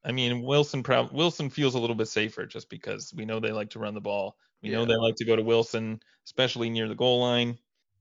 I 0.06 0.12
mean, 0.12 0.44
Wilson 0.44 0.84
prob- 0.84 1.12
Wilson 1.12 1.50
feels 1.50 1.74
a 1.74 1.80
little 1.80 1.96
bit 1.96 2.08
safer 2.08 2.46
just 2.46 2.70
because 2.70 3.12
we 3.16 3.26
know 3.26 3.40
they 3.40 3.52
like 3.52 3.72
to 3.72 3.80
run 3.80 3.96
the 3.96 4.02
ball. 4.02 4.38
We 4.62 4.70
yeah. 4.70 4.78
know 4.78 4.86
they 4.86 4.96
like 4.96 5.16
to 5.16 5.26
go 5.26 5.36
to 5.36 5.42
Wilson, 5.42 6.00
especially 6.26 6.70
near 6.70 6.88
the 6.88 6.96
goal 6.96 7.20
line. 7.22 7.58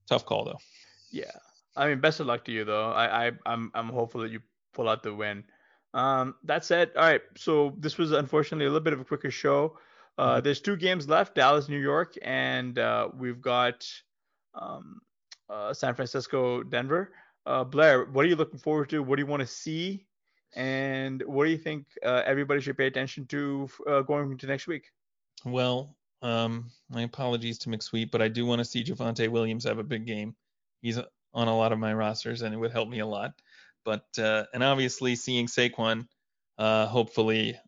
Tough 0.08 0.26
call 0.26 0.44
though. 0.44 0.58
Yeah. 1.10 1.30
I 1.76 1.88
mean, 1.88 2.00
best 2.00 2.20
of 2.20 2.26
luck 2.26 2.44
to 2.44 2.52
you 2.52 2.64
though. 2.64 2.90
I, 2.90 3.26
I 3.26 3.32
I'm 3.46 3.70
I'm 3.74 3.88
hopeful 3.88 4.20
that 4.20 4.30
you 4.30 4.40
pull 4.74 4.88
out 4.88 5.02
the 5.02 5.14
win. 5.14 5.44
Um, 5.94 6.34
that 6.44 6.64
said, 6.64 6.90
all 6.96 7.02
right. 7.02 7.22
So 7.36 7.74
this 7.78 7.96
was 7.96 8.12
unfortunately 8.12 8.66
a 8.66 8.68
little 8.68 8.84
bit 8.84 8.92
of 8.92 9.00
a 9.00 9.04
quicker 9.04 9.30
show. 9.30 9.78
Uh, 10.18 10.34
mm-hmm. 10.34 10.44
There's 10.44 10.60
two 10.60 10.76
games 10.76 11.08
left: 11.08 11.34
Dallas, 11.34 11.68
New 11.68 11.80
York, 11.80 12.14
and 12.22 12.78
uh, 12.78 13.08
we've 13.16 13.40
got 13.40 13.88
um, 14.54 15.00
uh, 15.48 15.72
San 15.72 15.94
Francisco, 15.94 16.62
Denver. 16.62 17.12
Uh, 17.46 17.64
Blair, 17.64 18.04
what 18.06 18.24
are 18.24 18.28
you 18.28 18.36
looking 18.36 18.58
forward 18.58 18.90
to? 18.90 19.02
What 19.02 19.16
do 19.16 19.22
you 19.22 19.26
want 19.26 19.40
to 19.40 19.46
see? 19.46 20.06
And 20.54 21.22
what 21.22 21.44
do 21.44 21.50
you 21.50 21.58
think 21.58 21.86
uh, 22.04 22.22
everybody 22.24 22.60
should 22.60 22.78
pay 22.78 22.86
attention 22.86 23.26
to 23.26 23.68
uh, 23.88 24.02
going 24.02 24.30
into 24.30 24.46
next 24.46 24.66
week? 24.66 24.90
Well, 25.44 25.96
um, 26.22 26.70
my 26.88 27.02
apologies 27.02 27.58
to 27.60 27.68
McSweet, 27.68 28.10
but 28.10 28.22
I 28.22 28.28
do 28.28 28.46
want 28.46 28.60
to 28.60 28.64
see 28.64 28.84
Javonte 28.84 29.28
Williams 29.28 29.64
have 29.64 29.78
a 29.78 29.84
big 29.84 30.06
game. 30.06 30.34
He's 30.80 30.98
on 30.98 31.48
a 31.48 31.56
lot 31.56 31.72
of 31.72 31.78
my 31.78 31.92
rosters, 31.92 32.42
and 32.42 32.54
it 32.54 32.58
would 32.58 32.72
help 32.72 32.88
me 32.88 33.00
a 33.00 33.06
lot. 33.06 33.34
But 33.84 34.06
uh, 34.18 34.44
and 34.54 34.62
obviously 34.62 35.16
seeing 35.16 35.46
Saquon, 35.46 36.06
uh, 36.56 36.86
hopefully 36.86 37.58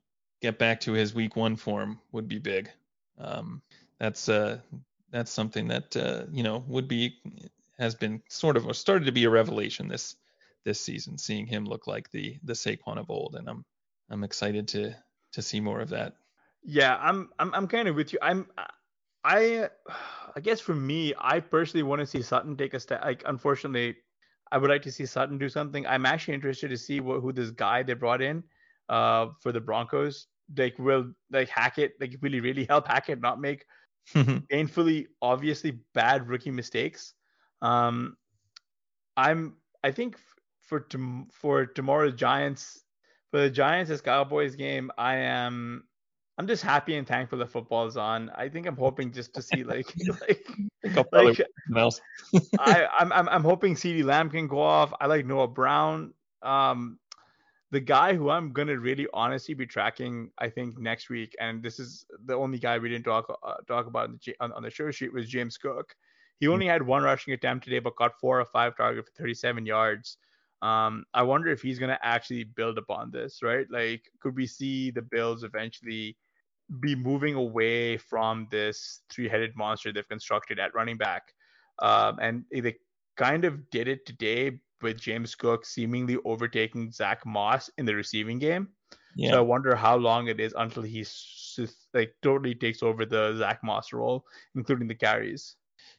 get 0.41 0.59
back 0.59 0.81
to 0.81 0.93
his 0.93 1.15
Week 1.15 1.37
One 1.37 1.57
form 1.57 2.01
would 2.13 2.29
be 2.29 2.39
big. 2.39 2.71
Um, 3.19 3.63
that's 3.99 4.29
uh, 4.29 4.59
that's 5.11 5.31
something 5.31 5.69
that 5.69 5.97
uh, 5.97 6.25
you 6.33 6.43
know 6.43 6.65
would 6.69 6.89
be 6.89 7.19
has 7.79 7.95
been 7.95 8.23
sort 8.29 8.57
of 8.57 8.75
started 8.77 9.07
to 9.07 9.13
be 9.13 9.25
a 9.25 9.31
revelation 9.31 9.89
this 9.89 10.17
this 10.67 10.81
season, 10.81 11.17
seeing 11.17 11.47
him 11.47 11.65
look 11.65 11.87
like 11.87 12.11
the 12.11 12.37
the 12.43 12.53
Saquon 12.53 12.99
of 12.99 13.09
old, 13.09 13.37
and 13.37 13.49
I'm 13.49 13.65
I'm 14.11 14.25
excited 14.25 14.69
to 14.69 14.95
to 15.33 15.41
see 15.41 15.61
more 15.61 15.81
of 15.81 15.89
that. 15.91 16.15
Yeah, 16.63 16.99
I'm 17.01 17.31
I'm 17.39 17.55
I'm 17.55 17.69
kind 17.69 17.89
of 17.89 17.97
with 17.97 18.13
you. 18.13 18.19
I'm 18.21 18.47
I 19.25 19.71
I 20.37 20.41
guess 20.41 20.61
for 20.61 20.75
me, 20.75 21.15
I 21.19 21.41
personally 21.41 21.85
want 21.85 22.01
to 22.01 22.07
see 22.07 22.21
Sutton 22.21 22.57
take 22.57 22.75
a 22.75 22.81
step. 22.81 23.03
Like, 23.03 23.23
unfortunately, 23.25 23.97
I 24.53 24.59
would 24.59 24.69
like 24.69 24.83
to 24.83 24.93
see 24.93 25.07
Sutton 25.07 25.39
do 25.39 25.49
something. 25.49 25.87
I'm 25.87 26.05
actually 26.05 26.35
interested 26.35 26.69
to 26.69 26.77
see 26.77 27.01
what, 27.01 27.21
who 27.21 27.33
this 27.33 27.51
guy 27.51 27.83
they 27.83 27.95
brought 27.95 28.21
in 28.21 28.45
uh, 28.91 29.29
for 29.41 29.53
the 29.53 29.61
Broncos 29.61 30.27
like 30.57 30.79
will 30.79 31.13
like 31.31 31.49
Hackett 31.49 31.95
like 32.01 32.17
really 32.21 32.41
really 32.41 32.65
help 32.65 32.87
Hackett 32.87 33.21
not 33.21 33.41
make 33.41 33.65
painfully 34.51 35.09
obviously 35.23 35.79
bad 35.95 36.29
rookie 36.29 36.51
mistakes. 36.51 37.15
Um, 37.63 38.17
I'm 39.17 39.57
I 39.83 39.93
think 39.93 40.19
for 40.67 40.81
to, 40.81 41.27
for 41.33 41.67
tomorrow's 41.67 42.15
Giants 42.15 42.83
for 43.31 43.41
the 43.41 43.51
Giants 43.51 43.91
as 43.91 44.01
Cowboys 44.01 44.57
game, 44.57 44.91
I 44.99 45.17
am 45.17 45.85
I'm 46.39 46.47
just 46.47 46.63
happy 46.63 46.97
and 46.97 47.07
thankful 47.07 47.39
that 47.39 47.51
football 47.51 47.87
is 47.87 47.97
on. 47.97 48.31
I 48.35 48.49
think 48.49 48.67
I'm 48.67 48.77
hoping 48.77 49.11
just 49.13 49.35
to 49.35 49.43
see 49.43 49.65
like 49.65 49.93
like, 50.29 50.47
like 51.13 51.41
I 52.59 52.87
I'm, 52.99 53.13
I'm 53.13 53.29
I'm 53.29 53.45
hoping 53.45 53.75
CeeDee 53.75 54.05
Lamb 54.05 54.31
can 54.31 54.47
go 54.47 54.61
off. 54.61 54.93
I 55.01 55.07
like 55.07 55.25
Noah 55.25 55.49
Brown. 55.49 56.13
Um, 56.43 56.99
the 57.71 57.81
guy 57.81 58.15
who 58.15 58.31
I'm 58.31 58.53
gonna 58.53 58.79
really 58.79 59.07
honestly 59.15 59.55
be 59.55 59.67
tracking, 59.67 60.31
I 60.39 60.51
think 60.51 60.79
next 60.79 61.09
week, 61.09 61.35
and 61.41 61.63
this 61.63 61.79
is 61.79 62.05
the 62.27 62.35
only 62.35 62.59
guy 62.59 62.79
we 62.79 62.89
didn't 62.89 63.05
talk 63.05 63.27
uh, 63.43 63.55
talk 63.67 63.87
about 63.87 64.11
on 64.11 64.21
the, 64.25 64.37
on, 64.41 64.53
on 64.53 64.63
the 64.63 64.71
show 64.71 64.91
sheet 64.91 65.13
was 65.13 65.29
James 65.29 65.57
Cook. 65.57 65.95
He 66.39 66.49
only 66.49 66.67
had 66.67 66.83
one 66.83 67.03
rushing 67.03 67.33
attempt 67.33 67.65
today, 67.65 67.79
but 67.79 67.97
got 67.97 68.21
four 68.21 68.41
or 68.41 68.45
five 68.45 68.77
targets 68.77 69.09
for 69.09 69.23
37 69.23 69.65
yards. 69.65 70.19
Um, 70.63 71.05
I 71.13 71.23
wonder 71.23 71.51
if 71.51 71.63
he's 71.63 71.79
gonna 71.79 71.99
actually 72.03 72.45
build 72.45 72.79
upon 72.79 73.11
this, 73.11 73.43
right? 73.43 73.67
Like, 73.71 74.03
could 74.21 74.37
we 74.37 74.47
see 74.47 74.91
the 74.91 75.03
Bills 75.03 75.45
eventually 75.45 76.17
be 76.81 76.95
moving 76.95 77.35
away 77.35 77.97
from 77.97 78.49
this 78.51 79.03
three-headed 79.11 79.55
monster 79.57 79.93
they've 79.93 80.09
constructed 80.09 80.59
at 80.59 80.75
running 80.75 80.97
back? 80.97 81.33
Um, 81.81 82.19
and 82.21 82.45
they 82.51 82.77
kind 83.17 83.45
of 83.45 83.71
did 83.71 83.89
it 83.89 84.07
today 84.07 84.59
with 84.83 85.01
James 85.01 85.35
Cook 85.35 85.65
seemingly 85.65 86.19
overtaking 86.25 86.91
Zack 86.93 87.25
Moss 87.25 87.71
in 87.79 87.87
the 87.87 87.95
receiving 87.95 88.39
game. 88.39 88.69
Yeah. 89.15 89.31
So 89.33 89.39
I 89.39 89.41
wonder 89.41 89.75
how 89.75 89.97
long 89.97 90.29
it 90.29 90.41
is 90.41 90.55
until 90.57 90.83
he 90.83 91.05
like 91.95 92.15
totally 92.23 92.55
takes 92.55 92.83
over 92.83 93.07
the 93.07 93.37
Zack 93.37 93.61
Moss 93.63 93.93
role, 93.93 94.25
including 94.55 94.89
the 94.89 94.95
carries. 94.95 95.57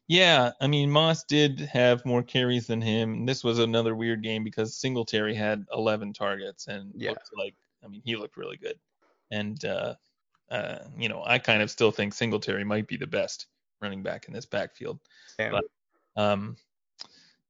Yeah, 0.07 0.51
I 0.61 0.67
mean 0.67 0.89
Moss 0.89 1.23
did 1.23 1.59
have 1.59 2.05
more 2.05 2.23
carries 2.23 2.67
than 2.67 2.81
him. 2.81 3.25
This 3.25 3.43
was 3.43 3.59
another 3.59 3.95
weird 3.95 4.23
game 4.23 4.43
because 4.43 4.75
Singletary 4.75 5.35
had 5.35 5.65
11 5.73 6.13
targets 6.13 6.67
and 6.67 6.91
yeah. 6.95 7.11
looked 7.11 7.29
like 7.38 7.55
I 7.83 7.88
mean 7.88 8.01
he 8.05 8.15
looked 8.15 8.38
really 8.38 8.57
good. 8.57 8.79
And 9.31 9.63
uh, 9.65 9.95
uh, 10.49 10.79
you 10.97 11.09
know 11.09 11.23
I 11.25 11.39
kind 11.39 11.61
of 11.61 11.69
still 11.69 11.91
think 11.91 12.13
Singletary 12.13 12.63
might 12.63 12.88
be 12.88 12.97
the 12.97 13.07
best 13.07 13.47
running 13.81 14.03
back 14.03 14.27
in 14.27 14.33
this 14.33 14.45
backfield. 14.45 14.99
Damn. 15.38 15.51
But 15.51 16.21
um, 16.21 16.57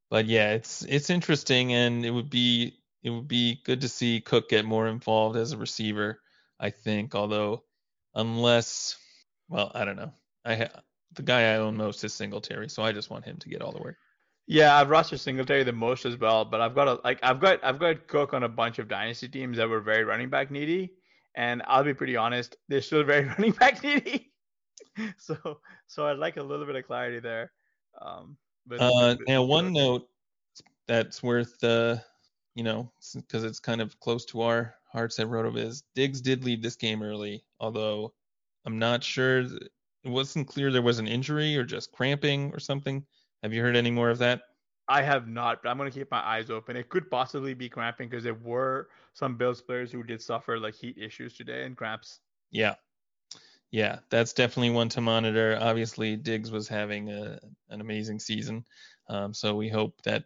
but 0.10 0.26
yeah, 0.26 0.54
it's 0.54 0.84
it's 0.84 1.10
interesting, 1.10 1.74
and 1.74 2.06
it 2.06 2.12
would 2.12 2.30
be 2.30 2.80
it 3.04 3.10
would 3.10 3.28
be 3.28 3.62
good 3.64 3.82
to 3.82 3.90
see 3.90 4.22
Cook 4.22 4.50
get 4.50 4.66
more 4.66 4.88
involved 4.88 5.38
as 5.38 5.52
a 5.52 5.58
receiver. 5.58 6.22
I 6.60 6.72
think, 6.72 7.14
although 7.14 7.64
unless, 8.16 8.98
well, 9.48 9.72
I 9.74 9.86
don't 9.86 9.96
know. 9.96 10.12
I 10.44 10.56
ha- 10.56 10.82
the 11.18 11.24
guy 11.24 11.54
I 11.54 11.58
own 11.58 11.76
most 11.76 12.04
is 12.04 12.14
Singletary, 12.14 12.70
so 12.70 12.84
I 12.84 12.92
just 12.92 13.10
want 13.10 13.26
him 13.26 13.38
to 13.38 13.50
get 13.50 13.62
all 13.62 13.74
the 13.74 13.82
work. 13.82 13.98
Yeah, 14.48 14.78
I've 14.78 14.88
rostered 14.88 15.20
Singletary 15.20 15.64
the 15.64 15.74
most 15.74 16.06
as 16.06 16.18
well, 16.18 16.46
but 16.46 16.62
I've 16.62 16.74
got 16.74 16.88
a 16.88 17.02
like 17.04 17.20
I've 17.22 17.42
got 17.42 17.62
I've 17.64 17.80
got 17.80 18.08
Cook 18.08 18.34
on 18.34 18.44
a 18.44 18.50
bunch 18.50 18.80
of 18.80 18.88
dynasty 18.88 19.28
teams 19.28 19.58
that 19.58 19.68
were 19.68 19.82
very 19.82 20.06
running 20.06 20.30
back 20.30 20.50
needy, 20.52 20.94
and 21.36 21.62
I'll 21.68 21.84
be 21.84 21.94
pretty 21.94 22.16
honest, 22.16 22.56
they're 22.70 22.82
still 22.82 23.04
very 23.04 23.26
running 23.38 23.52
back 23.52 23.84
needy. 23.84 24.32
so 25.18 25.60
so 25.88 26.08
I'd 26.08 26.18
like 26.18 26.38
a 26.38 26.44
little 26.44 26.66
bit 26.66 26.78
of 26.78 26.86
clarity 26.86 27.20
there. 27.20 27.52
Um, 28.00 28.38
but, 28.66 28.82
uh, 28.82 29.16
now, 29.28 29.44
one 29.44 29.74
note 29.74 30.08
that's 30.88 31.24
worth, 31.24 31.64
uh, 31.64 31.98
you 32.56 32.64
know, 32.64 32.92
because 33.16 33.44
it's 33.44 33.60
kind 33.60 33.82
of 33.82 34.00
close 34.00 34.26
to 34.26 34.42
our 34.42 34.76
hearts 34.92 35.20
at 35.20 35.28
RotoViz. 35.28 35.84
Diggs 35.96 36.22
did 36.22 36.44
leave 36.44 36.62
this 36.62 36.76
game 36.76 37.02
early, 37.02 37.44
although 37.60 38.14
I'm 38.66 38.80
not 38.80 39.04
sure. 39.04 39.46
It 40.08 40.12
wasn't 40.12 40.48
clear 40.48 40.72
there 40.72 40.82
was 40.82 41.00
an 41.00 41.08
injury 41.08 41.58
or 41.58 41.66
just 41.66 41.92
cramping 41.92 42.52
or 42.54 42.60
something. 42.60 43.06
Have 43.44 43.54
you 43.54 43.62
heard 43.62 43.76
any 43.76 43.92
more 43.92 44.10
of 44.10 44.20
that? 44.20 44.42
I 44.88 45.02
have 45.02 45.28
not, 45.28 45.62
but 45.62 45.70
I'm 45.70 45.78
going 45.78 45.92
to 45.92 46.00
keep 46.00 46.10
my 46.10 46.26
eyes 46.26 46.50
open. 46.50 46.78
It 46.78 46.88
could 46.88 47.12
possibly 47.12 47.54
be 47.54 47.68
cramping 47.68 48.08
because 48.08 48.24
there 48.24 48.34
were 48.34 48.88
some 49.14 49.36
Bills 49.36 49.62
players 49.62 49.92
who 49.92 50.02
did 50.04 50.22
suffer 50.22 50.58
like 50.58 50.76
heat 50.76 50.98
issues 50.98 51.36
today 51.36 51.66
and 51.66 51.76
cramps. 51.76 52.22
Yeah, 52.52 52.76
yeah, 53.70 54.00
that's 54.10 54.32
definitely 54.32 54.70
one 54.70 54.88
to 54.90 55.02
monitor. 55.02 55.58
Obviously, 55.60 56.16
Diggs 56.16 56.52
was 56.52 56.70
having 56.70 57.10
a, 57.12 57.38
an 57.70 57.82
amazing 57.82 58.20
season, 58.20 58.64
um, 59.10 59.34
so 59.34 59.56
we 59.56 59.68
hope 59.68 60.02
that 60.04 60.24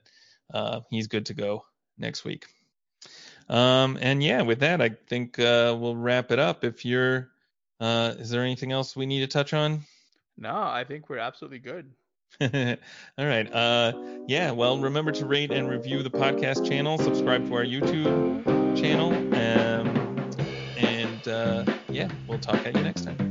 uh, 0.54 0.82
he's 0.92 1.08
good 1.08 1.26
to 1.26 1.34
go 1.34 1.66
next 1.98 2.24
week. 2.24 2.46
Um, 3.50 3.98
and 4.00 4.22
yeah, 4.22 4.44
with 4.44 4.60
that, 4.60 4.80
I 4.80 4.90
think 5.10 5.40
uh, 5.40 5.76
we'll 5.78 5.96
wrap 5.96 6.32
it 6.32 6.38
up. 6.38 6.64
If 6.64 6.86
you're, 6.86 7.31
uh, 7.82 8.14
is 8.18 8.30
there 8.30 8.44
anything 8.44 8.72
else 8.72 8.96
we 8.96 9.06
need 9.06 9.20
to 9.20 9.28
touch 9.28 9.54
on? 9.54 9.82
No, 10.38 10.56
I 10.56 10.86
think 10.88 11.08
we're 11.08 11.20
absolutely 11.20 11.60
good. 11.60 11.92
All 12.42 13.26
right. 13.26 13.54
Uh, 13.54 13.94
yeah. 14.28 14.50
Well, 14.50 14.80
remember 14.80 15.12
to 15.12 15.26
rate 15.26 15.52
and 15.52 15.70
review 15.70 16.02
the 16.02 16.10
podcast 16.10 16.68
channel. 16.68 16.98
Subscribe 16.98 17.48
to 17.48 17.54
our 17.54 17.66
YouTube 17.66 18.44
channel. 18.76 19.12
Um, 19.36 20.32
and 20.78 21.28
uh, 21.28 21.66
yeah, 21.90 22.10
we'll 22.28 22.40
talk 22.40 22.66
at 22.66 22.76
you 22.76 22.82
next 22.82 23.04
time. 23.04 23.31